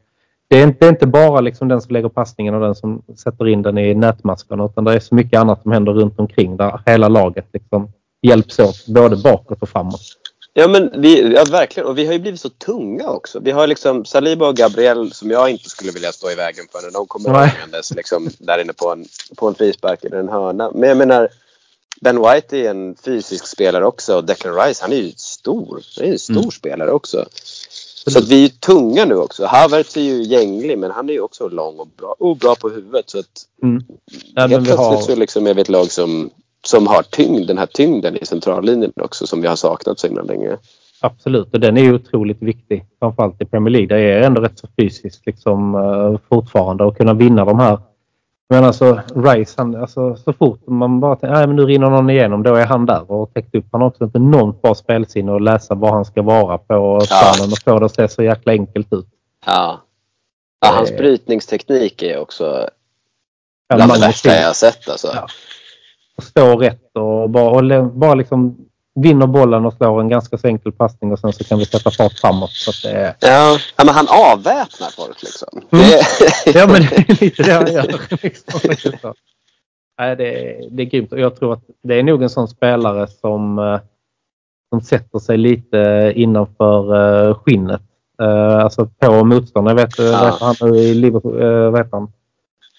[0.47, 3.03] det är, inte, det är inte bara liksom den som lägger passningen och den som
[3.17, 6.57] sätter in den i nätmaskarna utan det är så mycket annat som händer runt omkring
[6.57, 10.01] där hela laget liksom hjälps åt både bakåt och framåt.
[10.53, 11.89] Ja, men vi, ja, verkligen.
[11.89, 13.39] Och vi har ju blivit så tunga också.
[13.39, 16.81] Vi har liksom Saliba och Gabriel som jag inte skulle vilja stå i vägen för
[16.81, 19.05] när de kommer gångandes liksom, där inne på en,
[19.37, 20.71] på en frispark eller en hörna.
[20.75, 21.29] Men jag menar,
[22.01, 25.81] Ben White är en fysisk spelare också och Declan Rice han är ju stor.
[25.97, 26.51] Han är en stor mm.
[26.51, 27.25] spelare också.
[28.07, 29.45] Så att vi är tunga nu också.
[29.45, 32.69] Havertz är ju gänglig men han är ju också lång och bra, och bra på
[32.69, 33.09] huvudet.
[33.09, 33.83] Så att mm.
[34.35, 35.01] ja, helt plötsligt har...
[35.01, 36.29] så liksom är vi ett lag som
[36.63, 40.23] som har tyngd, den här tyngden i centrallinjen också som vi har saknat så himla
[40.23, 40.57] länge.
[41.01, 42.85] Absolut, och den är ju otroligt viktig.
[42.99, 43.87] Framförallt i Premier League.
[43.87, 47.79] Det är ändå rätt så fysiskt liksom, uh, fortfarande att kunna vinna de här.
[48.51, 52.43] Men alltså Rice, han, alltså, så fort man bara tänker att nu rinner någon igenom,
[52.43, 53.65] då är han där och täckt upp.
[53.71, 57.35] Han har också inte något bra spelsinne att läsa var han ska vara på planen
[57.37, 57.45] ja.
[57.51, 59.07] och få det att se så jäkla enkelt ut.
[59.45, 59.81] Ja.
[60.61, 62.69] ja hans brytningsteknik är också
[63.75, 64.89] bland det värsta jag har sett.
[64.89, 65.07] Alltså.
[65.15, 65.27] Ja
[66.21, 68.65] stå rätt och bara, och bara liksom
[68.95, 71.91] vinner bollen och slår en ganska så enkel passning och sen så kan vi sätta
[71.91, 72.51] fart framåt.
[72.51, 75.61] Så att det ja, ja, men han avväpnar folk liksom.
[75.71, 75.85] Mm.
[76.45, 78.23] ja, men det är lite det han gör.
[78.23, 79.13] Liksom.
[79.99, 82.47] Nej, det, är, det är grymt och jag tror att det är nog en sån
[82.47, 83.79] spelare som, eh,
[84.69, 86.95] som sätter sig lite innanför
[87.29, 87.81] eh, skinnet.
[88.21, 89.77] Eh, alltså på motståndaren.
[89.77, 90.25] Jag vet, ja.
[90.25, 92.11] vet han i Liverpool, vet han?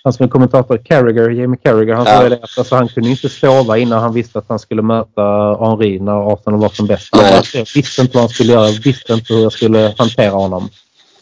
[0.05, 2.35] Han som är kommentator, Carragher, Jamie Carragher, han sa ja.
[2.35, 5.23] att alltså, han kunde inte sova innan han visste att han skulle möta
[5.61, 7.09] Henri när Arsenal var som bäst.
[7.55, 10.69] Jag visste inte vad han skulle göra, jag visste inte hur jag skulle hantera honom.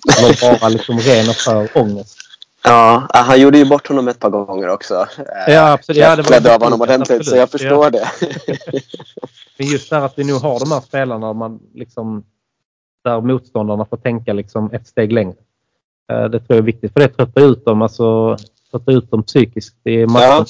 [0.05, 2.17] Det var bara liksom ren och skär ångest.
[2.63, 5.07] Ja, han gjorde ju bort honom ett par gånger också.
[5.47, 6.03] Ja, absolut.
[6.03, 7.27] Ja, det var av honom ordentligt, absolut.
[7.27, 7.91] så jag förstår ja.
[7.91, 8.11] det.
[9.59, 12.25] Men just det här att vi nu har de här spelarna man liksom,
[13.05, 15.35] där motståndarna får tänka liksom ett steg längre.
[16.13, 17.83] Eh, det tror jag är viktigt, för det tröttar ut dem.
[17.83, 18.37] Alltså,
[18.71, 20.23] trötta ut dem psykiskt i matchen.
[20.23, 20.47] Ja.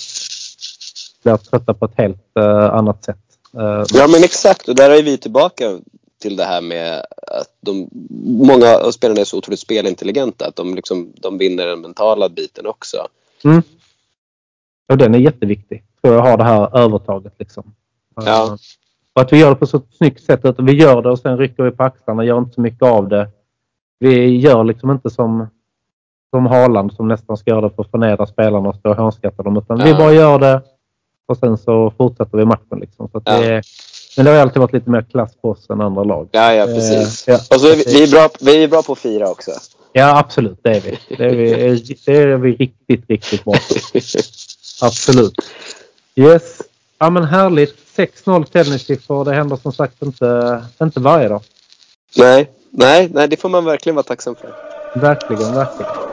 [1.23, 3.17] Blir trötta på ett helt uh, annat sätt.
[3.55, 5.79] Uh, ja men exakt och där är vi tillbaka
[6.21, 7.89] till det här med att de,
[8.25, 12.67] många av spelarna är så otroligt spelintelligenta att de, liksom, de vinner den mentala biten
[12.67, 13.07] också.
[13.45, 13.63] Mm.
[14.89, 15.85] Och den är jätteviktig.
[16.03, 17.75] Tror jag har det här övertaget liksom.
[18.17, 18.45] Ja.
[18.45, 18.57] Uh,
[19.13, 21.39] och att vi gör det på så snyggt sätt att vi gör det och sen
[21.39, 23.29] rycker vi på axlarna och gör inte så mycket av det.
[23.99, 25.47] Vi gör liksom inte som
[26.31, 29.43] som Haaland som nästan ska göra det för att förnedra spelarna och stå och hånskatta
[29.43, 29.57] dem.
[29.57, 29.85] Utan ja.
[29.85, 30.63] vi bara gör det
[31.27, 32.79] och sen så fortsätter vi matchen.
[32.81, 33.09] Liksom.
[33.13, 33.41] Så ja.
[33.41, 33.63] det,
[34.17, 36.29] men det har alltid varit lite mer klass på oss än andra lag.
[36.33, 37.29] Ja, ja precis.
[37.29, 37.57] Eh, ja.
[37.57, 39.51] Och så är vi, vi, är bra, vi är bra på att fira också.
[39.93, 40.59] Ja, absolut.
[40.63, 40.99] Det är vi.
[41.17, 43.99] Det är vi, det är vi riktigt, riktigt bra på.
[44.87, 45.35] Absolut.
[46.15, 46.63] Yes.
[46.99, 47.77] Ja, men härligt.
[47.97, 49.25] 6-0 ställningssiffror.
[49.25, 51.43] Det händer som sagt inte, inte varje dag.
[52.17, 54.55] Nej, nej, nej, det får man verkligen vara tacksam för.
[55.01, 56.10] Verkligen, verkligen.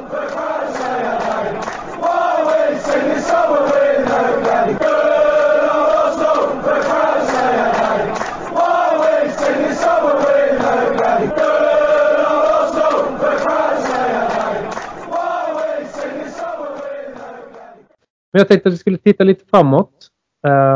[18.38, 20.08] Men jag tänkte att vi skulle titta lite framåt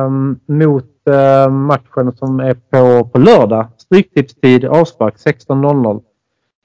[0.07, 3.67] um, mot uh, matchen som är på, på lördag.
[3.77, 6.01] Stryktipstid, avspark 16.00.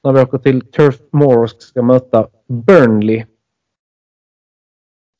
[0.05, 3.25] När vi åker till Turf Moor och ska möta Burnley.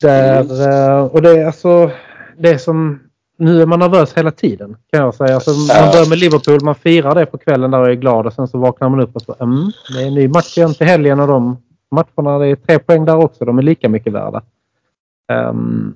[0.01, 1.91] Där, uh, och det är alltså
[2.37, 2.99] det som
[3.37, 5.35] nu är man nervös hela tiden kan jag säga.
[5.35, 8.33] Alltså, man börjar med Liverpool, man firar det på kvällen där och är glad och
[8.33, 10.87] sen så vaknar man upp och så mm, det är en ny match igen till
[10.87, 11.57] helgen och de
[11.91, 13.45] matcherna, det är tre poäng där också.
[13.45, 14.41] De är lika mycket värda.
[15.33, 15.95] Um,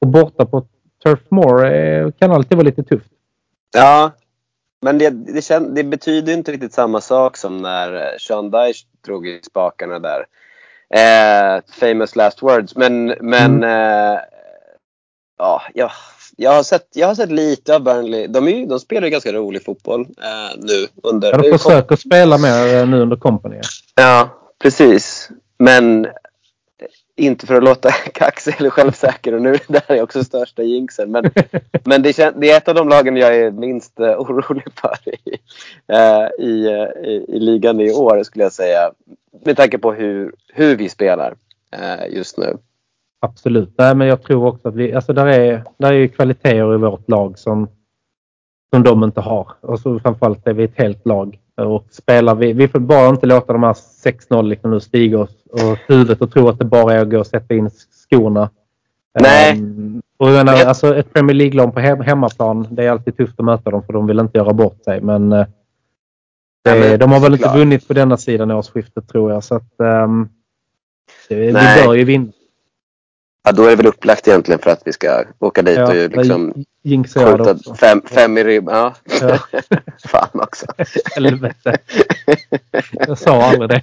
[0.00, 0.66] och borta på
[1.04, 3.10] Turf Moor eh, kan alltid vara lite tufft.
[3.74, 4.12] Ja,
[4.80, 8.86] men det, det, känd, det, betyder inte riktigt samma sak som när eh, Sean Dyche
[9.04, 10.26] drog i spakarna där.
[10.94, 12.76] Eh, famous last words.
[12.76, 13.62] Men, men mm.
[13.62, 14.20] eh,
[15.38, 15.90] ja, jag,
[16.36, 18.26] jag, har sett, jag har sett lite av Burnley.
[18.26, 20.86] De, är, de spelar ju ganska rolig fotboll eh, nu.
[21.02, 23.60] Under, ja, de försöker spela mer eh, nu under company.
[23.94, 24.28] Ja,
[24.62, 25.30] precis.
[25.58, 26.06] Men
[27.16, 31.10] inte för att låta kaxig eller självsäker och nu det här är också största jinxen.
[31.10, 31.24] Men,
[31.84, 35.08] men det, är, det är ett av de lagen jag är minst uh, orolig för
[35.08, 35.38] i,
[35.92, 38.92] uh, i, uh, i, i, ligan i år skulle jag säga.
[39.44, 41.34] Med tanke på hur, hur vi spelar
[42.08, 42.58] just nu.
[43.20, 43.74] Absolut.
[43.78, 47.08] Nej, men jag tror också att vi, alltså där är, där är kvaliteter i vårt
[47.08, 47.68] lag som,
[48.72, 49.52] som de inte har.
[49.60, 53.26] Och så framförallt är vi ett helt lag och spelar vi, vi får bara inte
[53.26, 56.94] låta de här 6-0 liksom nu stiga oss och huvudet och tro att det bara
[56.94, 58.50] är att gå och sätta in skorna.
[59.20, 59.60] Nej.
[59.60, 63.70] Um, och menar, alltså ett Premier League-lag på hemmaplan, det är alltid tufft att möta
[63.70, 65.00] dem för de vill inte göra bort sig.
[65.00, 65.46] Men uh,
[66.64, 69.44] Det, de har väl inte vunnit på denna sidan årsskiftet tror jag.
[69.44, 70.28] Så att, um,
[71.28, 72.32] det, vi bör ju vinna.
[73.48, 75.94] Ja, då är det väl upplagt egentligen för att vi ska åka dit ja, och
[75.94, 78.74] liksom skjuta fem, fem i ribban.
[78.74, 78.92] Ja.
[79.20, 79.60] ja.
[80.08, 80.66] Fan också.
[81.14, 81.78] Helvete.
[82.92, 83.82] Jag sa aldrig det.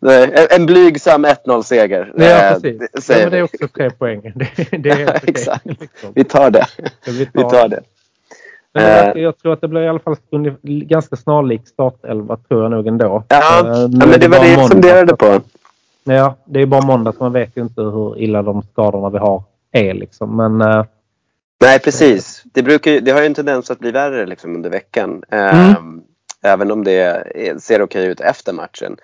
[0.00, 2.12] Nej, en blygsam 1-0-seger.
[2.16, 3.08] Ja, eh, precis.
[3.08, 4.32] Ja, men det är också tre poäng.
[4.34, 5.66] Det, det är Exakt.
[5.66, 6.12] Liksom.
[6.14, 6.66] Vi tar det.
[7.06, 7.80] Vi tar, vi tar det.
[8.72, 10.16] Men uh, jag tror att det blir i alla fall
[10.62, 13.24] ganska snarlik startelva tror jag nog ändå.
[13.28, 15.40] Ja, ja men det var det jag funderade på.
[16.04, 19.18] Ja, det är bara måndag så man vet ju inte hur illa de skadorna vi
[19.18, 19.42] har
[19.72, 20.36] är liksom.
[20.36, 20.84] Men, uh,
[21.60, 22.42] Nej, precis.
[22.52, 25.22] Det, brukar, det har ju en tendens att bli värre liksom, under veckan.
[25.30, 26.02] Mm.
[26.42, 27.26] Även om det
[27.62, 28.96] ser okej ut efter matchen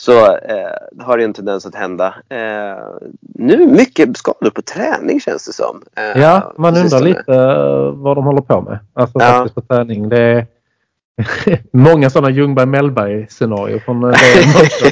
[0.00, 2.14] så eh, har det en tendens att hända.
[2.28, 2.84] Eh,
[3.20, 5.82] nu mycket skador på träning känns det som.
[5.96, 8.78] Eh, ja, man undrar lite uh, vad de håller på med.
[8.94, 9.48] Alltså ja.
[9.54, 10.08] på träning.
[10.08, 10.46] Det
[11.72, 14.12] många sådana Ljungberg-Mellberg scenarier från uh,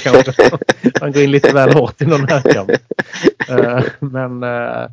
[0.03, 0.33] kanske.
[1.01, 2.71] Man går in lite väl hårt i någon här kamp.
[3.51, 4.89] Uh, men, uh,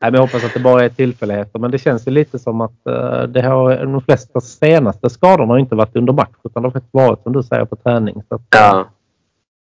[0.00, 1.58] nej, men jag hoppas att det bara är tillfälligheter.
[1.58, 5.58] Men det känns ju lite som att uh, det har, de flesta senaste skadorna har
[5.58, 8.22] inte varit under match utan de har varit som du säger på träning.
[8.28, 8.86] Så att, ja.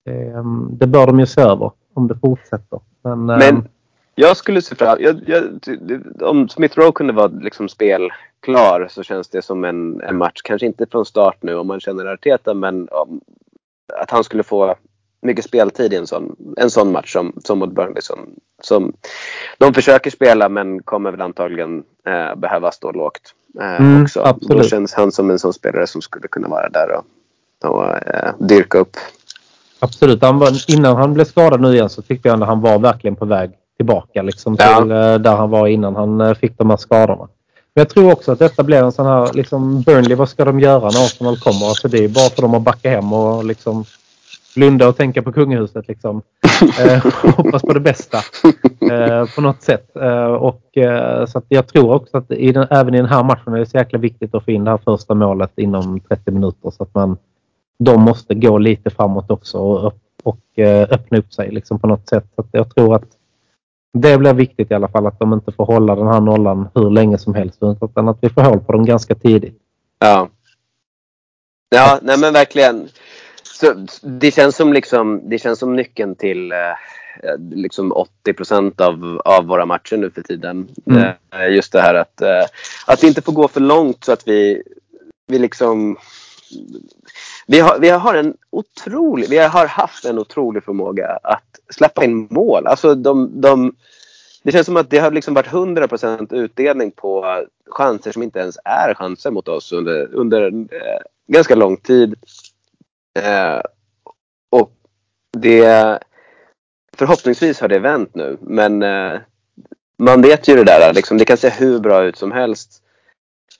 [0.10, 2.80] Ehm, det bör de ju se över om det fortsätter.
[3.04, 3.64] Men, Men ehm,
[4.16, 5.44] jag skulle se fram jag, jag,
[6.22, 10.42] Om Smith Rowe kunde vara liksom spelklar så känns det som en, en match.
[10.44, 13.22] Kanske inte från start nu om man känner Arteta men om,
[13.94, 14.76] att han skulle få
[15.22, 18.02] mycket speltid i en sån, en sån match som, som mot Burnley.
[18.02, 18.94] Som, som,
[19.58, 24.22] de försöker spela men kommer väl antagligen eh, behöva stå lågt eh, mm, också.
[24.22, 24.64] Absolut.
[24.64, 27.06] Då känns han som en sån spelare som skulle kunna vara där och,
[27.72, 28.98] och eh, dyrka upp
[29.80, 30.22] Absolut.
[30.22, 33.16] Han var, innan han blev skadad nu igen så tyckte jag att han var verkligen
[33.16, 34.82] på väg tillbaka liksom, till ja.
[34.82, 37.28] Eh, där han var innan han eh, fick de här skadorna.
[37.76, 40.60] Men jag tror också att detta blir en sån här, liksom Burnley, vad ska de
[40.60, 41.66] göra när Arsenal kommer?
[41.66, 43.86] Alltså det är bara för dem att backa hem och liksom
[44.56, 46.22] blunda och tänka på kungahuset liksom.
[46.80, 47.06] eh,
[47.36, 48.18] hoppas på det bästa
[48.92, 49.96] eh, på något sätt.
[49.96, 53.54] Eh, och, eh, så jag tror också att i den, även i den här matchen
[53.54, 56.72] är det så jäkla viktigt att få in det här första målet inom 30 minuter
[56.72, 57.18] så att man
[57.80, 59.94] de måste gå lite framåt också och,
[60.24, 60.40] och
[60.90, 62.26] öppna upp sig liksom på något sätt.
[62.36, 63.06] Så jag tror att
[63.94, 66.90] det blir viktigt i alla fall att de inte får hålla den här nollan hur
[66.90, 69.58] länge som helst utan att vi får håll på dem ganska tidigt.
[70.00, 70.30] Ja.
[71.70, 72.88] Ja, nej men verkligen.
[73.44, 76.58] Så det, känns som liksom, det känns som nyckeln till eh,
[77.52, 80.68] liksom 80 procent av, av våra matcher nu för tiden.
[80.86, 81.04] Mm.
[81.34, 82.22] Eh, just det här att,
[82.88, 84.64] att det inte får gå för långt så att vi,
[85.28, 85.98] vi liksom
[87.48, 92.28] vi har, vi har en otrolig, vi har haft en otrolig förmåga att släppa in
[92.32, 92.68] mål.
[92.68, 93.76] Alltså de, de,
[94.44, 98.58] det känns som att det har liksom varit 100% utdelning på chanser som inte ens
[98.66, 102.16] är chanser mot oss under, under eh, ganska lång tid.
[103.20, 103.62] Eh,
[104.50, 104.72] och
[105.32, 106.00] det
[106.98, 109.20] Förhoppningsvis har det vänt nu men eh,
[109.98, 112.84] man vet ju det där, liksom, det kan se hur bra ut som helst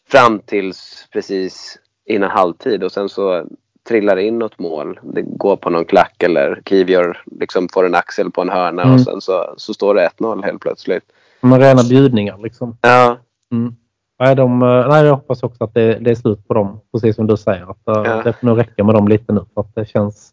[0.08, 3.46] fram tills precis innan halvtid och sen så
[3.88, 5.00] trillar in något mål.
[5.04, 8.96] Det går på någon klack eller Kivjör liksom får en axel på en hörna mm.
[8.96, 11.04] och sen så, så står det 1-0 helt plötsligt.
[11.42, 12.78] Med rena bjudningar liksom.
[12.82, 13.18] Ja.
[13.52, 13.76] Mm.
[14.20, 17.28] Nej, de, nej, jag hoppas också att det, det, är slut på dem, precis som
[17.28, 17.72] du säger.
[17.72, 18.22] Att, eh, ja.
[18.24, 19.42] Det får nog räcka med dem lite nu.
[19.54, 20.33] För att det känns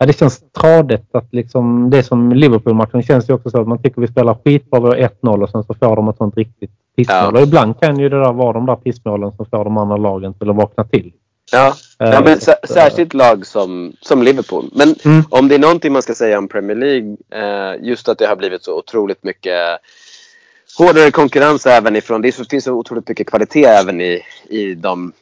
[0.00, 3.82] ja, det känns tradigt att liksom, det som Liverpool-matchen känns ju också så att man
[3.82, 6.70] tycker vi spelar skitbra, vi har 1-0 och sen så får de ett sånt riktigt
[6.96, 7.16] pissmål.
[7.16, 7.30] Ja.
[7.32, 10.34] Och ibland kan ju det där vara de där pissmålen som får de andra lagen
[10.34, 11.12] till att vakna till.
[11.52, 14.70] Ja, ja eh, men särskilt lag som, som Liverpool.
[14.72, 15.22] Men mm.
[15.30, 18.36] om det är någonting man ska säga om Premier League, eh, just att det har
[18.36, 19.78] blivit så otroligt mycket
[20.78, 25.12] hårdare konkurrens även ifrån, det finns så otroligt mycket kvalitet även i, i de,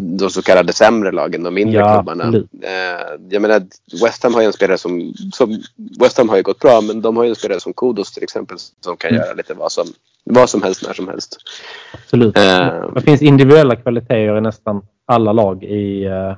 [0.00, 2.36] de så kallade sämre lagen, de mindre ja, klubbarna.
[2.62, 3.62] Eh, jag menar,
[4.02, 5.62] West Ham har ju en spelare som, som,
[6.00, 8.22] West Ham har ju gått bra, men de har ju en spelare som Kodos till
[8.22, 9.22] exempel som kan mm.
[9.22, 9.86] göra lite vad som,
[10.24, 11.36] vad som helst när som helst.
[11.92, 12.38] Absolut.
[12.38, 16.34] Eh, det finns individuella kvaliteter i nästan alla lag i uh,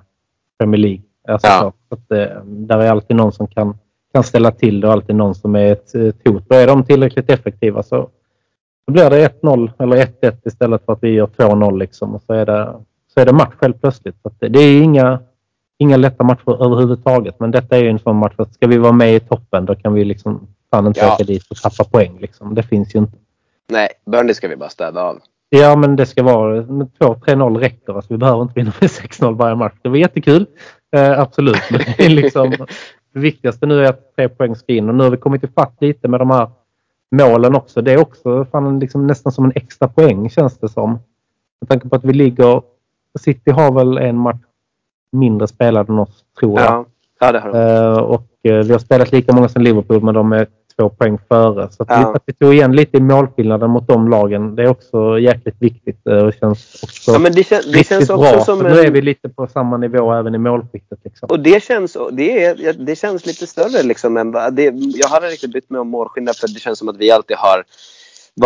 [0.59, 1.03] Premier League.
[1.29, 1.73] Alltså ja.
[1.89, 3.79] så, att, uh, där är alltid någon som kan,
[4.15, 6.47] kan ställa till det och alltid någon som är ett, ett hot.
[6.49, 8.11] Och är de tillräckligt effektiva så,
[8.85, 12.15] så blir det 1-0 eller 1-1 istället för att vi gör 2-0 liksom.
[12.15, 12.75] Och så är det,
[13.17, 14.17] så är det match helt plötsligt.
[14.23, 15.19] Så det, är inga,
[15.79, 17.41] inga lätta matcher överhuvudtaget.
[17.41, 19.75] Men detta är ju en sån match att ska vi vara med i toppen då
[19.75, 21.15] kan vi liksom fan inte ja.
[21.15, 22.19] åka dit och tappa poäng.
[22.21, 22.55] Liksom.
[22.55, 23.17] Det finns ju inte.
[23.69, 25.19] Nej, Burnley ska vi bara städa av.
[25.49, 27.93] Ja, men det ska vara 2-3-0 räcker.
[27.93, 29.75] Alltså, vi behöver inte vinna med 6-0 varje match.
[29.83, 30.47] Det var jättekul.
[30.97, 31.63] Eh, absolut.
[31.71, 32.51] Men det, är liksom,
[33.15, 35.77] det viktigaste nu är att tre poäng ska in och nu har vi kommit ifatt
[35.81, 36.51] lite med de här
[37.11, 37.83] målen också.
[37.83, 40.93] Det är också fan, liksom, nästan som en extra poäng känns det som.
[41.61, 42.63] Med tanke på att vi ligger...
[43.19, 44.37] City har väl en match
[45.13, 46.71] mindre spelad än oss, tror jag.
[46.71, 46.87] Ja,
[47.21, 47.59] ja det har de.
[47.59, 50.47] Eh, och eh, vi har spelat lika många som Liverpool, men de är
[50.79, 51.69] två poäng före.
[51.71, 52.15] Så att, Ja.
[52.15, 56.07] att vi tog igen lite i målskillnaden mot de lagen, det är också jäkligt viktigt
[56.07, 58.45] eh, och känns också Ja, men det, kän, det känns också bra.
[58.45, 58.93] som För nu är en...
[58.93, 60.99] vi lite på samma nivå även i målskiktet.
[61.05, 61.29] Liksom.
[61.31, 64.33] Och det känns, det, är, det känns lite större liksom än.
[64.33, 67.37] Det, jag hade riktigt brytt mig om målskillnad för det känns som att vi alltid
[67.37, 67.65] har...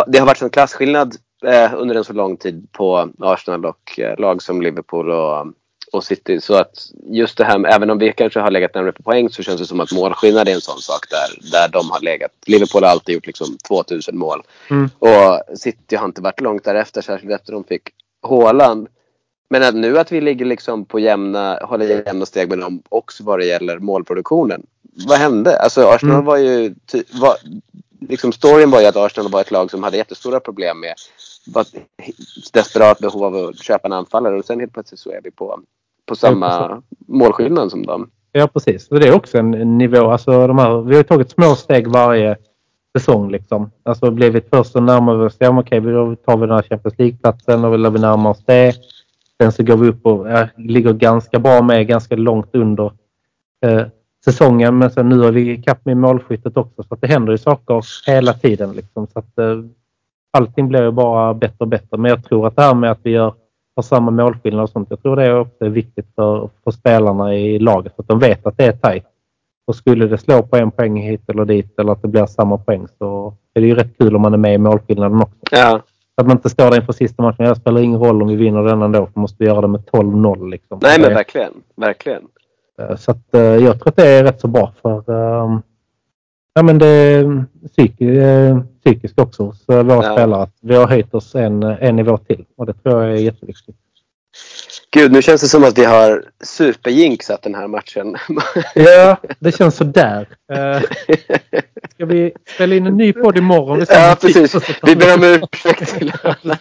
[0.07, 1.15] Det har varit en klasskillnad
[1.45, 5.47] eh, under en så lång tid på Arsenal och eh, lag som Liverpool och,
[5.93, 6.41] och City.
[6.41, 9.31] Så att just det här, med- även om vi kanske har legat närmare på poäng
[9.31, 12.31] så känns det som att målskillnad är en sån sak där, där de har legat.
[12.47, 14.43] Liverpool har alltid gjort liksom 2000 mål.
[14.71, 14.91] Mm.
[14.99, 17.83] Och City har inte varit långt därefter, särskilt efter de fick
[18.29, 18.89] Haaland.
[19.53, 23.25] Men att nu att vi ligger liksom på jämna, håller jämna steg med dem också
[23.25, 24.63] vad det gäller målproduktionen.
[25.07, 25.59] Vad hände?
[25.63, 26.25] Alltså Arsenal Mm.
[26.27, 26.75] var ju...
[27.13, 27.35] Var,
[28.09, 30.95] liksom storyn var ju att Arsenal var ett lag som hade jättestora problem med
[31.47, 31.67] var
[32.53, 35.61] desperat behov av att köpa en anfallare och sen helt plötsligt så är vi på,
[36.07, 38.11] på samma målskillnad som dem.
[38.33, 38.89] Ja, precis.
[38.89, 40.11] Och det är också en, en nivå.
[40.11, 42.37] Alltså, de här, vi har tagit små steg varje
[42.99, 43.31] säsong.
[43.31, 43.71] Liksom.
[43.83, 46.99] Alltså blivit först så närmar vi oss, ja, okej, då tar vi den här Champions
[46.99, 48.75] League-platsen och vill vi närma oss det.
[49.41, 52.93] Sen så går vi upp och ja, ligger ganska bra med, ganska långt under
[53.67, 53.83] eh,
[54.25, 54.79] säsongen.
[54.79, 56.83] Men sen nu är vi ikapp med målskyttet också.
[56.83, 58.73] Så det händer ju saker hela tiden.
[58.73, 59.07] Liksom.
[59.07, 59.57] Så att, eh,
[60.31, 61.97] allting blir ju bara bättre och bättre.
[61.99, 63.35] Men jag tror att det här med att vi gör,
[63.77, 64.91] har samma målskillnad och sånt.
[64.91, 67.93] Jag tror det är också viktigt för, för spelarna i laget.
[67.97, 69.05] Att de vet att det är tajt.
[69.67, 72.59] Och skulle det slå på en poäng hit eller dit eller att det blir samma
[72.59, 75.39] poäng så är det ju rätt kul om man är med i målskillnaden också.
[75.51, 75.81] Ja.
[76.15, 77.45] Att man inte står där inför sista matchen.
[77.45, 79.07] Det spelar ingen roll om vi vinner den ändå.
[79.07, 80.51] För måste vi göra det med 12-0.
[80.51, 80.79] Liksom.
[80.83, 81.53] Nej men verkligen.
[81.77, 82.23] Verkligen.
[82.81, 85.63] Eh, Så att, eh, jag tror att det är rätt så bra för ehm,
[86.55, 87.25] ja, men det
[87.73, 90.13] psyk, eh, psykiskt också hos eh, våra Ja.
[90.13, 90.43] spelare.
[90.43, 93.77] Att vi har höjt oss en, en nivå till och det tror jag är jätteviktigt.
[94.93, 98.17] Gud, nu känns det som att vi har superjinxat den här matchen.
[98.75, 100.27] Ja, det känns sådär.
[100.53, 100.83] Uh,
[101.95, 103.79] ska vi spela in en ny podd imorgon?
[103.79, 104.55] Vi ja, precis.
[104.83, 106.59] Vi ber om ursäkt till alla.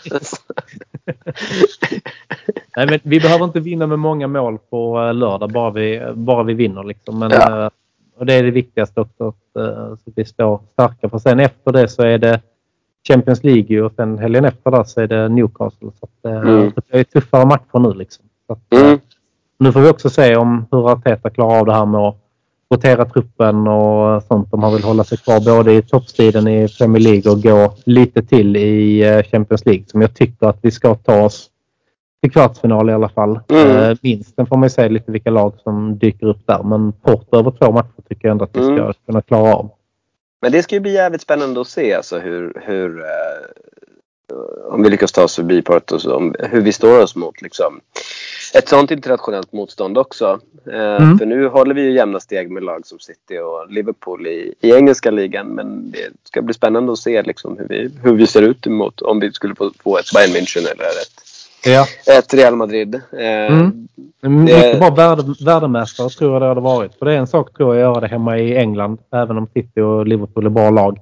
[2.78, 6.44] Nej, men vi behöver inte vinna med många mål på eh, lördag, bara vi, bara
[6.44, 6.84] vi vinner.
[6.84, 7.20] Liksom.
[7.20, 7.72] Men, Ja.
[8.20, 11.10] Och det är det viktigaste också, att, eh, så vi står starka.
[11.10, 12.42] För sen efter det så är det
[13.08, 15.92] Champions League och sen helgen efter där så är det Newcastle.
[16.00, 16.72] Så att, eh, Mm.
[16.92, 17.94] Det är tuffare matcher nu.
[17.94, 18.26] Liksom.
[18.48, 19.00] Så att, eh, Mm.
[19.60, 22.18] Nu får vi också se om hur Arteta klarar av det här med att
[22.74, 24.54] rotera truppen och sånt.
[24.54, 28.22] Om han vill hålla sig kvar både i toppstriden i Premier League och gå lite
[28.24, 31.50] till i Champions League som jag tycker att vi ska ta oss
[32.22, 33.40] till kvartsfinal i alla fall.
[33.50, 33.78] Mm.
[33.78, 34.36] Eh, minst.
[34.36, 36.64] Sen får man ju se lite vilka lag som dyker upp där.
[36.64, 38.94] Men Porto över två matcher tycker jag ändå att vi ska Mm.
[39.06, 39.72] kunna klara av.
[40.42, 43.06] Men det ska ju bli jävligt spännande att se alltså hur, hur eh,
[44.74, 47.80] om vi lyckas ta oss förbi Porto, så om, hur vi står oss mot liksom,
[48.54, 50.40] ett sånt internationellt motstånd också.
[50.74, 51.18] Eh, Mm.
[51.18, 54.72] För nu håller vi ju jämna steg med lag som City och Liverpool i, i
[54.72, 55.48] engelska ligan.
[55.48, 59.02] Men det ska bli spännande att se liksom, hur, vi, hur vi ser ut emot
[59.02, 61.22] om vi skulle få, få ett Bayern München eller ett,
[61.66, 61.86] Ja.
[62.18, 62.96] ett Real Madrid.
[62.96, 63.56] Eh,
[64.24, 64.44] Mm.
[64.44, 66.96] Mycket bra värde, värdemästare tror jag det hade varit.
[66.96, 68.98] För det är en sak tror jag att göra det hemma i England.
[69.12, 71.00] Även om City och Liverpool är bra lag.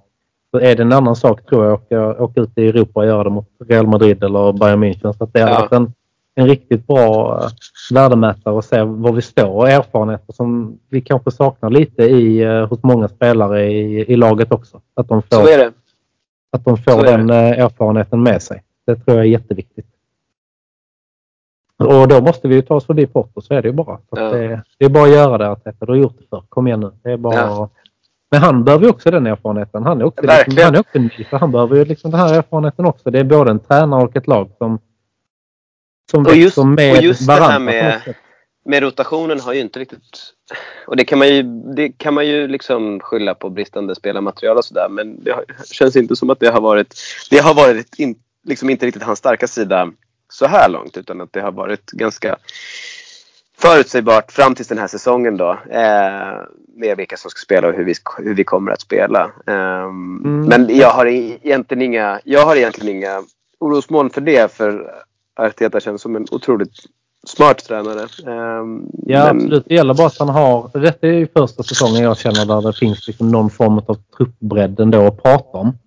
[0.51, 3.05] Så är det en annan sak tror jag att åka, åka ut i Europa och
[3.05, 5.13] göra det mot Real Madrid eller Bayern München.
[5.17, 5.59] Så att det hade Ja.
[5.59, 5.93] varit en,
[6.35, 7.49] en riktigt bra eh,
[7.95, 12.67] värdemätare och se var vi står och erfarenheter som vi kanske saknar lite i, eh,
[12.67, 14.81] hos många spelare i, i laget också.
[14.95, 15.71] Att de Så får, är det.
[16.51, 18.63] att de får den erfarenheten med sig.
[18.87, 19.85] Det tror jag är jätteviktigt.
[21.79, 23.99] Och då måste vi ju ta oss förbi Porto, så är det ju bara.
[24.11, 24.21] Ja.
[24.21, 25.85] det, det är bara att göra det Arteta.
[25.85, 26.43] Du har gjort det förr.
[26.49, 26.91] Kom igen nu.
[27.03, 27.35] Det är bara...
[27.35, 27.69] Ja.
[28.31, 29.83] Men han behöver ju också den erfarenheten.
[29.83, 32.33] Han är också, liksom, han är också ny, så han behöver ju liksom den här
[32.33, 33.11] erfarenheten också.
[33.11, 34.79] Det är både en tränare och ett lag som,
[36.11, 37.59] som Och just- med och just det här varandra.
[37.71, 38.01] med-
[38.65, 40.33] med rotationen har ju inte riktigt...
[40.87, 41.43] Och det kan man ju,
[41.75, 44.89] det kan man ju liksom skylla på bristande spelarmaterial och sådär.
[44.89, 46.93] Men det har, känns inte som att det har varit...
[47.29, 49.91] Det har varit in, liksom inte riktigt hans starka sida
[50.29, 50.97] så här långt.
[50.97, 52.37] Utan att det har varit ganska
[53.57, 55.51] förutsägbart fram till den här säsongen då.
[55.69, 56.41] Eh,
[56.75, 59.31] med vilka som ska spela och hur vi, hur vi kommer att spela.
[59.47, 60.41] Ehm, Mm.
[60.45, 63.23] Men jag har egentligen inga, jag har egentligen inga
[63.59, 64.51] orosmoln för det.
[64.51, 64.91] För
[65.35, 66.73] Arteta känns som en otroligt
[67.27, 68.01] smart tränare.
[68.27, 69.65] Ehm, Ja, men- absolut.
[69.67, 70.69] Det gäller bara att han har...
[70.79, 74.79] Detta är ju första säsongen jag känner där det finns liksom någon form av truppbredd
[74.79, 75.77] ändå att prata om.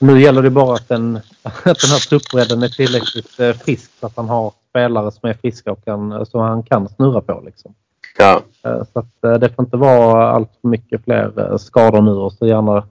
[0.00, 4.06] Nu gäller det bara att den, att den här truppbredden är tillräckligt eh, frisk så
[4.06, 7.42] att han har spelare som är friska och kan, som han kan snurra på.
[7.46, 7.74] Liksom.
[8.18, 12.10] Ja, Eh, Så att eh, det får inte vara allt för mycket fler skador nu
[12.10, 12.86] och så gärna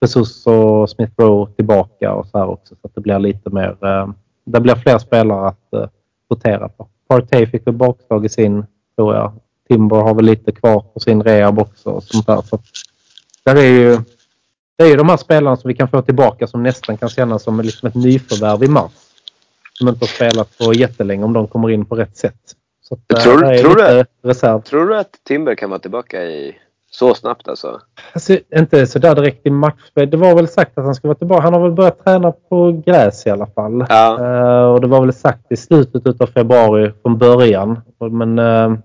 [0.00, 3.76] Jesus och Smith Rowe tillbaka och så här också så att det blir lite mer,
[4.44, 5.90] det blir fler spelare att
[6.30, 6.88] rotera på.
[7.08, 8.66] Partey fick väl bakslag i sin,
[8.96, 9.32] tror jag.
[9.68, 11.90] Timber har väl lite kvar på sin rehab också.
[11.90, 12.42] Och sånt där.
[12.42, 12.58] Så
[13.44, 13.98] där är ju,
[14.78, 17.42] det är ju de här spelarna som vi kan få tillbaka som nästan kan kännas
[17.42, 18.92] som liksom ett nyförvärv i mars.
[19.72, 22.40] Som inte har spelat på jättelänge om de kommer in på rätt sätt.
[22.90, 24.62] Att, tror, tror, du, reserv.
[24.62, 26.56] tror du att Timber kan vara tillbaka i
[26.90, 27.80] så snabbt alltså?
[28.12, 30.10] alltså inte sådär direkt i matchspel.
[30.10, 31.42] Det var väl sagt att han ska vara tillbaka.
[31.42, 33.86] Han har väl börjat träna på gräs i alla fall.
[33.88, 34.18] Ja.
[34.20, 37.80] Uh, och det var väl sagt i slutet av februari från början.
[38.10, 38.78] Men uh,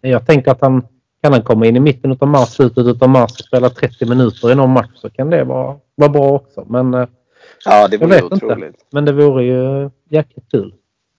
[0.00, 0.86] jag tänker att han
[1.26, 4.50] kan han komma in i mitten av mars, slutet av mars och spela 30 minuter
[4.50, 6.64] i någon match så kan det vara, vara bra också.
[6.68, 7.06] Men uh,
[7.64, 8.66] ja, det vore otroligt.
[8.66, 8.78] Inte.
[8.92, 10.74] Men det vore ju jäkligt kul.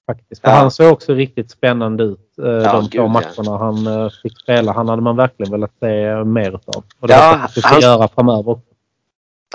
[0.06, 0.42] Faktiskt.
[0.44, 0.50] Ja.
[0.50, 3.58] Han såg också riktigt spännande ut eh, ja, de två matcherna ja.
[3.58, 4.72] han eh, fick spela.
[4.72, 6.84] Han hade man verkligen velat se mer utav.
[7.00, 8.60] Och det ja, vi han, göra framöver.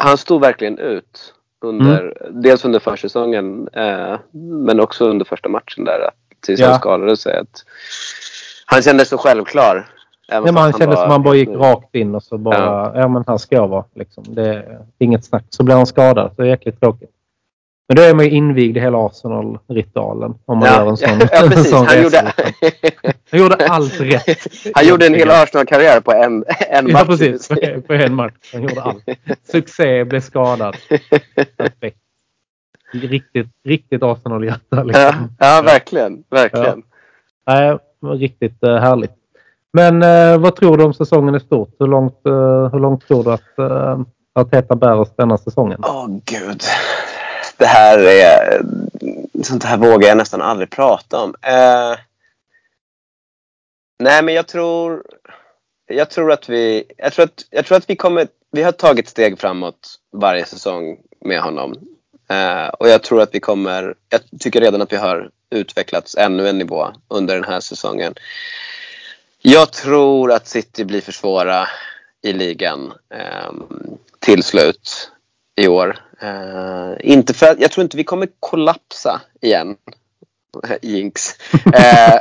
[0.00, 1.34] Han stod verkligen ut.
[1.60, 2.42] Under, mm.
[2.42, 4.18] Dels under försäsongen eh,
[4.66, 6.10] men också under första matchen där.
[6.40, 7.38] Tills han skadade sig.
[7.38, 7.64] Att
[8.66, 9.88] han kändes så självklar.
[10.32, 13.08] Ja, men han, kände som han bara gick rakt in och så bara, ja, ja
[13.08, 13.84] men här ska jag vara.
[13.94, 14.24] Liksom.
[14.28, 15.44] Det är inget snack.
[15.48, 16.30] Så blir han skadad.
[16.36, 17.10] Det är jäkligt tråkigt.
[17.88, 20.34] Men då är man ju invigd i hela Arsenal-ritualen.
[20.44, 21.70] Om man ja, gör en sån, ja, precis.
[21.70, 22.32] sån han, gjorde...
[23.30, 24.46] han gjorde allt rätt.
[24.74, 27.00] Han gjorde en hel Arsenal-karriär på en, en match.
[27.00, 27.48] Ja, precis.
[27.48, 28.52] På, på en match.
[28.52, 29.04] Han gjorde allt.
[29.52, 30.76] Succé, blev skadad.
[31.56, 31.98] Perfekt.
[32.92, 34.82] Riktigt, riktigt Arsenal-hjärta.
[34.82, 35.34] Liksom.
[35.38, 36.24] Ja, ja, verkligen.
[36.30, 36.82] verkligen.
[37.44, 37.78] Ja.
[38.00, 39.21] Nej, riktigt uh, härligt.
[39.72, 41.74] Men eh, vad tror du om säsongen i stort?
[41.78, 44.00] Hur långt, eh, hur långt tror du att eh,
[44.34, 45.80] Arteta bär oss denna säsongen?
[45.84, 46.62] Åh, oh, gud
[47.62, 48.62] det här är...
[49.42, 51.34] Sånt här vågar jag nästan aldrig prata om.
[51.42, 51.98] Eh,
[53.98, 55.02] nej, men jag tror...
[55.86, 56.84] Jag tror att vi...
[56.96, 58.28] Jag tror att, jag tror att vi kommer...
[58.50, 61.74] Vi har tagit steg framåt varje säsong med honom.
[62.30, 63.94] Eh, och jag tror att vi kommer...
[64.08, 68.14] Jag tycker redan att vi har utvecklats ännu en nivå under den här säsongen.
[69.44, 71.68] Jag tror att City blir för svåra
[72.22, 73.52] i ligan eh,
[74.18, 75.10] till slut
[75.56, 75.98] i år.
[76.20, 79.76] Eh, inte för, jag tror inte vi kommer kollapsa igen.
[80.82, 81.36] Jinx.
[81.52, 82.18] Eh,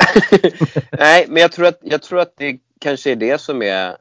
[0.92, 3.98] nej, men jag tror, att, jag tror att det kanske är det som är,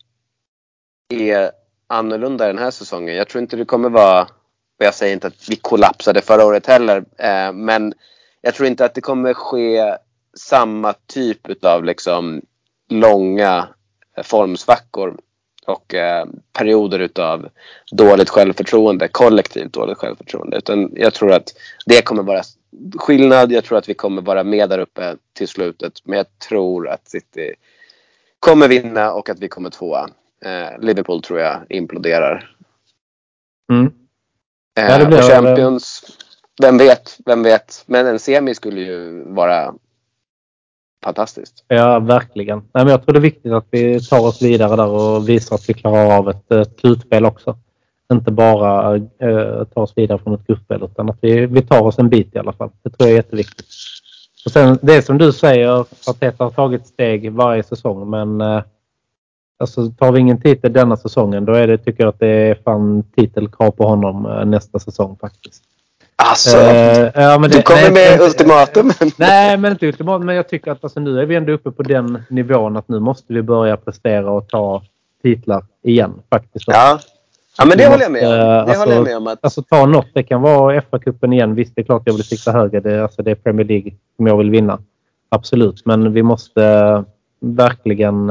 [1.08, 1.50] är
[1.86, 3.16] annorlunda den här säsongen.
[3.16, 6.66] Jag tror inte det kommer vara, och jag säger inte att vi kollapsade förra året
[6.66, 7.94] heller, eh, men
[8.40, 9.96] jag tror inte att det kommer ske
[10.36, 12.42] samma typ av liksom
[12.90, 13.68] långa
[14.22, 15.16] formsvackor
[15.66, 17.48] och eh, perioder utav
[17.92, 20.56] dåligt självförtroende, kollektivt dåligt självförtroende.
[20.56, 21.54] Utan jag tror att
[21.86, 22.42] det kommer vara
[22.96, 23.52] skillnad.
[23.52, 25.92] Jag tror att vi kommer vara med där uppe till slutet.
[26.04, 27.54] Men jag tror att City
[28.40, 30.08] kommer vinna och att vi kommer tvåa.
[30.44, 32.54] Eh, Liverpool tror jag imploderar.
[33.72, 33.92] Mm.
[34.78, 36.16] Eh, ja, blir, Champions,
[36.62, 37.82] vem vet, vem vet.
[37.86, 39.74] Men en semi skulle ju vara
[41.04, 41.64] fantastiskt.
[41.68, 42.58] Ja, verkligen.
[42.58, 45.54] Nej, men jag tror det är viktigt att vi tar oss vidare där och visar
[45.54, 47.58] att vi klarar av ett, ett slutspel också.
[48.12, 51.98] Inte bara eh, ta oss vidare från ett gruppspel utan att vi, vi tar oss
[51.98, 52.70] en bit i alla fall.
[52.82, 53.66] Det tror jag är jätteviktigt.
[54.44, 58.62] Och sen det som du säger, att det har tagit steg varje säsong men eh,
[59.58, 62.54] alltså, tar vi ingen titel denna säsongen då är det, tycker jag att det är
[62.54, 65.62] fan titelkrav på honom eh, nästa säsong faktiskt.
[66.22, 68.92] Alltså, uh, ja, men det, du kommer nej, med ultimatum.
[69.16, 70.26] Nej, men inte ultimatum.
[70.26, 73.00] Men jag tycker att alltså, nu är vi ändå uppe på den nivån att nu
[73.00, 74.82] måste vi börja prestera och ta
[75.22, 76.12] titlar igen.
[76.30, 76.64] faktiskt.
[76.68, 77.00] Ja,
[77.58, 78.30] ja men det håller jag med om.
[78.30, 79.38] Det alltså, håller jag med om att...
[79.42, 80.08] alltså ta något.
[80.14, 81.54] Det kan vara FA-cupen igen.
[81.54, 82.80] Visst, det är klart jag vill sikta högre.
[82.80, 84.78] Det, alltså, det är Premier League som jag vill vinna.
[85.28, 87.02] Absolut, men vi måste uh,
[87.40, 88.30] verkligen...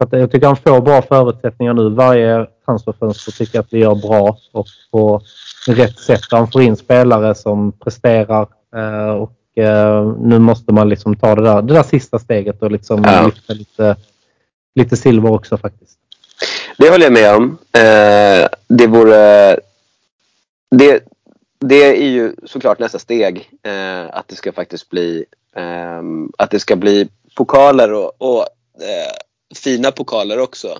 [0.00, 1.88] Att jag tycker han får bra förutsättningar nu.
[1.88, 5.20] Varje transferfönster tycker jag att vi gör bra och på
[5.66, 6.20] rätt sätt.
[6.30, 11.42] Han får in spelare som presterar eh, och eh, nu måste man liksom ta det
[11.42, 13.26] där, det där sista steget och liksom ja.
[13.26, 13.96] lyfta lite,
[14.74, 15.98] lite silver också faktiskt.
[16.78, 17.58] Det håller jag med om.
[17.72, 19.56] Eh, det vore...
[20.70, 21.04] Det,
[21.58, 23.50] det är ju såklart nästa steg.
[24.10, 25.24] att det ska faktiskt bli
[26.38, 28.46] att det ska bli pokaler och, och
[29.54, 30.78] fina pokaler också.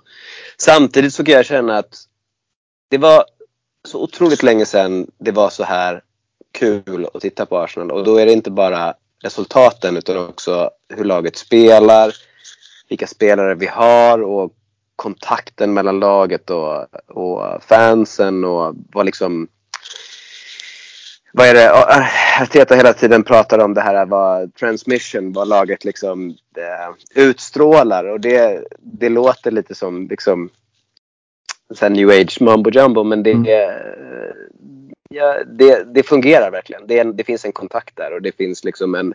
[0.59, 2.05] Samtidigt så kan jag känna att
[2.89, 3.25] det var
[3.89, 6.03] så otroligt länge sedan det var så här
[6.53, 7.91] kul att titta på Arsenal.
[7.91, 12.15] Och då är det inte bara resultaten utan också hur laget spelar,
[12.89, 14.53] vilka spelare vi har och
[14.97, 19.49] kontakten mellan laget och, och fansen och vad liksom
[21.33, 21.73] vad är det?
[22.41, 28.21] Arteta hela tiden pratar om det här vad transmission, vad laget liksom eh, utstrålar och
[28.21, 30.51] det, det låter lite som liksom
[31.75, 33.47] så new age mumbo jumbo men det, mm.
[35.11, 36.87] ja, det, det fungerar verkligen.
[36.87, 39.15] Det, en, det, finns en kontakt där och det finns liksom en,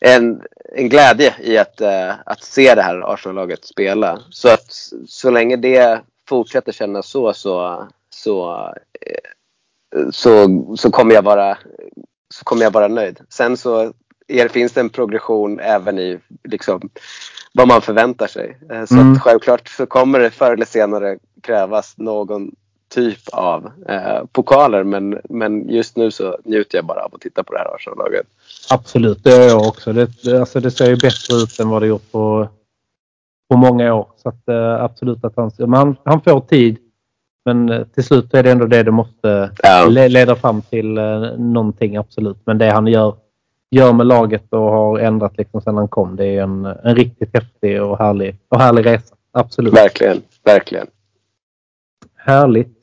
[0.00, 0.42] en,
[0.76, 4.22] en glädje i att, uh, att se det här Arsenal-laget spela.
[4.30, 4.72] Så att
[5.06, 8.72] så länge det fortsätter kännas så så, så, uh,
[10.12, 11.58] så, så, kommer jag vara,
[12.34, 13.20] så kommer jag vara nöjd.
[13.28, 13.92] Sen så
[14.28, 16.90] är, finns det en progression även i liksom,
[17.52, 18.58] vad man förväntar sig.
[18.72, 19.18] Uh, så mm.
[19.20, 22.50] självklart så kommer det förr eller senare krävas någon
[22.94, 24.84] typ av eh, pokaler.
[24.84, 28.26] Men, men just nu så njuter jag bara av att titta på det här Arsenal-laget.
[28.70, 29.92] Absolut, det gör jag också.
[29.92, 32.48] Det, alltså det ser ju bättre ut än vad det gjort på,
[33.50, 34.08] på många år.
[34.16, 36.78] Så att, eh, absolut att han, han, han får tid.
[37.44, 39.86] Men eh, till slut är det ändå det det måste ja.
[39.88, 42.38] leda fram till eh, någonting, absolut.
[42.44, 43.14] Men det han gör,
[43.70, 47.34] gör med laget och har ändrat liksom sedan han kom, det är en, en riktigt
[47.34, 49.14] häftig och härlig, och härlig resa.
[49.32, 49.74] Absolut.
[49.74, 50.86] Verkligen, verkligen.
[52.16, 52.79] Härligt.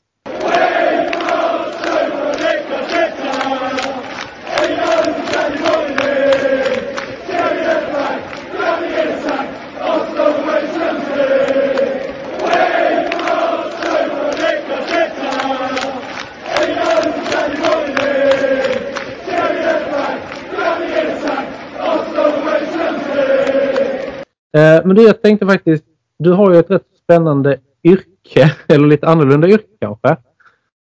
[24.52, 25.84] Men du, jag tänkte faktiskt,
[26.18, 30.16] du har ju ett rätt spännande yrke, eller lite annorlunda yrke kanske.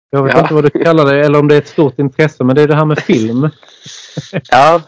[0.10, 0.42] Jag vet ja.
[0.42, 2.68] inte vad du kallar det, eller om det är ett stort intresse, men det är
[2.68, 3.50] det här med film.
[4.50, 4.82] ja.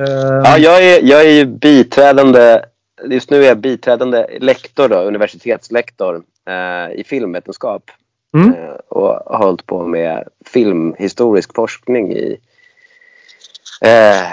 [0.00, 2.64] Uh, ja, jag är, jag är ju biträdande,
[3.04, 7.90] just nu är jag biträdande lektor då, universitetslektor uh, i filmvetenskap.
[8.34, 8.54] Mm.
[8.88, 12.40] Och har hållit på med filmhistorisk forskning i,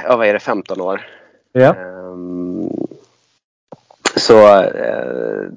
[0.05, 1.01] ja vad är det, 15 år.
[1.51, 1.75] Ja.
[4.15, 5.49] Så eh,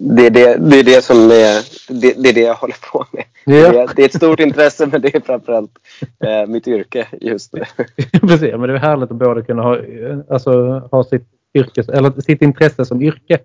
[0.00, 3.06] det, är det, det är det som är det, det, är det jag håller på
[3.12, 3.24] med.
[3.44, 3.72] Ja.
[3.72, 5.70] Det, är, det, är ett stort intresse men det är framförallt
[6.24, 7.62] eh, mitt yrke just nu.
[8.20, 9.76] Precis, men det är härligt att både kunna ha,
[10.30, 13.38] alltså, ha sitt, yrkes, eller sitt intresse som yrke.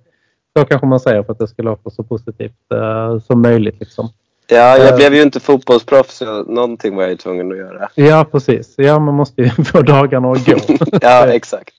[0.58, 3.80] Så kanske man säger för att det ska låta så positivt uh, som möjligt.
[3.80, 4.10] Liksom.
[4.48, 7.90] Ja, jag uh, blev ju inte fotbollsproffs så någonting var jag ju tvungen att göra.
[7.96, 8.74] Ja, precis.
[8.78, 10.58] Ja, man måste ju få dagarna att gå.
[11.02, 11.74] ja, exakt.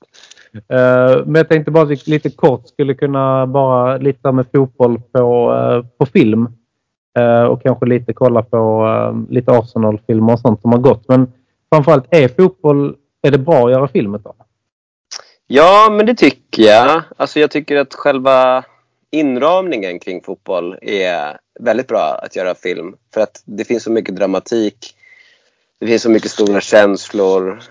[0.54, 5.00] Eh, men jag tänkte bara att vi lite kort skulle kunna bara lite med fotboll
[5.12, 6.48] på, eh, på film.
[7.18, 11.08] Eh, och kanske lite kolla på lite Arsenal-filmer och sånt som har gått.
[11.08, 11.32] Men
[11.72, 14.36] framförallt, är fotboll, är det bra att göra film av?
[15.46, 17.02] Ja, men det tycker jag.
[17.16, 18.64] Alltså jag tycker att själva
[19.10, 22.94] inramningen kring fotboll är väldigt bra att göra film.
[23.14, 24.94] För att det finns så mycket dramatik.
[25.80, 27.62] Det finns så mycket stora känslor.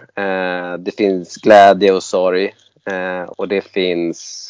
[0.78, 2.54] det finns glädje och sorg.
[2.90, 4.50] Eh, och det finns,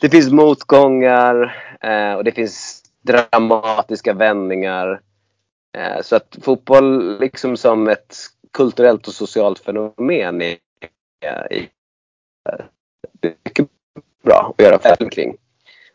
[0.00, 5.00] det finns motgångar eh, och det finns dramatiska vändningar.
[5.76, 8.16] Eh, så att fotboll liksom som ett
[8.52, 10.56] kulturellt och socialt fenomen är,
[11.20, 11.68] är, är
[13.44, 13.68] mycket
[14.24, 15.36] bra att göra film kring.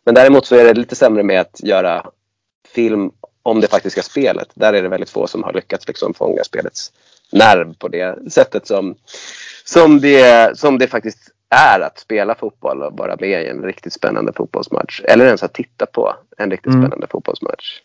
[0.06, 2.12] Men däremot så är det lite sämre med att göra
[2.68, 3.12] film
[3.44, 4.50] om det faktiska spelet.
[4.54, 6.92] Där är det väldigt få som har lyckats liksom fånga spelets
[7.32, 8.96] nerv på det sättet som,
[9.66, 13.94] som, det, som det faktiskt är att spela fotboll och vara med i en riktigt
[13.94, 15.02] spännande fotbollsmatch.
[15.04, 16.82] Eller ens att titta på en riktigt mm.
[16.82, 17.82] spännande fotbollsmatch.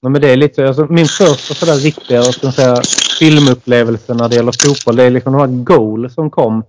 [0.00, 2.76] Ja, men det är lite, alltså, min första sådär riktiga ska säga,
[3.18, 6.64] filmupplevelse när det gäller fotboll, det är liksom de här Goal som kom.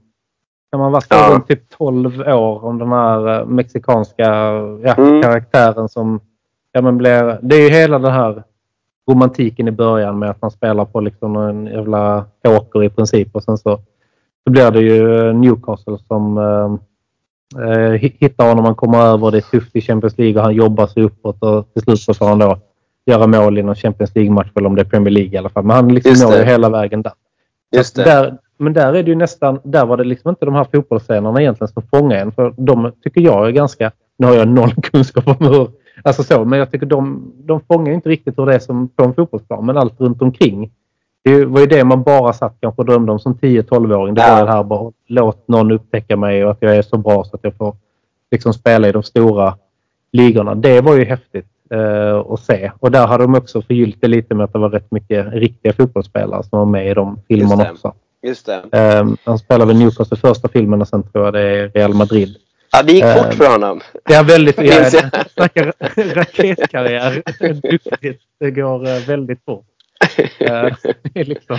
[0.72, 1.30] När man var ja.
[1.32, 4.24] runt typ 12 år om den här uh, mexikanska
[4.84, 5.22] ja, mm.
[5.22, 6.20] karaktären som
[6.72, 8.44] ja, men blir, Det är ju hela den här
[9.12, 13.44] romantiken i början med att man spelar på liksom en jävla åker i princip och
[13.44, 13.80] sen så
[14.50, 18.66] så blir det ju Newcastle som eh, eh hittar honom.
[18.66, 19.32] Han kommer över.
[19.32, 22.14] Det är tufft i Champions League och han jobbar sig uppåt och till slut så
[22.14, 22.58] får han då
[23.06, 25.66] göra mål i någon Champions League-match eller om det är Premier League i alla fall.
[25.66, 27.14] Men han liksom når ju hela vägen där.
[27.76, 28.04] Just det.
[28.04, 31.41] Där, men där är det ju nästan, där var det liksom inte de här fotbollsscenerna
[31.41, 32.32] egentligen som fångade en.
[32.32, 35.68] För de tycker jag är ganska, nu har jag noll kunskap om hur,
[36.04, 39.04] alltså så, men jag tycker de, de fångar inte riktigt hur det är som på
[39.04, 39.66] en fotbollsplan.
[39.66, 40.72] Men allt runt omkring
[41.24, 44.13] det var ju det man bara satt kanske och drömde om som 10-12-åring.
[44.13, 47.24] Det var det här bara låt någon upptäcka mig och att jag är så bra
[47.24, 47.76] så att jag får
[48.32, 49.57] liksom spela i de stora
[50.11, 50.55] ligorna.
[50.55, 52.72] Det var ju häftigt eh, att se.
[52.80, 55.74] Och där hade de också förgyllt det lite med att det var rätt mycket riktiga
[55.74, 57.93] fotbollsspelare som var med i de filmerna Just också.
[58.22, 58.63] Just det.
[58.72, 62.36] Eh, han spelade väl Newcastle första filmen och sen tror jag det är Real Madrid.
[62.72, 63.82] Ja, det gick fort eh, för honom.
[64.09, 64.61] Ja, väldigt.
[64.61, 64.89] Ja,
[65.34, 65.74] snackar
[66.15, 67.24] raketkarriär.
[67.72, 68.22] Duktigt.
[68.39, 69.65] Det går eh, väldigt fort.
[70.39, 70.74] Eh,
[71.28, 71.58] liksom,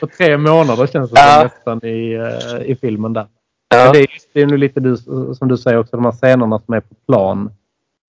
[0.00, 1.42] på tre månader känns det ja.
[1.42, 3.26] nästan i, uh, i filmen där.
[3.68, 3.92] Ja.
[3.92, 4.96] det, är, det är nog lite du,
[5.38, 7.50] som du säger också, de här scenerna som är på plan.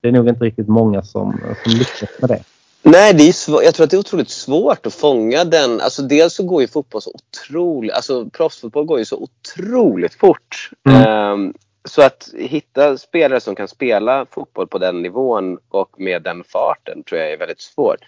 [0.02, 2.44] Det är nog inte riktigt många som, som lyckas med det.
[2.82, 5.82] Nej, det är svår, jag tror att det är otroligt svårt att fånga den.
[5.82, 10.70] Alltså dels så går ju fotboll så otroligt, alltså proffsfotboll går ju så otroligt fort.
[10.90, 11.32] Mm.
[11.34, 11.54] Um,
[11.86, 17.04] så att hitta spelare som kan spela fotboll på den nivån och med den farten
[17.04, 18.00] tror jag är väldigt svårt.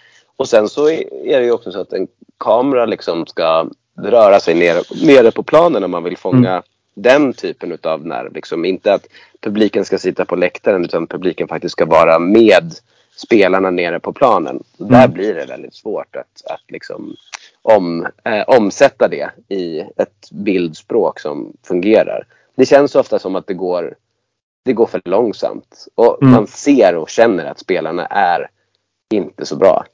[0.42, 4.56] Och sen så är det ju också så att en kamera liksom ska röra sig
[4.56, 6.64] nere, nere på planen om man vill fånga mm.
[6.94, 8.34] den typen utav nerv.
[8.34, 8.66] Liksom.
[8.66, 9.08] Inte att
[9.40, 12.74] publiken ska sitta på läktaren utan publiken faktiskt ska vara med
[13.16, 14.64] spelarna nere på planen.
[14.80, 14.92] Mm.
[14.92, 17.16] Där blir det väldigt svårt att, att liksom
[17.62, 22.26] om, eh, omsätta det i ett bildspråk som fungerar.
[22.56, 23.96] Det känns ofta som att det går,
[24.66, 25.88] det går för långsamt.
[25.96, 26.34] Och mm.
[26.34, 28.50] man ser och känner att spelarna är
[29.12, 29.86] inte så bra.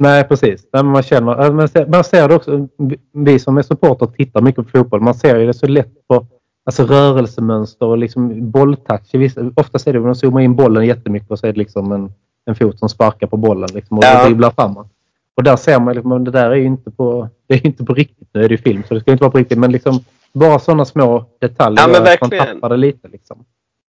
[0.00, 0.66] Nej, precis.
[0.72, 2.68] Man, känner, man, ser, man ser det också.
[3.12, 5.00] Vi som är supporter tittar mycket på fotboll.
[5.00, 6.26] Man ser det så lätt på
[6.64, 9.14] alltså rörelsemönster och liksom bolltouch.
[9.54, 12.12] Oftast är det att de zoomar in bollen jättemycket och så är det liksom en,
[12.46, 14.24] en fot som sparkar på bollen liksom och ja.
[14.24, 14.88] dribblar framåt.
[15.36, 17.94] Och där ser man liksom, det där är ju inte på, det är inte på
[17.94, 18.28] riktigt.
[18.32, 19.58] Nu är det ju film så det ska inte vara på riktigt.
[19.58, 23.08] Men liksom bara sådana små detaljer ja, gör att man tappar det lite.
[23.08, 23.44] Liksom.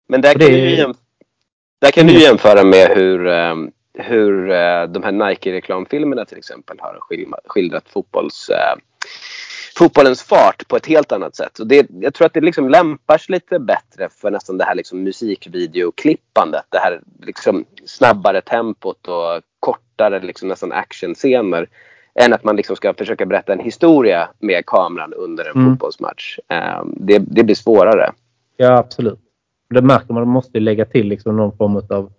[0.09, 0.95] Men där kan, det, du, jämf-
[1.81, 3.71] där kan du jämföra med hur um
[4.01, 6.99] hur eh, de här Nike-reklamfilmerna till exempel har
[7.45, 8.75] skildrat fotbolls, eh,
[9.77, 11.59] fotbollens fart på ett helt annat sätt.
[11.59, 14.75] Och det, jag tror att det liksom lämpar sig lite bättre för nästan det här
[14.75, 16.65] liksom musikvideoklippandet.
[16.69, 21.69] Det här liksom snabbare tempot och kortare liksom nästan actionscener.
[22.15, 25.71] Än att man liksom ska försöka berätta en historia med kameran under en mm.
[25.71, 26.39] fotbollsmatch.
[26.47, 28.11] Eh, det, det blir svårare.
[28.57, 29.19] Ja, absolut.
[29.69, 30.23] Det märker man.
[30.23, 32.11] Man måste lägga till liksom någon form av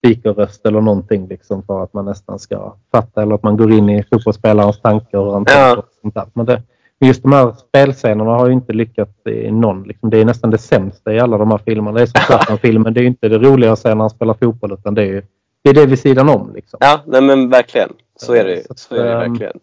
[0.00, 3.88] speakerröst eller någonting liksom för att man nästan ska fatta eller att man går in
[3.88, 5.82] i fotbollsspelarens tankar och ja.
[6.02, 6.26] sånt där.
[6.32, 6.62] Men det,
[7.00, 9.82] just de här spelscenerna har ju inte lyckats i någon.
[9.82, 11.96] Liksom, det är nästan det sämsta i alla de här filmerna.
[11.96, 12.94] Det är som Zlatan-filmen.
[12.94, 15.24] Det är inte det roliga att se när han spelar fotboll utan det är,
[15.64, 16.52] det är det vid sidan om.
[16.54, 16.78] Liksom.
[16.80, 17.92] Ja, nej men verkligen.
[18.16, 19.58] Så är det, så, så är det ehm, verkligen.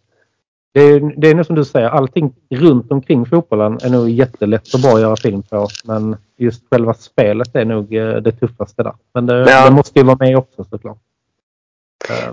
[0.73, 4.73] Det är, det är nog som du säger, allting runt omkring fotbollen är nog jättelätt
[4.73, 5.67] och bra att göra film på.
[5.85, 8.93] Men just själva spelet är nog eh, det tuffaste där.
[9.13, 9.65] Men det, ja.
[9.65, 10.97] det måste ju vara med också såklart.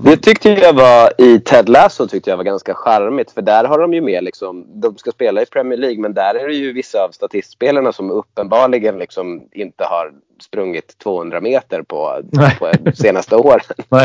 [0.01, 3.79] Det tyckte jag var i Ted Lasso tyckte jag var ganska charmigt för där har
[3.79, 6.73] de ju med liksom, de ska spela i Premier League men där är det ju
[6.73, 12.23] vissa av statistspelarna som uppenbarligen liksom inte har sprungit 200 meter på,
[12.59, 13.61] på de senaste åren.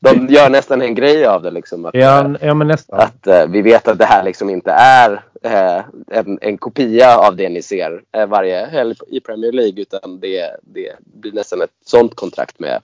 [0.00, 1.84] de gör nästan en grej av det liksom.
[1.84, 6.58] Att, ja, ja, att uh, vi vet att det här liksom inte är en, en
[6.58, 11.32] kopia av det ni ser uh, varje helg i Premier League utan det, det blir
[11.32, 12.80] nästan ett sånt kontrakt med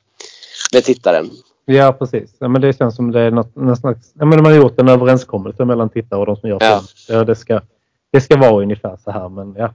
[0.73, 1.31] med tittaren.
[1.65, 2.37] Ja, precis.
[2.39, 4.13] Ja, men det känns som det är något, slags...
[4.15, 6.81] Ja, men de har gjort en överenskommelse mellan tittare och de som gör ja.
[6.81, 7.19] film.
[7.19, 7.61] Ja, det, ska,
[8.13, 9.75] det ska vara ungefär så här, men ja.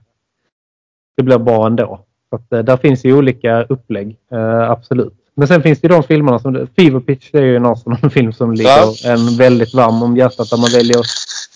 [1.16, 2.00] Det blir bra ändå.
[2.30, 5.14] Så att, eh, där finns ju olika upplägg, eh, absolut.
[5.34, 6.66] Men sen finns det de filmerna som...
[6.76, 8.94] Fever Pitch är ju en film som ligger ja.
[9.04, 11.02] en väldigt varm om hjärtat där man väljer...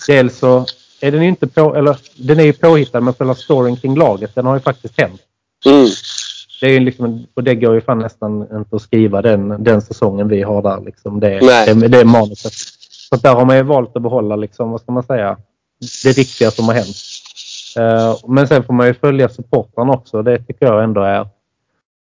[0.07, 0.67] Dels så
[1.01, 1.77] är den inte på...
[1.77, 5.21] Eller den är ju påhittad men själva storyn kring laget den har ju faktiskt hänt.
[5.67, 5.87] Mm.
[6.61, 10.29] Det är liksom, och det går ju fan nästan inte att skriva den, den säsongen
[10.29, 10.81] vi har där.
[10.81, 11.21] Liksom.
[11.21, 12.53] Det, det, det är manuset.
[13.11, 15.37] Så där har man ju valt att behålla, liksom, vad ska man säga,
[16.05, 16.97] det riktiga som har hänt.
[17.79, 20.23] Uh, men sen får man ju följa supportrarna också.
[20.23, 21.29] Det tycker jag ändå är,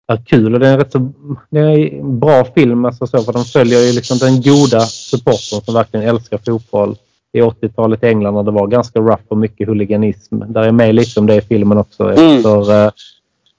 [0.07, 0.53] är kul.
[0.53, 1.11] Och det är en rätt så
[1.49, 2.85] det är en bra film.
[2.85, 6.95] Alltså så, för de följer ju liksom den goda supportern som verkligen älskar fotboll
[7.31, 10.39] i 80-talet i England när det var ganska rough och mycket huliganism.
[10.47, 12.03] Där är med lite om det i filmen också.
[12.03, 12.45] Mm.
[12.45, 12.89] Uh,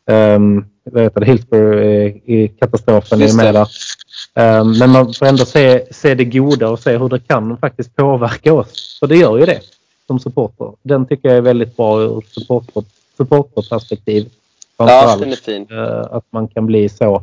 [0.07, 1.77] um, vad heter det, Hillsborough
[2.25, 3.69] i katastrofen är med där.
[4.61, 7.97] Um, men man får ändå se, se det goda och se hur det kan faktiskt
[7.97, 8.99] påverka oss.
[9.01, 9.61] För det gör ju det
[10.07, 10.73] som supporter.
[10.83, 12.85] Den tycker jag är väldigt bra ur supporter,
[13.17, 14.31] supporterperspektiv.
[14.77, 15.67] Ja, den är fin.
[15.73, 17.23] Uh, att man kan bli så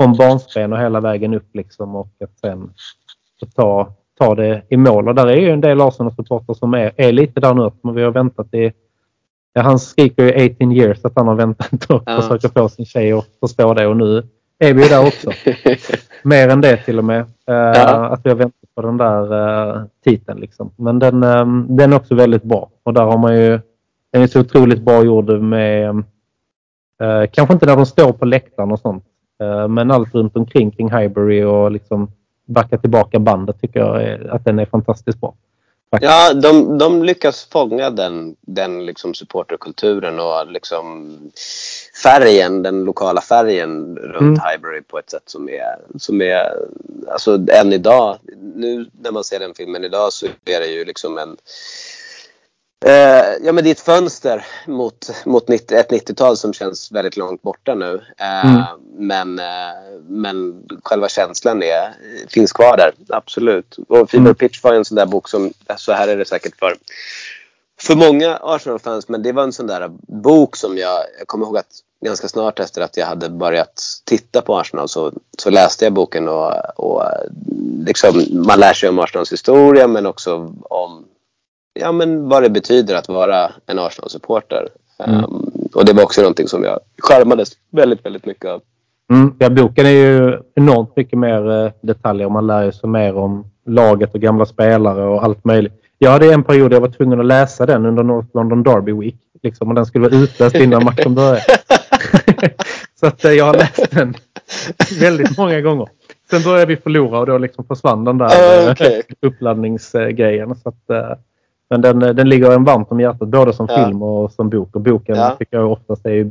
[0.00, 2.70] från barnsben och hela vägen upp liksom och att sen
[3.54, 5.08] ta, ta det i mål.
[5.08, 7.70] Och där är ju en del Arsenal-supporter som är, är lite där nu.
[7.82, 8.72] Men vi har väntat i
[9.56, 12.20] Ja, han skriker ju 18 years att han har väntat och ja.
[12.20, 14.22] försöker få sin tjej att förstå det och nu
[14.58, 15.30] är vi ju där också.
[16.22, 17.20] Mer än det till och med.
[17.20, 18.06] Uh, ja.
[18.06, 20.70] Att vi har väntat på den där uh, titeln liksom.
[20.76, 23.60] Men den, um, den är också väldigt bra och där har man ju
[24.12, 25.94] den är så otroligt bra gjord med
[27.02, 29.04] uh, kanske inte när de står på läktaren och sånt.
[29.68, 32.10] men allt runt omkring kring Highbury och liksom
[32.44, 35.34] backa tillbaka bandet tycker jag är, att den är fantastiskt bra.
[36.00, 41.16] Ja, de, de lyckas fånga den, den liksom supporterkulturen och liksom
[42.02, 44.40] färgen, den lokala färgen runt mm.
[44.40, 46.52] Highbury på ett sätt som är, som är,
[47.12, 48.18] alltså än idag,
[48.54, 51.36] nu när man ser den filmen idag så är det ju liksom en
[52.86, 57.16] Eh, ja, men det är ett fönster mot, mot 90, ett 90-tal som känns väldigt
[57.16, 58.02] långt borta nu.
[58.18, 58.62] Eh, mm.
[58.98, 61.94] men, eh, men själva känslan är,
[62.28, 63.76] finns kvar där, absolut.
[63.88, 64.34] Och Fever mm.
[64.34, 66.76] Pitch var en sån där bok som, så här är det säkert för,
[67.80, 69.88] för många Arsenal-fans, men det var en sån där
[70.22, 74.42] bok som jag, jag kommer ihåg att ganska snart efter att jag hade börjat titta
[74.42, 77.02] på Arsenal så, så läste jag boken och, och
[77.86, 81.04] liksom, man lär sig om Arsenals historia men också om
[81.74, 84.68] ja, men vad det betyder att vara en Arsenal-supporter.
[84.98, 85.24] Mm.
[85.24, 88.60] Um, och det var också någonting som jag skärmades väldigt, väldigt mycket av.
[89.10, 92.28] Mm, ja, boken är ju enormt mycket mer uh, detaljer.
[92.28, 95.72] Man lär sig mer om laget och gamla spelare och allt möjligt.
[95.98, 99.16] Jag hade en period jag var tvungen att läsa den under North London Derby Week.
[99.42, 101.42] Liksom, och den skulle vara utläst innan matchen började.
[103.00, 104.14] så att, uh, jag har läst den
[105.00, 105.88] väldigt många gånger.
[106.30, 109.02] Sen började vi förlora och då liksom försvann den där uh, okay.
[109.20, 110.54] uppladdningsgrejen.
[110.54, 111.18] Så att,
[111.74, 113.86] men den, den ligger en varmt om hjärtat både som ja.
[113.86, 114.74] film och som bok.
[114.76, 115.36] Och boken ja.
[115.38, 116.30] tycker jag oftast är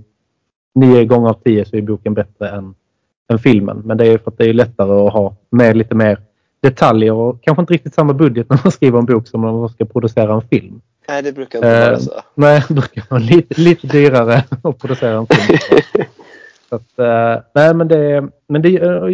[0.75, 2.75] nio gånger av tio så är boken bättre än,
[3.31, 3.81] än filmen.
[3.85, 6.17] Men det är för att det är lättare att ha med lite mer
[6.61, 9.69] detaljer och kanske inte riktigt samma budget när man skriver en bok som när man
[9.69, 10.81] ska producera en film.
[11.07, 12.11] Nej, det brukar inte vara så.
[12.35, 15.59] nej, det brukar vara lite, lite dyrare att producera en film.
[16.69, 18.69] så att, uh, nej, men det, men det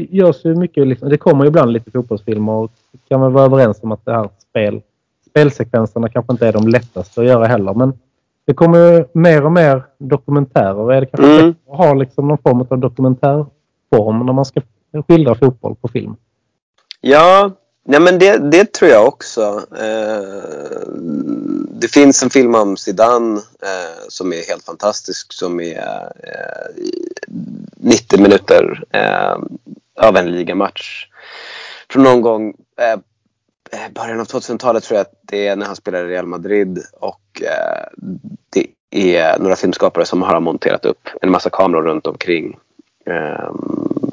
[0.10, 0.88] görs ju mycket.
[0.88, 2.72] Liksom, det kommer ibland lite fotbollsfilmer och
[3.08, 4.82] kan man vara överens om att det här spel
[5.30, 7.74] spelsekvenserna kanske inte är de lättaste att göra heller.
[7.74, 7.94] Men
[8.46, 10.94] det kommer mer och mer dokumentärer.
[10.94, 11.56] Är det kanske mm.
[11.72, 14.62] att ha liksom någon form av dokumentärform när man ska
[15.08, 16.16] skildra fotboll på film?
[17.02, 17.52] Ja,
[17.86, 19.62] nej men det, det tror jag också.
[19.78, 20.90] Eh,
[21.72, 26.84] det finns en film om Zidane eh, som är helt fantastisk som är eh,
[27.76, 29.38] 90 minuter eh,
[30.08, 31.08] av en ligamatch.
[31.90, 33.00] Från någon gång eh,
[33.96, 37.42] början av 2000-talet tror jag att det är när han spelar i Real Madrid och
[37.42, 37.86] eh,
[38.50, 42.58] det är några filmskapare som har monterat upp en massa kameror runt omkring
[43.06, 43.52] eh,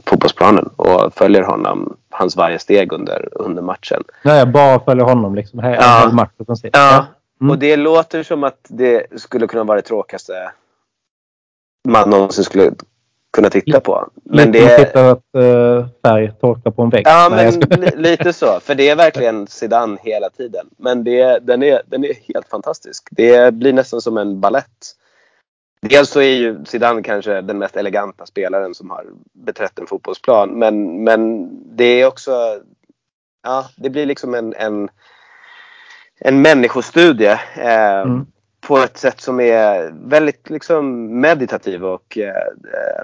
[0.07, 4.03] fotbollsplanen och följer honom, hans varje steg under, under matchen.
[4.25, 5.59] Nej, bara följer honom liksom.
[5.59, 6.11] Hela ja.
[6.13, 6.71] matchen.
[6.73, 7.07] Ja,
[7.41, 7.51] mm.
[7.51, 10.53] och det låter som att det skulle kunna vara det tråkigaste
[11.87, 12.71] man någonsin skulle
[13.37, 14.09] kunna titta på.
[14.25, 14.85] Men lite det...
[14.85, 17.07] titta att uh, färg torkar på en vägg.
[17.07, 18.61] Ja, men lite så.
[18.61, 20.67] För det är verkligen Zidane hela tiden.
[20.79, 23.09] Men det, den, är, den är helt fantastisk.
[23.11, 24.93] Det blir nästan som en ballett.
[25.81, 30.51] Dels så är ju Zidane kanske den mest eleganta spelaren som har beträtt en fotbollsplan.
[30.51, 32.61] Men, men det är också...
[33.43, 34.89] Ja, det blir liksom en, en,
[36.21, 37.39] en människostudie.
[37.57, 38.27] Eh, mm
[38.67, 43.03] på ett sätt som är väldigt liksom meditativ och eh,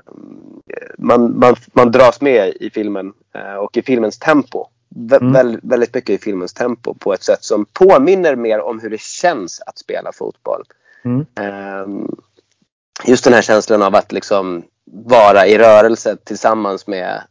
[0.99, 4.67] man, man, man dras med i filmen eh, och i filmens tempo.
[4.89, 5.33] Vä mm.
[5.33, 9.01] väldigt, väldigt mycket i filmens tempo på ett sätt som påminner mer om hur det
[9.01, 10.63] känns att spela fotboll.
[11.05, 11.27] Mm.
[11.41, 11.87] Eh,
[13.05, 17.23] just den här känslan av att liksom vara i rörelse tillsammans med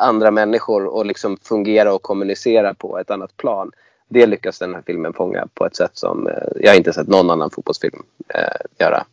[0.00, 3.70] andra människor och liksom fungera och kommunicera på ett annat plan
[4.10, 7.30] det lyckas den här filmen fånga på ett sätt som eh, jag inte sett någon
[7.30, 8.02] annan fotbollsfilm
[8.34, 8.40] eh,
[8.78, 9.04] göra.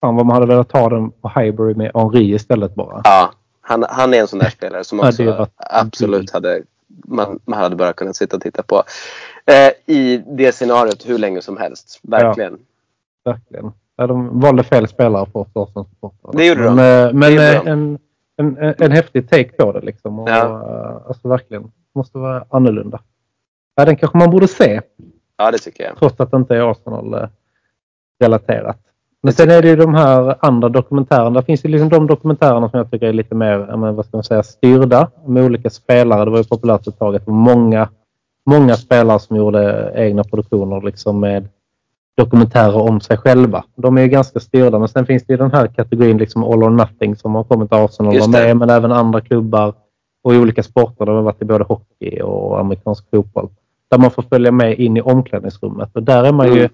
[0.00, 3.00] Fan vad man hade velat ta den på Highbury med Henri istället bara.
[3.04, 6.62] Ja, han, han är en sån där spelare som också ja, absolut hade
[7.04, 8.82] man, man hade bara kunnat sitta och titta på.
[9.46, 12.00] Eh, I det scenariot hur länge som helst.
[12.02, 12.58] Verkligen.
[13.24, 13.72] Ja, verkligen.
[13.96, 16.32] Ja, de valde fel spelare för oss som supportrar.
[16.32, 16.74] Det gjorde de.
[16.74, 17.70] Men, eh, men gjorde de.
[17.70, 17.98] En,
[18.36, 20.18] en, en, en häftig take på det liksom.
[20.18, 21.02] Och, ja.
[21.08, 21.72] Alltså verkligen.
[21.94, 23.00] Måste vara annorlunda.
[23.74, 24.80] Ja, den kanske man borde se.
[25.36, 25.96] Ja, det tycker jag.
[25.98, 28.78] Trots att det inte är Arsenal-relaterat.
[29.22, 31.40] Men sen är det ju de här andra dokumentärerna.
[31.40, 33.58] Det finns ju liksom de dokumentärerna som jag tycker är lite mer
[33.92, 36.24] vad ska man säga, styrda med olika spelare.
[36.24, 37.88] Det var ju populärt ett tag att många,
[38.46, 41.48] många spelare som gjorde egna produktioner liksom med
[42.16, 43.64] dokumentärer om sig själva.
[43.76, 46.62] De är ju ganska styrda men sen finns det ju den här kategorin liksom all
[46.62, 49.74] or nothing som har kommit till Arsenal med men även andra klubbar
[50.22, 51.06] och i olika sporter.
[51.06, 53.48] De har varit i både hockey och amerikansk fotboll.
[53.94, 55.90] Där man får följa med in i omklädningsrummet.
[55.96, 56.58] Och där är man ju...
[56.58, 56.70] Mm.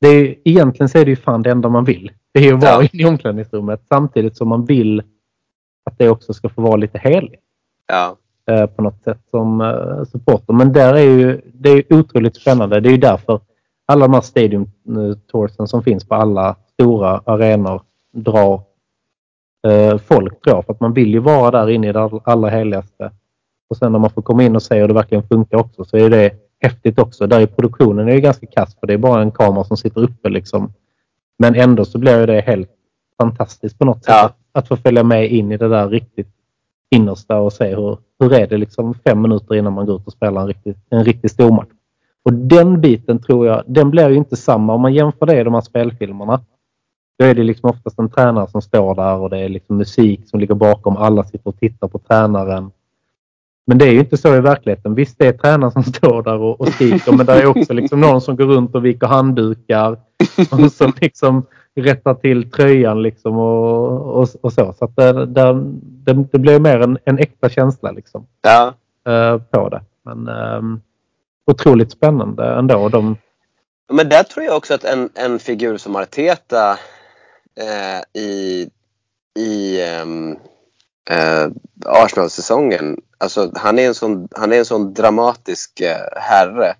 [0.00, 2.12] Det är, egentligen så är det ju fan det enda man vill.
[2.32, 2.88] Det är att vara ja.
[2.92, 5.02] inne i omklädningsrummet samtidigt som man vill
[5.84, 7.42] att det också ska få vara lite heligt.
[7.86, 8.16] Ja.
[8.50, 10.52] Eh, på något sätt som eh, supporter.
[10.52, 12.80] Men där är ju, det är otroligt spännande.
[12.80, 13.40] Det är ju därför
[13.86, 18.62] alla de här stadium eh, toursen som finns på alla stora arenor drar
[19.66, 20.62] eh, folk drar.
[20.62, 23.10] För att man vill ju vara där inne i det allra heligaste
[23.70, 25.96] och sen när man får komma in och se hur det verkligen funkar också så
[25.96, 26.30] är det
[26.60, 27.26] häftigt också.
[27.26, 30.00] Där i produktionen är det ganska kass för det är bara en kamera som sitter
[30.00, 30.72] uppe liksom.
[31.38, 32.70] Men ändå så blir det helt
[33.18, 34.24] fantastiskt på något sätt ja.
[34.24, 36.28] att, att få följa med in i det där riktigt
[36.90, 40.12] innersta och se hur, hur är det liksom fem minuter innan man går ut och
[40.12, 41.68] spelar en riktigt, en riktigt stor match.
[42.22, 45.44] Och den biten tror jag, den blir ju inte samma om man jämför det i
[45.44, 46.40] de här spelfilmerna.
[47.18, 50.28] Då är det liksom oftast en tränare som står där och det är liksom musik
[50.28, 50.96] som ligger bakom.
[50.96, 52.70] Alla sitter och tittar på tränaren.
[53.70, 54.94] Men det är ju inte så i verkligheten.
[54.94, 58.00] Visst det är tränaren som står där och, och skriker men det är också liksom
[58.00, 59.92] någon som går runt och viker handdukar
[60.50, 64.74] och som liksom rättar till tröjan liksom och, och, och så.
[64.78, 68.26] Så det, det, det, blir mer en, en äkta känsla liksom.
[68.42, 68.74] Ja.
[69.08, 69.82] Uh, på det.
[70.04, 70.80] Men um,
[71.46, 72.88] otroligt spännande ändå.
[72.88, 73.16] De...
[73.92, 76.70] Men där tror jag också att en, en figur som Arteta
[77.60, 78.68] eh, i,
[79.38, 80.38] i um,
[81.10, 81.48] eh,
[81.84, 82.96] Arsenal-säsongen.
[83.18, 86.74] Alltså, han, är en sån, han är en sån dramatisk eh, herre.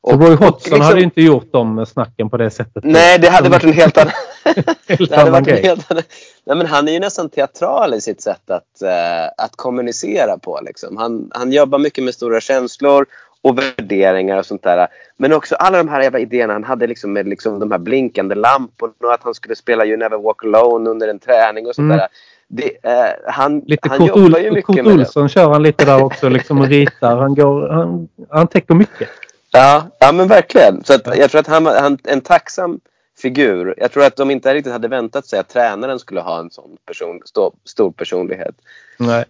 [0.00, 2.84] Och, Roy Hodgson liksom, hade inte gjort de snacken på det sättet.
[2.84, 4.12] Nej, det hade varit en helt annan...
[4.88, 5.62] helt annan varit grej.
[5.62, 6.02] Helt annan,
[6.44, 10.60] nej, men han är ju nästan teatral i sitt sätt att, uh, att kommunicera på.
[10.66, 10.96] Liksom.
[10.96, 13.06] Han, han jobbar mycket med stora känslor
[13.42, 14.88] och värderingar och sånt där.
[15.16, 18.34] Men också alla de här jävla idéerna han hade liksom med liksom de här blinkande
[18.34, 21.86] lamporna och att han skulle spela You Never Walk Alone under en träning och sånt
[21.86, 21.98] mm.
[21.98, 22.08] där.
[22.48, 25.28] Det, eh, han lite han jobbar ju mycket Kurt med Olsson det.
[25.28, 27.16] kör han lite där också liksom och ritar.
[27.16, 29.08] Han, går, han, han täcker mycket.
[29.50, 30.84] Ja, ja men verkligen.
[30.84, 32.80] Så att, jag tror att han var en tacksam
[33.18, 33.74] figur.
[33.76, 36.76] Jag tror att de inte riktigt hade väntat sig att tränaren skulle ha en sån
[36.86, 38.54] person, stor, stor personlighet.
[38.96, 39.24] Nej.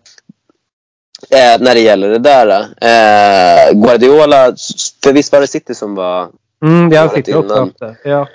[1.30, 2.60] Eh, när det gäller det där.
[2.60, 4.54] Eh, Guardiola,
[5.02, 6.28] för visst var det City som var...
[6.62, 7.96] Mm, det har City också haft det.
[8.04, 8.28] Ja.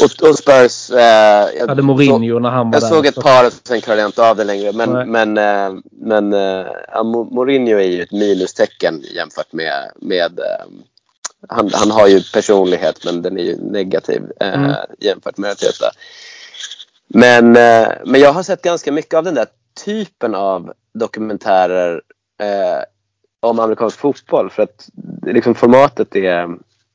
[0.00, 0.90] Och, och Spurs...
[0.90, 2.88] Eh, jag hade Mourinho när han var jag där.
[2.88, 4.72] Jag såg ett par och sen klarade jag inte av det längre.
[4.72, 5.06] Men, Nej.
[5.06, 9.90] men, eh, men eh, Mourinho är ju ett minustecken jämfört med...
[9.96, 10.66] med eh,
[11.48, 14.72] han, han har ju personlighet men den är ju negativ eh, mm.
[14.98, 15.90] jämfört med Arteta.
[17.08, 19.46] Men, eh, men jag har sett ganska mycket av den där
[19.84, 22.02] typen av dokumentärer
[23.40, 24.50] om amerikansk fotboll.
[24.50, 24.88] För att
[25.26, 26.48] liksom formatet är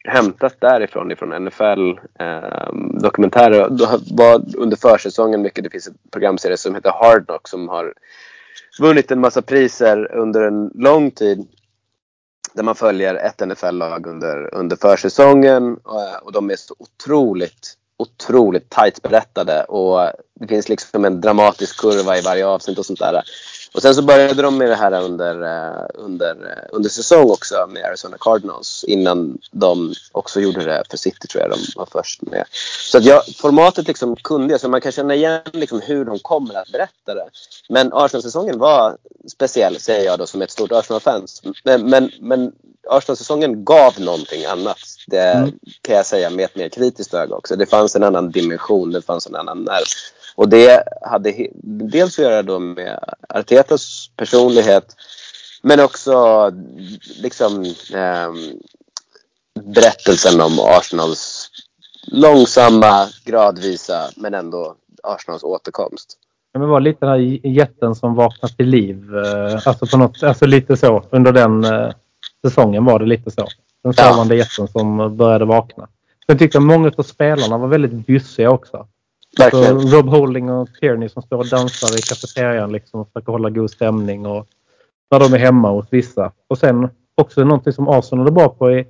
[0.07, 3.69] hämtat därifrån, ifrån NFL eh, dokumentärer.
[3.69, 7.93] Det var under försäsongen mycket, det finns en programserie som heter Hard Knock som har
[8.79, 11.47] vunnit en massa priser under en lång tid.
[12.53, 18.69] Där man följer ett NFL-lag under, under försäsongen och, och de är så otroligt otroligt
[18.69, 23.23] tajt berättade och det finns liksom en dramatisk kurva i varje avsnitt och sånt där.
[23.73, 27.67] Och sen så började de med det här under, eh, under, eh, under säsong också
[27.69, 32.21] med Arizona Cardinals innan de också gjorde det för City tror jag de var först
[32.21, 32.45] med.
[32.91, 36.19] Så att jag, formatet liksom kunde jag, så man kan känna igen liksom hur de
[36.19, 37.25] kommer att berätta det.
[37.69, 38.97] Men Arsenal-säsongen var
[39.31, 41.41] speciell säger jag då som ett stort Arsenal-fans.
[41.63, 42.51] Men, men, men
[42.89, 44.79] Arsenal-säsongen gav någonting annat.
[45.07, 45.59] Det mm.
[45.81, 47.55] kan jag säga med ett mer kritiskt öga också.
[47.55, 49.85] Det fanns en annan dimension, det fanns en annan nerv.
[50.37, 51.47] Och det hade
[51.91, 52.99] dels att göra då med
[53.29, 54.95] Artetas personlighet
[55.61, 56.51] men också
[57.21, 58.31] liksom eh,
[59.63, 61.49] berättelsen om Arsenals
[62.11, 66.17] långsamma, gradvisa men ändå Arsenals återkomst.
[66.51, 69.15] Ja, det var lite den här jätten som vaknade till liv.
[69.15, 71.03] Eh, alltså, på något, alltså lite så.
[71.09, 71.91] Under den eh,
[72.45, 73.47] säsongen var det lite så.
[73.83, 74.43] Den sovande ja.
[74.43, 75.87] jätten som började vakna.
[76.25, 78.87] Sen tyckte jag många av spelarna var väldigt bjussiga också.
[79.39, 79.79] Verkligen.
[79.79, 83.69] Rob Holding och Tierney som står och dansar i kafeterian liksom och försöker hålla god
[83.69, 84.25] stämning.
[84.25, 84.47] Och
[85.11, 86.31] när de är hemma hos vissa.
[86.47, 88.85] Och sen också någonting som Arsenal är bra på är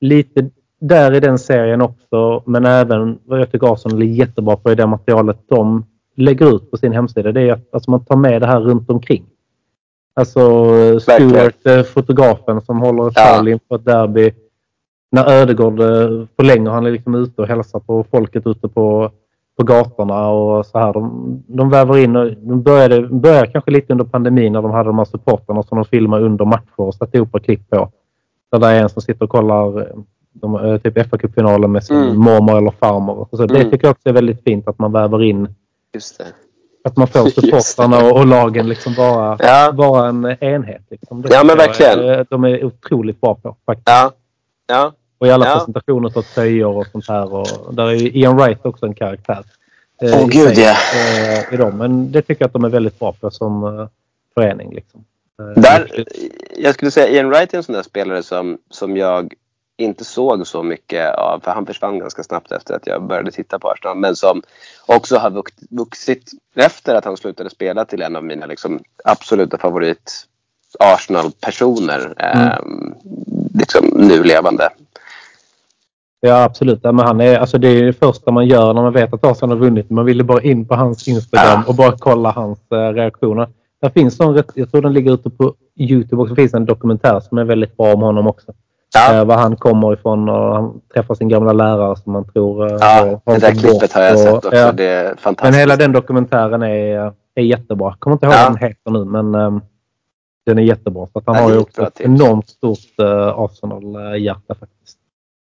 [0.00, 0.50] lite
[0.80, 2.42] där i den serien också.
[2.46, 6.70] Men även vad jag tycker Arsenal är jättebra på i det materialet de lägger ut
[6.70, 7.32] på sin hemsida.
[7.32, 9.26] Det är att alltså, man tar med det här runt omkring.
[10.14, 14.32] Alltså Stuart, eh, fotografen som håller tal inför ett derby.
[15.10, 19.10] När Ödegård eh, förlänger, han är liksom ute och hälsar på folket ute på
[19.56, 20.92] på gatorna och så här.
[20.92, 24.88] De, de väver in och de började, började kanske lite under pandemin när de hade
[24.88, 27.92] de här supporterna som de filmade under matcher och satte ihop ett klipp på.
[28.52, 29.92] Där det är en som sitter och kollar
[30.32, 32.16] de, eh, typ fa cupfinalen med sin mm.
[32.16, 33.28] mormor eller farmor.
[33.30, 33.48] Så mm.
[33.48, 35.54] Det tycker jag också är väldigt fint att man väver in.
[36.84, 40.08] Att man får supportrarna och, och, lagen liksom bara, ja.
[40.08, 40.82] en enhet.
[40.90, 41.22] Liksom.
[41.22, 41.98] Det ja men verkligen.
[41.98, 43.88] Är, de är otroligt bra på faktiskt.
[43.88, 44.12] Ja.
[44.66, 44.92] Ja.
[45.24, 45.54] Och i alla ja.
[45.54, 47.34] presentationer av tröjor och sånt här.
[47.34, 49.44] Och där är Ian Wright också en karaktär.
[50.02, 50.76] Eh, Åh oh, gud ja.
[50.94, 51.78] Eh, I dem.
[51.78, 53.86] Men det tycker jag att de är väldigt bra på som eh,
[54.34, 54.74] förening.
[54.74, 55.04] Liksom.
[55.56, 56.04] Där,
[56.56, 59.34] jag skulle säga Ian Wright är en sån där spelare som, som jag
[59.76, 63.58] inte såg så mycket av, för han försvann ganska snabbt efter att jag började titta
[63.58, 63.96] på Arsenal.
[63.96, 64.42] Men som
[64.86, 70.26] också har vuxit efter att han slutade spela till en av mina liksom, absoluta favorit
[70.78, 72.14] Arsenal-personer.
[72.18, 72.48] Mm.
[72.48, 72.58] Eh,
[73.54, 74.70] liksom nu levande.
[76.26, 76.80] Ja absolut.
[76.82, 79.24] Ja, men han är, alltså det är det första man gör när man vet att
[79.24, 79.90] Arsenal har vunnit.
[79.90, 83.48] Man vill bara in på hans Instagram och bara kolla hans uh, reaktioner.
[83.82, 86.34] Där finns en, jag tror den ligger ute på Youtube också.
[86.34, 88.52] Det finns en dokumentär som är väldigt bra om honom också.
[88.94, 89.14] Ja.
[89.14, 92.76] Eh, var han kommer ifrån och han träffar sin gamla lärare som man tror eh,
[92.80, 94.56] Ja, det där klippet har jag och, sett också.
[94.56, 94.72] Ja.
[94.72, 95.42] Det är fantastiskt.
[95.42, 97.96] Men hela den dokumentären är, är jättebra.
[97.98, 98.42] Kommer inte ihåg ja.
[98.42, 99.60] vad den heter nu men um,
[100.46, 101.06] den är jättebra.
[101.12, 104.98] Så han har ju också ett enormt stort uh, Arsenal-hjärta faktiskt.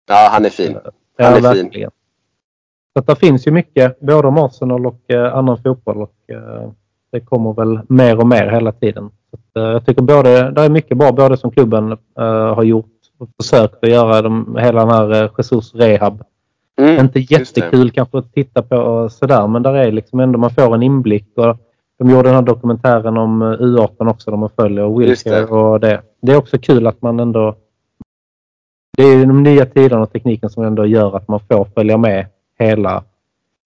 [0.07, 0.78] Ja, han är fin.
[1.18, 1.72] Han är verkligen.
[1.72, 1.90] fin.
[2.94, 6.72] Så det finns ju mycket både om Arsenal och uh, annan fotboll och uh,
[7.11, 9.10] det kommer väl mer och mer hela tiden.
[9.53, 11.98] Så, uh, jag tycker både, det är mycket bra både som klubben
[12.56, 16.23] har gjort och försökt att göra de, hela den här Jesus rehab.
[16.80, 20.76] Mm, Inte jättekul kanske att titta på sådär men där är liksom ändå man får
[20.76, 21.28] en inblick.
[21.36, 21.57] Och
[21.99, 26.02] de gjorde den här dokumentären om U18 också där man följer Wilker och det.
[26.22, 27.56] Det är också kul att man ändå
[28.97, 32.26] det är de nya tiderna och tekniken som ändå gör att man får följa med
[32.59, 33.03] hela,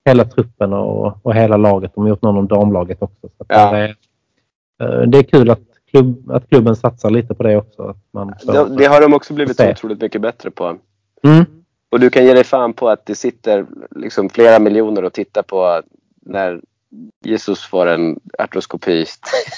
[0.05, 1.91] hela truppen och, och hela laget.
[1.95, 3.29] De har gjort någon om damlaget också.
[3.37, 3.71] Så ja.
[3.71, 5.61] det, är, eh, det är kul att,
[5.91, 7.83] klubb, att klubben satsar lite på det också.
[7.83, 10.77] Att man det, det har de också blivit så otroligt mycket bättre på.
[11.23, 11.45] Mm.
[11.89, 13.65] Och du kan ge dig fan på att det sitter
[13.95, 15.81] liksom flera miljoner och tittar på
[16.21, 16.61] när
[17.25, 19.05] Jesus får en artroskopi.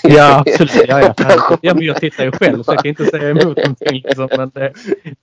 [0.04, 0.88] Ja, absolut.
[0.88, 1.58] Ja, ja.
[1.62, 4.02] ja, men jag tittar ju själv så jag kan inte säga emot någonting.
[4.04, 4.30] Liksom.
[4.38, 4.74] Men det,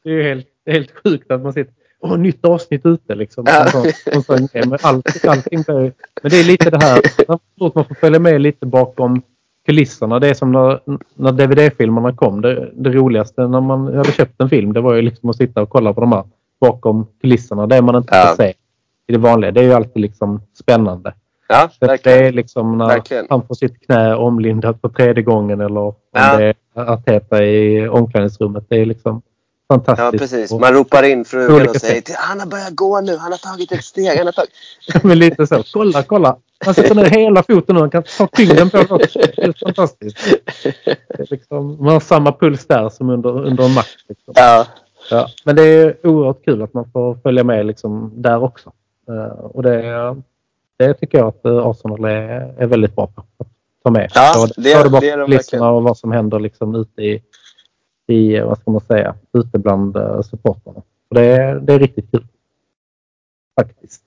[0.03, 3.45] det är ju helt, helt sjukt att man sitter Åh, nytt avsnitt ute liksom.
[3.47, 3.83] Ja.
[4.17, 5.93] Och så, men allt, allting blir,
[6.23, 9.23] men det är lite det här, att man får följa med lite bakom
[9.67, 10.19] kulisserna.
[10.19, 10.81] Det är som när,
[11.15, 12.41] när DVD-filmerna kom.
[12.41, 15.63] Det, det, roligaste när man hade köpt en film det var ju liksom att sitta
[15.63, 16.25] och kolla på de här
[16.61, 17.67] bakom kulisserna.
[17.67, 18.27] Det man inte ja.
[18.27, 18.55] får se
[19.07, 19.51] i det vanliga.
[19.51, 21.15] Det är ju alltid liksom spännande.
[21.49, 23.27] Ja, det är liksom när verkligen.
[23.31, 26.37] han får sitt knä omlindat för tredje gången eller om ja.
[26.37, 28.65] det är Arteta i omklädningsrummet.
[28.69, 29.23] Det är liksom
[29.69, 30.13] fantastiskt.
[30.13, 30.53] Ja, precis.
[30.53, 33.17] Man ropar in frugan och säger till han har börjat gå nu.
[33.17, 34.19] Han har tagit ett steg.
[34.19, 34.51] Han har tagit...
[35.05, 35.63] Men lite så.
[35.73, 36.37] Kolla, kolla.
[36.65, 37.81] Han sätter ner hela foten nu.
[37.81, 39.19] Han kan ta tyngden på den också.
[39.19, 40.19] Det är fantastiskt.
[40.85, 43.97] Det är liksom, man har samma puls där som under, under en match.
[44.09, 44.35] Liksom.
[44.37, 44.67] Ja.
[45.11, 48.73] Ja, men det är oerhört kul att man får följa med liksom där också.
[49.11, 50.23] Uh, och det är
[50.77, 53.25] det tycker jag att eh, Arsenal är, är väldigt bra på.
[53.39, 53.49] Att
[53.85, 54.11] ta med.
[54.15, 55.65] Ja, det, är, det är de verkligen.
[55.65, 57.23] och vad som händer liksom ute i,
[58.07, 60.83] i, vad ska man säga, ute bland uh, supportrarna.
[61.11, 62.27] Det är, det är riktigt kul.
[63.61, 64.03] Faktiskt.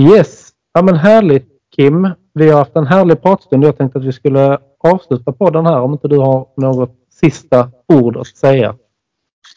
[0.00, 2.10] Yes, ja men härligt Kim.
[2.32, 3.64] Vi har haft en härlig pratstund.
[3.64, 7.70] Jag tänkte att vi skulle avsluta på den här om inte du har något sista
[7.88, 8.76] ord att säga.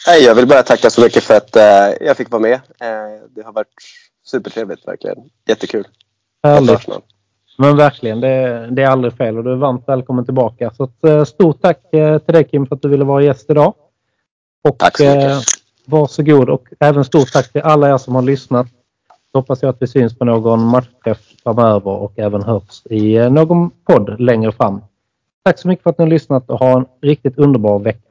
[0.08, 2.60] Nej, jag vill bara tacka så mycket för att uh, jag fick vara med.
[3.30, 3.74] Det har varit
[4.26, 5.18] supertrevligt verkligen.
[5.48, 5.88] Jättekul.
[6.44, 6.88] Härligt.
[7.58, 10.72] Men verkligen, det, det, är aldrig fel och du är varmt välkommen tillbaka.
[10.74, 13.50] Så ett, eh, stort tack eh, till dig Kim för att du ville vara gäst
[13.50, 13.74] idag.
[14.70, 15.32] Och, tack så mycket.
[15.32, 15.40] Eh,
[15.86, 18.68] varsågod och även stort tack till alla er som har lyssnat.
[19.32, 23.70] Så hoppas jag att vi syns på någon matchträff framöver och även hörs i någon
[23.70, 24.82] podd längre fram.
[25.44, 28.09] Tack så mycket för att ni har lyssnat och ha en riktigt underbar vecka.